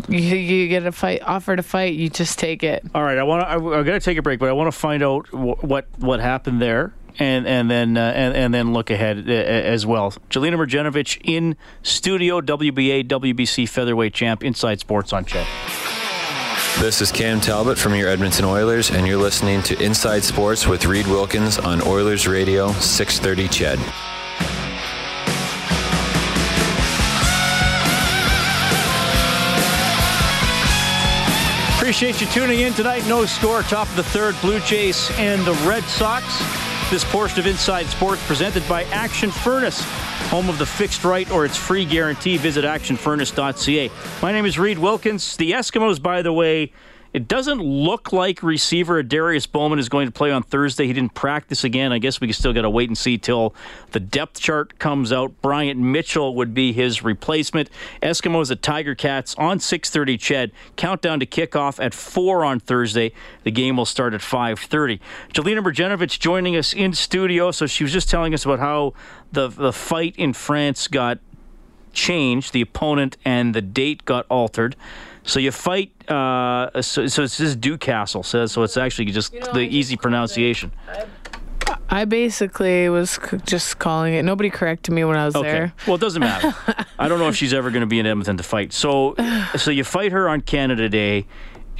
you, 0.10 0.20
you 0.20 0.68
get 0.68 0.86
a 0.86 0.92
fight, 0.92 1.22
offered 1.24 1.60
a 1.60 1.64
fight, 1.64 1.94
you 1.96 2.10
just 2.10 2.40
take 2.40 2.64
it. 2.64 2.84
All 2.94 3.04
right, 3.04 3.18
I 3.18 3.24
want 3.24 3.42
to. 3.44 3.48
I, 3.48 3.54
I'm 3.56 3.62
going 3.62 3.86
to 3.86 4.00
take 4.00 4.18
a 4.18 4.22
break, 4.22 4.40
but 4.40 4.50
I 4.50 4.54
want 4.54 4.72
to 4.72 4.78
find 4.78 5.04
out 5.04 5.28
wh- 5.28 5.64
what 5.64 5.88
what 5.98 6.20
happened 6.20 6.62
there, 6.62 6.94
and 7.20 7.48
and 7.48 7.70
then 7.70 7.98
uh, 7.98 8.12
and 8.16 8.36
and 8.36 8.54
then 8.54 8.74
look 8.74 8.90
ahead 8.90 9.30
uh, 9.30 9.32
as 9.32 9.86
well. 9.86 10.12
Jelena 10.30 10.56
Mrdjenovich 10.56 11.20
in 11.24 11.56
studio, 11.84 12.42
WBA, 12.42 13.08
WBC 13.08 13.68
featherweight 13.70 14.14
champ, 14.14 14.44
Inside 14.44 14.80
Sports 14.80 15.14
on 15.14 15.26
CHED. 15.26 15.46
This 16.80 17.02
is 17.02 17.12
Cam 17.12 17.42
Talbot 17.42 17.78
from 17.78 17.94
your 17.96 18.08
Edmonton 18.08 18.46
Oilers, 18.46 18.92
and 18.92 19.06
you're 19.06 19.18
listening 19.18 19.62
to 19.64 19.80
Inside 19.84 20.24
Sports 20.24 20.66
with 20.66 20.86
Reid 20.86 21.06
Wilkins 21.06 21.60
on 21.60 21.82
Oilers 21.86 22.28
Radio 22.28 22.72
630 22.72 23.48
CHED. 23.50 24.11
Appreciate 31.92 32.22
you 32.22 32.28
tuning 32.28 32.62
in 32.62 32.72
tonight. 32.72 33.06
No 33.06 33.26
score, 33.26 33.64
top 33.64 33.86
of 33.90 33.98
the 33.98 34.04
third, 34.04 34.34
Blue 34.40 34.62
Jays 34.62 35.12
and 35.18 35.46
the 35.46 35.52
Red 35.68 35.84
Sox. 35.84 36.24
This 36.90 37.04
portion 37.04 37.38
of 37.40 37.46
Inside 37.46 37.86
Sports 37.88 38.26
presented 38.28 38.66
by 38.70 38.86
Action 38.86 39.30
Furnace, 39.30 39.82
home 40.30 40.48
of 40.48 40.58
the 40.58 40.66
fixed 40.66 41.04
right 41.04 41.30
or 41.32 41.44
its 41.44 41.58
free 41.58 41.84
guarantee. 41.84 42.38
Visit 42.38 42.64
actionfurnace.ca. 42.64 43.92
My 44.22 44.32
name 44.32 44.46
is 44.46 44.58
Reid 44.58 44.80
Wilkins. 44.80 45.36
The 45.36 45.52
Eskimos, 45.52 46.02
by 46.02 46.22
the 46.22 46.32
way, 46.32 46.72
it 47.14 47.28
doesn't 47.28 47.60
look 47.60 48.14
like 48.14 48.42
receiver 48.42 49.04
Adarius 49.04 49.50
Bowman 49.50 49.80
is 49.80 49.90
going 49.90 50.08
to 50.08 50.14
play 50.14 50.32
on 50.32 50.44
Thursday. 50.44 50.88
He 50.88 50.94
didn't 50.94 51.14
practice 51.14 51.64
again. 51.64 51.92
I 51.92 51.98
guess 51.98 52.22
we 52.22 52.32
still 52.32 52.54
got 52.54 52.62
to 52.62 52.70
wait 52.70 52.90
and 52.90 52.98
see 52.98 53.18
till 53.18 53.54
the 53.92 54.00
depth 54.00 54.40
chart 54.40 54.80
comes 54.80 55.12
out. 55.12 55.42
Bryant 55.42 55.80
Mitchell 55.80 56.34
would 56.36 56.54
be 56.54 56.72
his 56.72 57.04
replacement. 57.04 57.70
Eskimos 58.02 58.50
at 58.50 58.62
Tiger 58.62 58.96
Cats 58.96 59.36
on 59.38 59.60
6:30. 59.60 60.18
CHED 60.18 60.52
countdown 60.78 61.20
to 61.20 61.26
kickoff 61.26 61.84
at 61.84 61.94
four 61.94 62.46
on 62.46 62.62
Thursday. 62.62 63.12
The 63.44 63.52
game 63.52 63.76
will 63.76 63.86
start 63.86 64.14
at 64.14 64.22
5:30. 64.22 65.00
Jelena 65.34 65.62
Mrdjenovich 65.62 66.20
joining 66.20 66.56
us 66.56 66.74
in 66.74 66.94
studio. 66.94 67.52
So 67.52 67.68
she 67.68 67.84
was 67.84 67.92
just 67.92 68.10
telling 68.10 68.34
us 68.34 68.46
about 68.46 68.60
how 68.60 68.94
the 69.32 69.50
the 69.50 69.74
fight 69.74 70.16
in 70.18 70.32
France 70.32 70.88
got 70.88 71.20
changed. 71.92 72.54
The 72.54 72.62
opponent 72.62 73.18
and 73.26 73.54
the 73.54 73.62
date 73.62 74.06
got 74.06 74.26
altered. 74.30 74.78
So 75.24 75.40
you 75.40 75.52
fight. 75.52 75.92
Uh, 76.10 76.82
so, 76.82 77.08
so 77.08 77.24
it's 77.24 77.38
just 77.38 77.64
Newcastle 77.64 78.24
says. 78.24 78.52
So 78.52 78.64
it's 78.64 78.78
actually 78.78 79.06
just 79.06 79.32
the 79.54 79.62
easy 79.62 79.96
pronunciation. 79.98 80.72
I 81.90 82.06
basically 82.06 82.90
was 82.90 83.12
c- 83.12 83.38
just 83.46 83.78
calling 83.78 84.14
it. 84.14 84.24
Nobody 84.24 84.50
corrected 84.50 84.94
me 84.94 85.04
when 85.04 85.18
I 85.18 85.26
was 85.26 85.36
Okay. 85.36 85.50
there. 85.52 85.74
Well, 85.86 85.96
it 85.96 86.02
doesn't 86.02 86.22
matter. 86.22 86.54
I 86.98 87.08
don't 87.08 87.20
know 87.20 87.28
if 87.28 87.36
she's 87.36 87.54
ever 87.54 87.70
going 87.70 87.82
to 87.82 87.88
be 87.88 88.00
in 88.00 88.06
Edmonton 88.06 88.38
to 88.38 88.44
fight. 88.44 88.72
So, 88.74 89.16
so 89.58 89.72
you 89.72 89.84
fight 89.84 90.12
her 90.14 90.28
on 90.30 90.42
Canada 90.42 90.88
Day, 90.90 91.26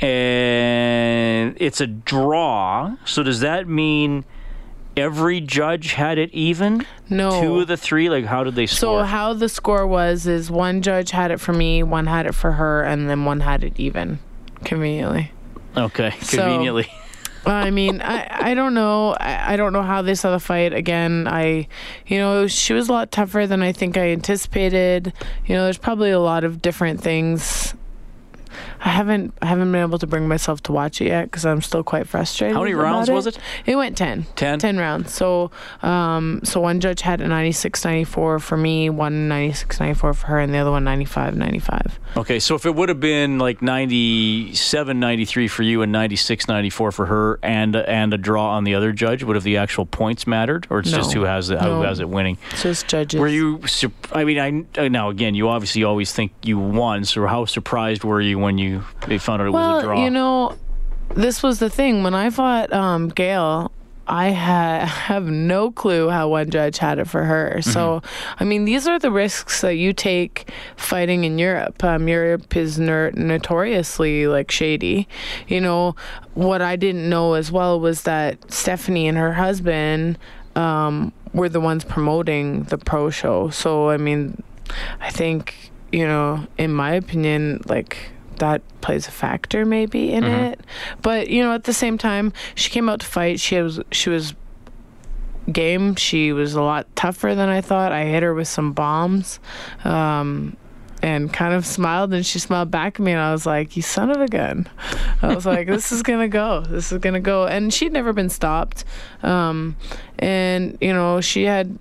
and 0.02 1.56
it's 1.60 1.82
a 1.82 1.88
draw. 1.88 2.96
So 3.06 3.24
does 3.24 3.40
that 3.40 3.68
mean 3.68 4.26
every 4.98 5.42
judge 5.42 5.94
had 5.94 6.18
it 6.18 6.32
even? 6.34 6.86
No. 7.10 7.42
Two 7.42 7.60
of 7.62 7.68
the 7.68 7.78
three. 7.78 8.10
Like, 8.10 8.26
how 8.26 8.44
did 8.44 8.56
they 8.56 8.66
score? 8.66 9.02
So 9.02 9.04
how 9.06 9.34
the 9.34 9.50
score 9.50 9.86
was 9.88 10.28
is 10.28 10.50
one 10.52 10.82
judge 10.82 11.12
had 11.12 11.32
it 11.32 11.40
for 11.40 11.54
me, 11.54 11.84
one 11.84 12.08
had 12.08 12.26
it 12.26 12.34
for 12.36 12.54
her, 12.54 12.84
and 12.84 13.10
then 13.10 13.26
one 13.26 13.40
had 13.42 13.64
it 13.64 13.80
even, 13.80 14.20
conveniently. 14.64 15.32
okay, 15.78 16.12
So- 16.22 16.38
conveniently. 16.38 16.92
I 17.44 17.72
mean, 17.72 18.04
I, 18.04 18.52
I 18.52 18.54
don't 18.54 18.76
know. 18.76 19.14
I, 19.14 19.54
I 19.54 19.56
don't 19.56 19.74
know 19.74 19.82
how 19.82 20.04
they 20.04 20.14
saw 20.14 20.30
the 20.30 20.40
fight. 20.40 20.74
Again, 20.74 21.28
I, 21.28 21.68
you 22.06 22.20
know, 22.20 22.46
she 22.46 22.74
was 22.74 22.88
a 22.88 22.92
lot 22.92 23.12
tougher 23.12 23.48
than 23.48 23.64
I 23.64 23.72
think 23.72 23.98
I 23.98 24.10
anticipated. 24.12 25.12
You 25.48 25.56
know, 25.56 25.64
there's 25.64 25.80
probably 25.80 26.12
a 26.12 26.20
lot 26.20 26.44
of 26.44 26.62
different 26.62 27.02
things. 27.02 27.74
I 28.84 28.90
haven't 28.90 29.34
I 29.44 29.46
haven't 29.46 29.72
been 29.72 29.82
able 29.82 30.00
to 30.00 30.08
bring 30.08 30.28
myself 30.28 30.64
to 30.64 30.72
watch 30.72 31.02
it 31.02 31.08
yet 31.08 31.26
because 31.26 31.46
I'm 31.46 31.62
still 31.62 31.84
quite 31.84 32.08
frustrated. 32.08 32.56
How 32.56 32.64
many 32.64 32.74
rounds 32.74 33.12
was 33.12 33.28
it? 33.28 33.38
It 33.68 33.76
went 33.76 33.96
10. 33.96 34.26
10? 34.36 34.58
10 34.60 34.78
rounds. 34.78 35.14
So 35.14 35.52
um 35.84 36.42
so 36.44 36.60
one 36.62 36.80
judge 36.80 37.02
had 37.02 37.22
a 37.22 37.28
96 37.28 37.86
94 37.86 38.40
for 38.40 38.58
me, 38.58 38.90
one 38.90 39.28
96 39.28 39.80
94 39.80 40.14
for 40.16 40.28
her 40.28 40.40
and 40.40 40.52
the 40.52 40.58
other 40.58 40.72
one 40.72 40.84
95 40.84 41.36
95. 41.38 42.00
Okay, 42.18 42.40
so 42.40 42.56
if 42.56 42.66
it 42.66 42.74
would 42.74 42.90
have 42.90 43.00
been 43.00 43.38
like 43.38 43.62
97 43.62 45.00
93 45.00 45.48
for 45.48 45.62
you 45.62 45.84
and 45.84 45.92
96 45.92 46.48
94 46.48 46.92
for 46.92 47.06
her 47.06 47.40
and 47.44 47.76
and 47.76 48.14
a 48.14 48.18
draw 48.18 48.50
on 48.56 48.64
the 48.64 48.74
other 48.74 48.92
judge, 48.92 49.24
would 49.24 49.36
have 49.36 49.44
the 49.44 49.58
actual 49.58 49.86
points 49.86 50.26
mattered 50.26 50.66
or 50.72 50.80
it's 50.80 50.92
just 50.92 51.14
who 51.14 51.22
has 51.22 51.52
it 51.52 51.62
who 51.62 51.82
has 51.82 52.00
it 52.00 52.10
winning? 52.10 52.38
It's 52.52 52.64
just 52.64 52.88
judges. 52.88 53.20
Were 53.20 53.28
you 53.28 53.62
I 54.12 54.24
mean 54.24 54.68
I 54.78 54.88
now 54.88 55.10
again, 55.10 55.36
you 55.36 55.50
obviously 55.50 55.84
always 55.84 56.12
think 56.12 56.32
you 56.42 56.58
won, 56.58 57.06
so 57.06 57.28
how 57.28 57.46
surprised 57.46 58.04
were 58.04 58.20
you 58.22 58.40
when 58.40 58.58
you 58.58 58.71
they 59.08 59.18
found 59.18 59.42
out 59.42 59.48
it 59.48 59.52
well, 59.52 59.76
was 59.76 59.84
a 59.84 59.88
draw? 59.88 60.04
you 60.04 60.10
know, 60.10 60.58
this 61.16 61.44
was 61.44 61.60
the 61.60 61.70
thing 61.70 62.04
when 62.04 62.14
I 62.14 62.30
fought 62.30 62.72
um, 62.74 63.10
Gail. 63.10 63.72
I 64.08 64.32
ha- 64.32 64.86
have 65.08 65.26
no 65.26 65.72
clue 65.72 66.10
how 66.10 66.30
one 66.30 66.50
judge 66.50 66.80
had 66.80 67.00
it 67.00 67.08
for 67.08 67.24
her. 67.24 67.62
So, 67.62 68.02
I 68.40 68.44
mean, 68.44 68.66
these 68.66 68.88
are 68.88 69.00
the 69.00 69.12
risks 69.12 69.62
that 69.62 69.76
you 69.76 69.94
take 69.94 70.52
fighting 70.76 71.24
in 71.24 71.40
Europe. 71.40 71.82
Um, 71.84 72.08
Europe 72.08 72.56
is 72.58 72.78
ner- 72.78 73.12
notoriously 73.12 74.28
like 74.28 74.52
shady. 74.52 75.08
You 75.48 75.62
know, 75.62 75.96
what 76.34 76.62
I 76.62 76.76
didn't 76.76 77.10
know 77.10 77.34
as 77.34 77.52
well 77.52 77.80
was 77.80 78.04
that 78.04 78.52
Stephanie 78.52 79.08
and 79.08 79.18
her 79.18 79.34
husband 79.34 80.18
um, 80.56 81.14
were 81.34 81.50
the 81.50 81.62
ones 81.62 81.84
promoting 81.84 82.64
the 82.64 82.78
pro 82.78 83.10
show. 83.10 83.50
So, 83.50 83.90
I 83.90 83.98
mean, 83.98 84.42
I 85.00 85.10
think, 85.10 85.72
you 85.92 86.06
know, 86.06 86.46
in 86.58 86.74
my 86.74 86.94
opinion, 86.94 87.62
like 87.66 87.98
that 88.42 88.62
plays 88.82 89.08
a 89.08 89.12
factor 89.12 89.66
maybe 89.66 90.12
in 90.12 90.24
Mhm. 90.26 90.52
it. 90.52 90.60
But, 91.02 91.30
you 91.30 91.42
know, 91.42 91.54
at 91.54 91.64
the 91.64 91.74
same 91.74 91.98
time, 91.98 92.34
she 92.56 92.70
came 92.70 92.90
out 92.90 93.00
to 93.00 93.06
fight. 93.06 93.40
She 93.40 93.60
was 93.62 93.80
she 93.92 94.10
was 94.10 94.34
game. 95.52 95.96
She 95.96 96.32
was 96.34 96.54
a 96.54 96.62
lot 96.62 96.86
tougher 96.96 97.34
than 97.36 97.50
I 97.50 97.62
thought. 97.62 97.92
I 97.92 98.06
hit 98.06 98.24
her 98.24 98.34
with 98.34 98.48
some 98.48 98.74
bombs. 98.74 99.40
Um 99.84 100.58
and 101.04 101.34
kind 101.34 101.56
of 101.56 101.66
smiled 101.66 102.14
and 102.14 102.24
she 102.24 102.38
smiled 102.38 102.70
back 102.70 103.00
at 103.00 103.00
me 103.00 103.12
and 103.12 103.20
I 103.20 103.32
was 103.32 103.46
like, 103.48 103.76
You 103.76 103.82
son 103.82 104.12
of 104.12 104.22
a 104.22 104.28
gun. 104.28 104.68
I 105.24 105.34
was 105.34 105.46
like, 105.48 105.68
This 105.68 105.92
is 105.92 106.04
gonna 106.04 106.28
go. 106.28 106.62
This 106.62 106.92
is 106.92 107.00
gonna 107.00 107.20
go 107.20 107.48
and 107.48 107.74
she'd 107.74 107.92
never 107.92 108.14
been 108.14 108.30
stopped. 108.30 108.84
Um 109.24 109.76
and, 110.20 110.78
you 110.82 110.94
know, 110.94 111.20
she 111.22 111.46
had 111.46 111.78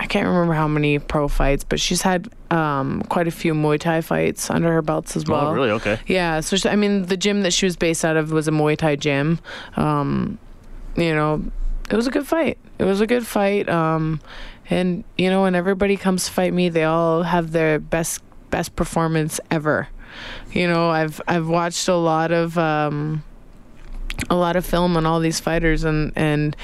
I 0.00 0.06
can't 0.06 0.26
remember 0.26 0.54
how 0.54 0.66
many 0.66 0.98
pro 0.98 1.28
fights, 1.28 1.62
but 1.62 1.78
she's 1.78 2.00
had 2.00 2.30
um, 2.50 3.02
quite 3.10 3.28
a 3.28 3.30
few 3.30 3.52
Muay 3.52 3.78
Thai 3.78 4.00
fights 4.00 4.48
under 4.48 4.72
her 4.72 4.80
belts 4.80 5.14
as 5.14 5.26
well. 5.26 5.48
Oh, 5.48 5.52
really? 5.52 5.70
Okay. 5.72 6.00
Yeah. 6.06 6.40
So 6.40 6.56
she, 6.56 6.70
I 6.70 6.74
mean, 6.74 7.02
the 7.02 7.18
gym 7.18 7.42
that 7.42 7.52
she 7.52 7.66
was 7.66 7.76
based 7.76 8.02
out 8.02 8.16
of 8.16 8.32
was 8.32 8.48
a 8.48 8.50
Muay 8.50 8.78
Thai 8.78 8.96
gym. 8.96 9.38
Um, 9.76 10.38
you 10.96 11.14
know, 11.14 11.44
it 11.90 11.96
was 11.96 12.06
a 12.06 12.10
good 12.10 12.26
fight. 12.26 12.56
It 12.78 12.84
was 12.84 13.02
a 13.02 13.06
good 13.06 13.26
fight. 13.26 13.68
Um, 13.68 14.22
and 14.70 15.04
you 15.18 15.28
know, 15.28 15.42
when 15.42 15.54
everybody 15.54 15.98
comes 15.98 16.24
to 16.24 16.32
fight 16.32 16.54
me, 16.54 16.70
they 16.70 16.84
all 16.84 17.22
have 17.22 17.52
their 17.52 17.78
best 17.78 18.22
best 18.48 18.74
performance 18.76 19.38
ever. 19.50 19.88
You 20.52 20.66
know, 20.66 20.88
I've 20.88 21.20
I've 21.28 21.46
watched 21.46 21.88
a 21.88 21.94
lot 21.94 22.32
of 22.32 22.56
um, 22.56 23.22
a 24.30 24.34
lot 24.34 24.56
of 24.56 24.64
film 24.64 24.96
on 24.96 25.04
all 25.04 25.20
these 25.20 25.40
fighters, 25.40 25.84
and 25.84 26.12
and 26.16 26.56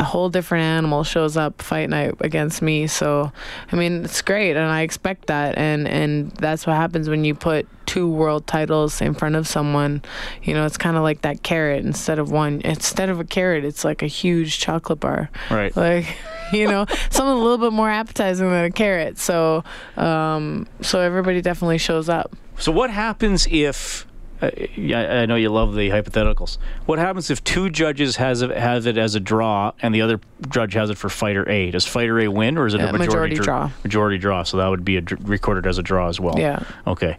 a 0.00 0.02
whole 0.02 0.30
different 0.30 0.62
animal 0.62 1.04
shows 1.04 1.36
up 1.36 1.60
fight 1.60 1.90
night 1.90 2.14
against 2.20 2.62
me. 2.62 2.86
So, 2.86 3.30
I 3.70 3.76
mean, 3.76 4.04
it's 4.06 4.22
great, 4.22 4.56
and 4.56 4.64
I 4.64 4.80
expect 4.80 5.26
that, 5.26 5.58
and 5.58 5.86
and 5.86 6.30
that's 6.32 6.66
what 6.66 6.76
happens 6.76 7.10
when 7.10 7.22
you 7.22 7.34
put 7.34 7.68
two 7.84 8.08
world 8.08 8.46
titles 8.46 9.02
in 9.02 9.12
front 9.12 9.36
of 9.36 9.46
someone. 9.46 10.00
You 10.42 10.54
know, 10.54 10.64
it's 10.64 10.78
kind 10.78 10.96
of 10.96 11.02
like 11.02 11.20
that 11.20 11.42
carrot 11.42 11.84
instead 11.84 12.18
of 12.18 12.30
one. 12.30 12.62
Instead 12.62 13.10
of 13.10 13.20
a 13.20 13.24
carrot, 13.24 13.64
it's 13.66 13.84
like 13.84 14.02
a 14.02 14.06
huge 14.06 14.58
chocolate 14.58 15.00
bar. 15.00 15.28
Right. 15.50 15.76
Like, 15.76 16.16
you 16.52 16.66
know, 16.66 16.86
something 17.10 17.26
a 17.26 17.34
little 17.34 17.58
bit 17.58 17.74
more 17.74 17.90
appetizing 17.90 18.50
than 18.50 18.64
a 18.64 18.70
carrot. 18.70 19.18
So, 19.18 19.64
um, 19.98 20.66
so 20.80 21.00
everybody 21.00 21.42
definitely 21.42 21.78
shows 21.78 22.08
up. 22.08 22.34
So 22.58 22.72
what 22.72 22.88
happens 22.88 23.46
if? 23.50 24.06
Uh, 24.42 24.50
I 24.94 25.26
know 25.26 25.36
you 25.36 25.50
love 25.50 25.74
the 25.74 25.90
hypotheticals. 25.90 26.58
What 26.86 26.98
happens 26.98 27.30
if 27.30 27.44
two 27.44 27.68
judges 27.70 28.16
has 28.16 28.42
it, 28.42 28.50
has 28.50 28.86
it 28.86 28.96
as 28.96 29.14
a 29.14 29.20
draw 29.20 29.72
and 29.82 29.94
the 29.94 30.00
other 30.02 30.20
judge 30.48 30.72
has 30.74 30.88
it 30.90 30.96
for 30.98 31.08
fighter 31.08 31.48
A? 31.48 31.70
Does 31.70 31.86
fighter 31.86 32.18
A 32.20 32.28
win 32.28 32.56
or 32.56 32.66
is 32.66 32.74
it 32.74 32.80
Yeah, 32.80 32.88
a 32.88 32.92
majority, 32.92 33.36
majority 33.36 33.36
draw. 33.36 33.70
Majority 33.84 34.18
draw. 34.18 34.42
So 34.42 34.56
that 34.56 34.68
would 34.68 34.84
be 34.84 34.98
recorded 35.00 35.66
as 35.66 35.78
a 35.78 35.82
draw 35.82 36.08
as 36.08 36.18
well. 36.18 36.38
Yeah. 36.38 36.62
Okay. 36.86 37.18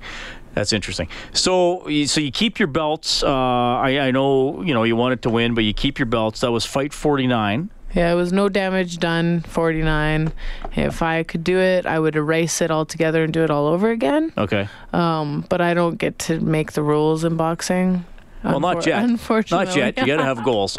That's 0.53 0.74
interesting. 0.74 1.07
So, 1.32 1.88
you- 1.88 2.07
so 2.07 2.19
you 2.19 2.32
keep 2.32 2.59
your 2.59 2.67
belts. 2.67 3.24
Uh, 3.24 3.30
I, 3.30 3.99
I 3.99 4.11
know 4.11 4.61
you 4.63 4.74
know 4.74 4.84
you 4.84 4.95
wanted 4.97 5.22
to 5.22 5.30
win, 5.30 5.53
but 5.53 5.63
you 5.63 5.74
keep 5.74 5.97
your 5.97 6.07
belts. 6.07 6.41
That 6.41 6.51
was 6.51 6.65
fight 6.65 6.91
forty 6.91 7.26
nine. 7.28 7.69
Yeah, 7.94 8.12
it 8.12 8.16
was 8.16 8.32
no 8.32 8.48
damage 8.48 9.00
done, 9.00 9.42
49. 9.42 10.32
If 10.76 11.02
I 11.02 11.24
could 11.24 11.44
do 11.44 11.58
it, 11.60 11.86
I 11.86 12.00
would 12.00 12.16
erase 12.16 12.62
it 12.62 12.72
altogether 12.72 13.24
and 13.24 13.34
do 13.34 13.44
it 13.44 13.50
all 13.50 13.68
over 13.68 13.89
again. 13.89 14.32
Okay. 14.38 14.68
Um, 14.94 15.46
but 15.50 15.60
I 15.60 15.74
don't 15.74 15.98
get 15.98 16.18
to 16.20 16.39
make 16.39 16.72
the 16.72 16.84
rules 16.84 17.24
in 17.24 17.36
boxing. 17.36 18.06
Well, 18.44 18.60
not 18.60 18.86
yet. 18.88 19.04
Unfortunately. 19.04 19.66
Not 19.66 19.76
yet. 19.76 19.98
You 19.98 20.06
got 20.06 20.18
to 20.18 20.24
have 20.24 20.44
goals. 20.46 20.78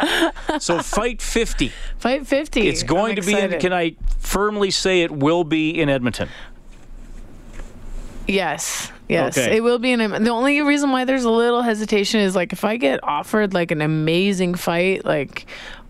So, 0.59 0.79
fight 0.81 1.21
50. 1.21 1.71
Fight 1.97 2.27
50. 2.27 2.67
It's 2.67 2.83
going 2.83 3.11
I'm 3.11 3.15
to 3.17 3.21
be, 3.21 3.31
in, 3.31 3.37
excited. 3.37 3.61
can 3.61 3.73
I 3.73 3.95
firmly 4.19 4.71
say 4.71 5.03
it 5.03 5.11
will 5.11 5.43
be 5.43 5.69
in 5.79 5.89
Edmonton? 5.89 6.29
Yes. 8.27 8.91
Yes. 9.09 9.37
Okay. 9.37 9.57
It 9.57 9.63
will 9.63 9.79
be 9.79 9.91
an 9.91 10.23
the 10.23 10.29
only 10.29 10.61
reason 10.61 10.91
why 10.91 11.05
there's 11.05 11.25
a 11.25 11.29
little 11.29 11.61
hesitation 11.61 12.21
is 12.21 12.35
like 12.35 12.53
if 12.53 12.63
I 12.63 12.77
get 12.77 13.03
offered 13.03 13.53
like 13.53 13.71
an 13.71 13.81
amazing 13.81 14.55
fight 14.55 15.03
like 15.03 15.45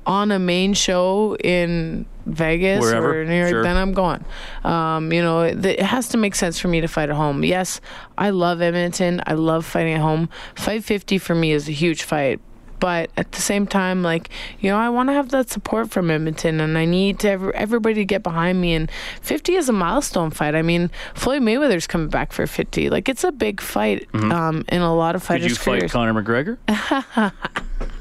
on 0.05 0.31
a 0.31 0.39
main 0.39 0.73
show 0.73 1.35
in 1.43 2.05
Vegas 2.25 2.81
Wherever, 2.81 3.21
or 3.21 3.25
New 3.25 3.35
York, 3.37 3.49
sure. 3.49 3.63
then 3.63 3.75
I'm 3.77 3.93
gone. 3.93 4.23
Um, 4.63 5.11
you 5.11 5.21
know, 5.21 5.41
it, 5.41 5.65
it 5.65 5.79
has 5.81 6.07
to 6.09 6.17
make 6.17 6.35
sense 6.35 6.59
for 6.59 6.67
me 6.69 6.81
to 6.81 6.87
fight 6.87 7.09
at 7.09 7.15
home. 7.15 7.43
Yes, 7.43 7.81
I 8.17 8.29
love 8.29 8.61
Edmonton. 8.61 9.21
I 9.27 9.33
love 9.33 9.65
fighting 9.65 9.93
at 9.93 10.01
home. 10.01 10.29
Fight 10.55 10.83
50 10.83 11.17
for 11.17 11.35
me 11.35 11.51
is 11.51 11.67
a 11.67 11.73
huge 11.73 12.03
fight. 12.03 12.39
But 12.79 13.11
at 13.15 13.31
the 13.31 13.39
same 13.41 13.65
time, 13.65 14.03
like, 14.03 14.29
you 14.59 14.69
know, 14.69 14.75
I 14.77 14.89
want 14.89 15.07
to 15.07 15.13
have 15.13 15.29
that 15.29 15.49
support 15.49 15.89
from 15.89 16.11
Edmonton 16.11 16.59
and 16.59 16.77
I 16.77 16.83
need 16.83 17.17
to 17.19 17.29
ever, 17.29 17.55
everybody 17.55 17.95
to 17.95 18.03
get 18.05 18.23
behind 18.23 18.59
me. 18.59 18.73
And 18.73 18.91
50 19.21 19.55
is 19.55 19.69
a 19.69 19.71
milestone 19.73 20.31
fight. 20.31 20.53
I 20.53 20.63
mean, 20.63 20.91
Floyd 21.13 21.43
Mayweather's 21.43 21.87
coming 21.87 22.09
back 22.09 22.33
for 22.33 22.45
50. 22.45 22.89
Like, 22.89 23.07
it's 23.07 23.23
a 23.23 23.31
big 23.31 23.61
fight 23.61 24.05
Mhm. 24.11 24.33
um, 24.33 24.65
in 24.67 24.81
a 24.81 24.93
lot 24.93 25.15
of 25.15 25.23
fighters' 25.23 25.51
you 25.51 25.55
fight 25.55 25.79
careers. 25.79 25.91
Conor 25.93 26.13
McGregor? 26.21 26.57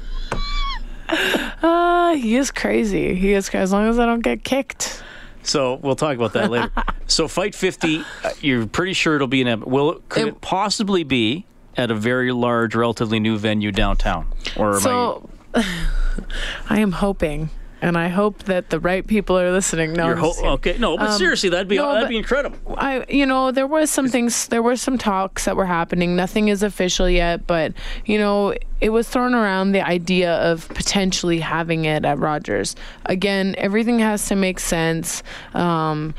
uh, 1.63 2.13
he 2.15 2.35
is 2.35 2.51
crazy. 2.51 3.15
He 3.15 3.33
is 3.33 3.49
crazy. 3.49 3.63
As 3.63 3.71
long 3.71 3.87
as 3.87 3.99
I 3.99 4.05
don't 4.05 4.21
get 4.21 4.43
kicked. 4.43 5.03
So 5.43 5.75
we'll 5.75 5.95
talk 5.95 6.15
about 6.15 6.33
that 6.33 6.49
later. 6.49 6.71
so 7.07 7.27
fight 7.27 7.53
50, 7.53 7.99
uh, 8.23 8.29
you're 8.41 8.65
pretty 8.65 8.93
sure 8.93 9.15
it'll 9.15 9.27
be 9.27 9.41
in 9.41 9.47
Edmonton. 9.47 9.73
Will 9.73 9.91
it, 9.93 10.09
could 10.09 10.27
it, 10.27 10.41
possibly 10.41 11.03
be 11.03 11.45
at 11.75 11.91
a 11.91 11.95
very 11.95 12.31
large, 12.31 12.75
relatively 12.75 13.19
new 13.19 13.37
venue 13.37 13.71
downtown? 13.71 14.27
Or 14.55 14.75
am 14.75 14.81
So, 14.81 15.29
I 15.53 16.79
am 16.79 16.93
hoping. 16.93 17.49
And 17.83 17.97
I 17.97 18.07
hope 18.07 18.43
that 18.43 18.69
the 18.69 18.79
right 18.79 19.05
people 19.05 19.37
are 19.37 19.51
listening. 19.51 19.91
No, 19.91 20.15
ho- 20.15 20.53
okay, 20.53 20.77
no, 20.79 20.97
but 20.97 21.09
Um, 21.09 21.17
seriously, 21.17 21.49
that'd 21.49 21.67
be 21.67 21.75
no, 21.75 21.93
that'd 21.93 22.07
be 22.07 22.15
incredible. 22.17 22.57
I, 22.77 23.03
you 23.09 23.25
know, 23.25 23.51
there 23.51 23.67
was 23.67 23.91
some 23.91 24.07
things, 24.07 24.47
there 24.47 24.63
were 24.63 24.77
some 24.77 24.97
talks 24.97 25.43
that 25.43 25.57
were 25.57 25.65
happening. 25.65 26.15
Nothing 26.15 26.47
is 26.47 26.63
official 26.63 27.09
yet, 27.09 27.45
but 27.45 27.73
you 28.05 28.17
know, 28.17 28.53
it 28.79 28.91
was 28.91 29.09
thrown 29.09 29.33
around 29.35 29.73
the 29.73 29.85
idea 29.85 30.33
of 30.35 30.69
potentially 30.69 31.39
having 31.41 31.83
it 31.83 32.05
at 32.05 32.17
Rogers. 32.19 32.75
Again, 33.05 33.53
everything 33.57 33.99
has 33.99 34.27
to 34.29 34.35
make 34.35 34.59
sense. 34.59 35.21
Um, 35.53 36.13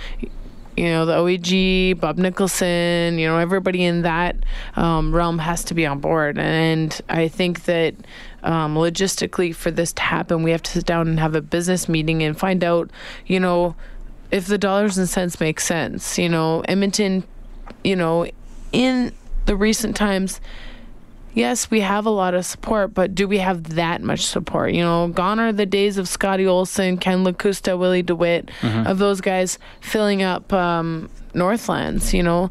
you 0.76 0.86
know, 0.86 1.06
the 1.06 1.14
OEG, 1.14 2.00
Bob 2.00 2.18
Nicholson, 2.18 3.18
you 3.18 3.26
know, 3.26 3.38
everybody 3.38 3.84
in 3.84 4.02
that 4.02 4.36
um, 4.76 5.14
realm 5.14 5.38
has 5.38 5.64
to 5.64 5.74
be 5.74 5.86
on 5.86 6.00
board. 6.00 6.38
And 6.38 7.00
I 7.08 7.28
think 7.28 7.64
that 7.64 7.94
um, 8.42 8.74
logistically, 8.74 9.54
for 9.54 9.70
this 9.70 9.92
to 9.94 10.02
happen, 10.02 10.42
we 10.42 10.50
have 10.50 10.62
to 10.64 10.70
sit 10.70 10.86
down 10.86 11.08
and 11.08 11.20
have 11.20 11.34
a 11.34 11.40
business 11.40 11.88
meeting 11.88 12.22
and 12.22 12.38
find 12.38 12.64
out, 12.64 12.90
you 13.26 13.38
know, 13.38 13.76
if 14.30 14.46
the 14.46 14.58
dollars 14.58 14.98
and 14.98 15.08
cents 15.08 15.38
make 15.38 15.60
sense. 15.60 16.18
You 16.18 16.28
know, 16.28 16.60
Edmonton, 16.62 17.24
you 17.84 17.96
know, 17.96 18.26
in 18.72 19.12
the 19.46 19.56
recent 19.56 19.94
times, 19.94 20.40
yes, 21.34 21.70
we 21.70 21.80
have 21.80 22.06
a 22.06 22.10
lot 22.10 22.34
of 22.34 22.46
support, 22.46 22.94
but 22.94 23.14
do 23.14 23.28
we 23.28 23.38
have 23.38 23.74
that 23.74 24.02
much 24.02 24.24
support? 24.26 24.72
You 24.72 24.82
know, 24.82 25.08
gone 25.08 25.38
are 25.40 25.52
the 25.52 25.66
days 25.66 25.98
of 25.98 26.08
Scotty 26.08 26.46
Olson, 26.46 26.96
Ken 26.96 27.24
Lakusta, 27.24 27.78
Willie 27.78 28.02
DeWitt, 28.02 28.50
Mhm. 28.62 28.86
of 28.86 28.98
those 28.98 29.20
guys 29.20 29.58
filling 29.80 30.22
up 30.22 30.52
um, 30.52 31.10
Northlands. 31.34 32.14
You 32.14 32.22
know, 32.22 32.50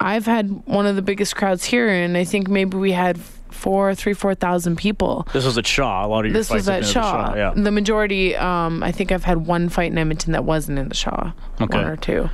I've 0.00 0.26
had 0.26 0.62
one 0.66 0.86
of 0.86 0.96
the 0.96 1.02
biggest 1.02 1.36
crowds 1.36 1.64
here, 1.64 1.88
and 1.88 2.16
I 2.16 2.24
think 2.24 2.48
maybe 2.48 2.76
we 2.78 2.92
had 2.92 3.18
four, 3.50 3.94
three, 3.94 4.14
four 4.14 4.34
thousand 4.34 4.76
people. 4.76 5.26
This 5.34 5.44
was 5.44 5.58
at 5.58 5.66
Shaw. 5.66 6.06
A 6.06 6.08
lot 6.08 6.20
of 6.20 6.26
your 6.26 6.32
This 6.32 6.48
was 6.48 6.66
at 6.68 6.86
Shaw. 6.86 7.32
the 7.32 7.36
Yeah. 7.36 7.52
The 7.54 7.70
majority, 7.70 8.34
um, 8.36 8.82
I 8.82 8.90
think 8.92 9.12
I've 9.12 9.24
had 9.24 9.44
one 9.46 9.68
fight 9.68 9.90
in 9.92 9.98
Edmonton 9.98 10.32
that 10.32 10.44
wasn't 10.44 10.78
in 10.78 10.88
the 10.88 10.94
Shaw. 10.94 11.32
Okay. 11.60 11.76
One 11.78 11.86
or 11.86 11.96
two. 11.96 12.30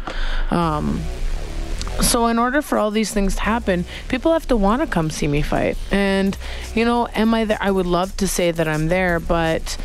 Um, 0.53 1.01
so 2.01 2.27
in 2.27 2.39
order 2.39 2.63
for 2.63 2.79
all 2.79 2.91
these 2.91 3.13
things 3.13 3.37
to 3.37 3.43
happen, 3.43 3.85
people 4.09 4.33
have 4.33 4.47
to 4.49 4.57
want 4.57 4.83
to 4.83 4.87
come 4.87 5.11
see 5.11 5.29
me 5.29 5.43
fight. 5.43 5.77
And 5.91 6.37
you 6.75 6.85
know, 6.85 7.09
am 7.15 7.35
I 7.35 7.45
there? 7.45 7.59
I 7.61 7.71
would 7.71 7.87
love 7.87 8.17
to 8.19 8.29
say 8.29 8.51
that 8.51 8.69
I'm 8.69 8.89
there, 8.89 9.21
but 9.21 9.77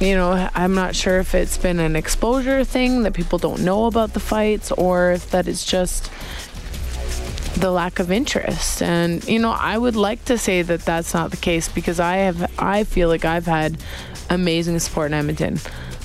you 0.00 0.14
know, 0.14 0.48
I'm 0.54 0.74
not 0.74 0.94
sure 0.94 1.18
if 1.18 1.34
it's 1.34 1.56
been 1.56 1.78
an 1.78 1.96
exposure 1.96 2.64
thing 2.64 3.02
that 3.04 3.14
people 3.14 3.38
don't 3.38 3.62
know 3.62 3.86
about 3.86 4.12
the 4.12 4.20
fights, 4.20 4.70
or 4.72 5.12
if 5.12 5.30
that 5.30 5.48
is 5.48 5.64
just 5.64 6.10
the 7.56 7.70
lack 7.70 7.98
of 7.98 8.10
interest. 8.10 8.82
And 8.82 9.24
you 9.24 9.38
know, 9.38 9.52
I 9.52 9.78
would 9.78 9.96
like 9.96 10.24
to 10.26 10.36
say 10.36 10.62
that 10.62 10.80
that's 10.84 11.14
not 11.14 11.30
the 11.30 11.36
case 11.36 11.68
because 11.68 12.00
I 12.00 12.16
have, 12.16 12.52
I 12.58 12.84
feel 12.84 13.08
like 13.08 13.24
I've 13.24 13.46
had 13.46 13.78
amazing 14.30 14.78
support 14.80 15.08
in 15.08 15.14
Edmonton. 15.14 15.58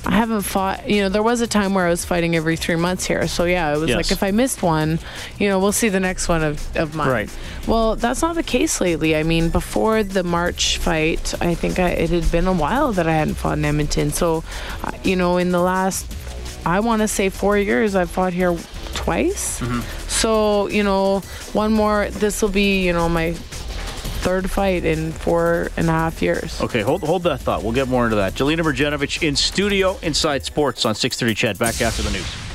I 0.06 0.12
haven't 0.12 0.42
fought, 0.44 0.90
you 0.90 1.02
know, 1.02 1.10
there 1.10 1.22
was 1.24 1.42
a 1.42 1.48
time 1.48 1.74
where 1.74 1.86
I 1.86 1.90
was 1.90 2.06
fighting 2.06 2.36
every 2.36 2.56
three 2.56 2.78
months 2.78 3.06
here. 3.06 3.28
So 3.28 3.44
yeah, 3.44 3.74
it 3.76 3.80
was 3.80 3.90
Yes. 3.90 3.98
like 3.98 4.12
if 4.12 4.24
I 4.24 4.32
missed 4.32 4.64
one, 4.64 4.98
you 5.38 5.50
know, 5.50 5.60
we'll 5.60 5.74
see 5.74 5.90
the 5.90 6.00
next 6.00 6.28
one 6.30 6.42
of, 6.44 6.78
of 6.78 6.96
mine. 6.96 7.10
Right. 7.10 7.30
Well, 7.68 7.96
that's 7.96 8.22
not 8.22 8.36
the 8.36 8.44
case 8.44 8.80
lately. 8.80 9.16
I 9.16 9.24
mean, 9.24 9.50
before 9.50 10.04
the 10.04 10.24
March 10.24 10.78
fight, 10.78 11.34
I 11.42 11.54
think 11.54 11.80
I, 11.80 11.90
it 11.90 12.10
had 12.12 12.32
been 12.32 12.48
a 12.48 12.54
while 12.54 12.94
that 12.94 13.08
I 13.08 13.14
hadn't 13.14 13.36
fought 13.36 13.58
in 13.58 13.66
Edmonton. 13.66 14.12
So, 14.12 14.44
you 15.04 15.16
know, 15.18 15.38
in 15.38 15.52
the 15.52 15.60
last, 15.62 16.12
I 16.66 16.80
want 16.80 17.02
to 17.02 17.08
say 17.08 17.30
four 17.30 17.58
years, 17.58 17.94
I've 17.96 18.10
fought 18.10 18.34
here 18.34 18.58
twice. 18.96 19.60
Mm-hmm. 19.60 19.82
So, 20.08 20.68
you 20.70 20.84
know, 20.84 21.20
one 21.54 21.74
more, 21.74 22.08
this 22.10 22.42
will 22.42 22.50
be, 22.50 22.86
you 22.86 22.94
know, 22.94 23.10
my 23.10 23.36
third 24.20 24.50
fight 24.50 24.86
in 24.86 25.12
four 25.12 25.70
and 25.78 25.90
a 25.90 25.92
half 25.92 26.22
years. 26.22 26.62
Okay, 26.62 26.82
hold 26.82 27.02
hold 27.02 27.24
that 27.24 27.40
thought. 27.40 27.64
We'll 27.64 27.74
get 27.74 27.88
more 27.88 28.06
into 28.06 28.18
that. 28.18 28.34
Jelena 28.34 28.62
Mrdjenovich 28.62 29.28
in 29.28 29.36
studio, 29.36 29.98
Inside 30.02 30.46
Sports 30.46 30.86
on 30.86 30.96
630 30.96 31.36
CHED, 31.36 31.58
Back 31.58 31.82
after 31.82 32.04
the 32.04 32.12
news. 32.12 32.49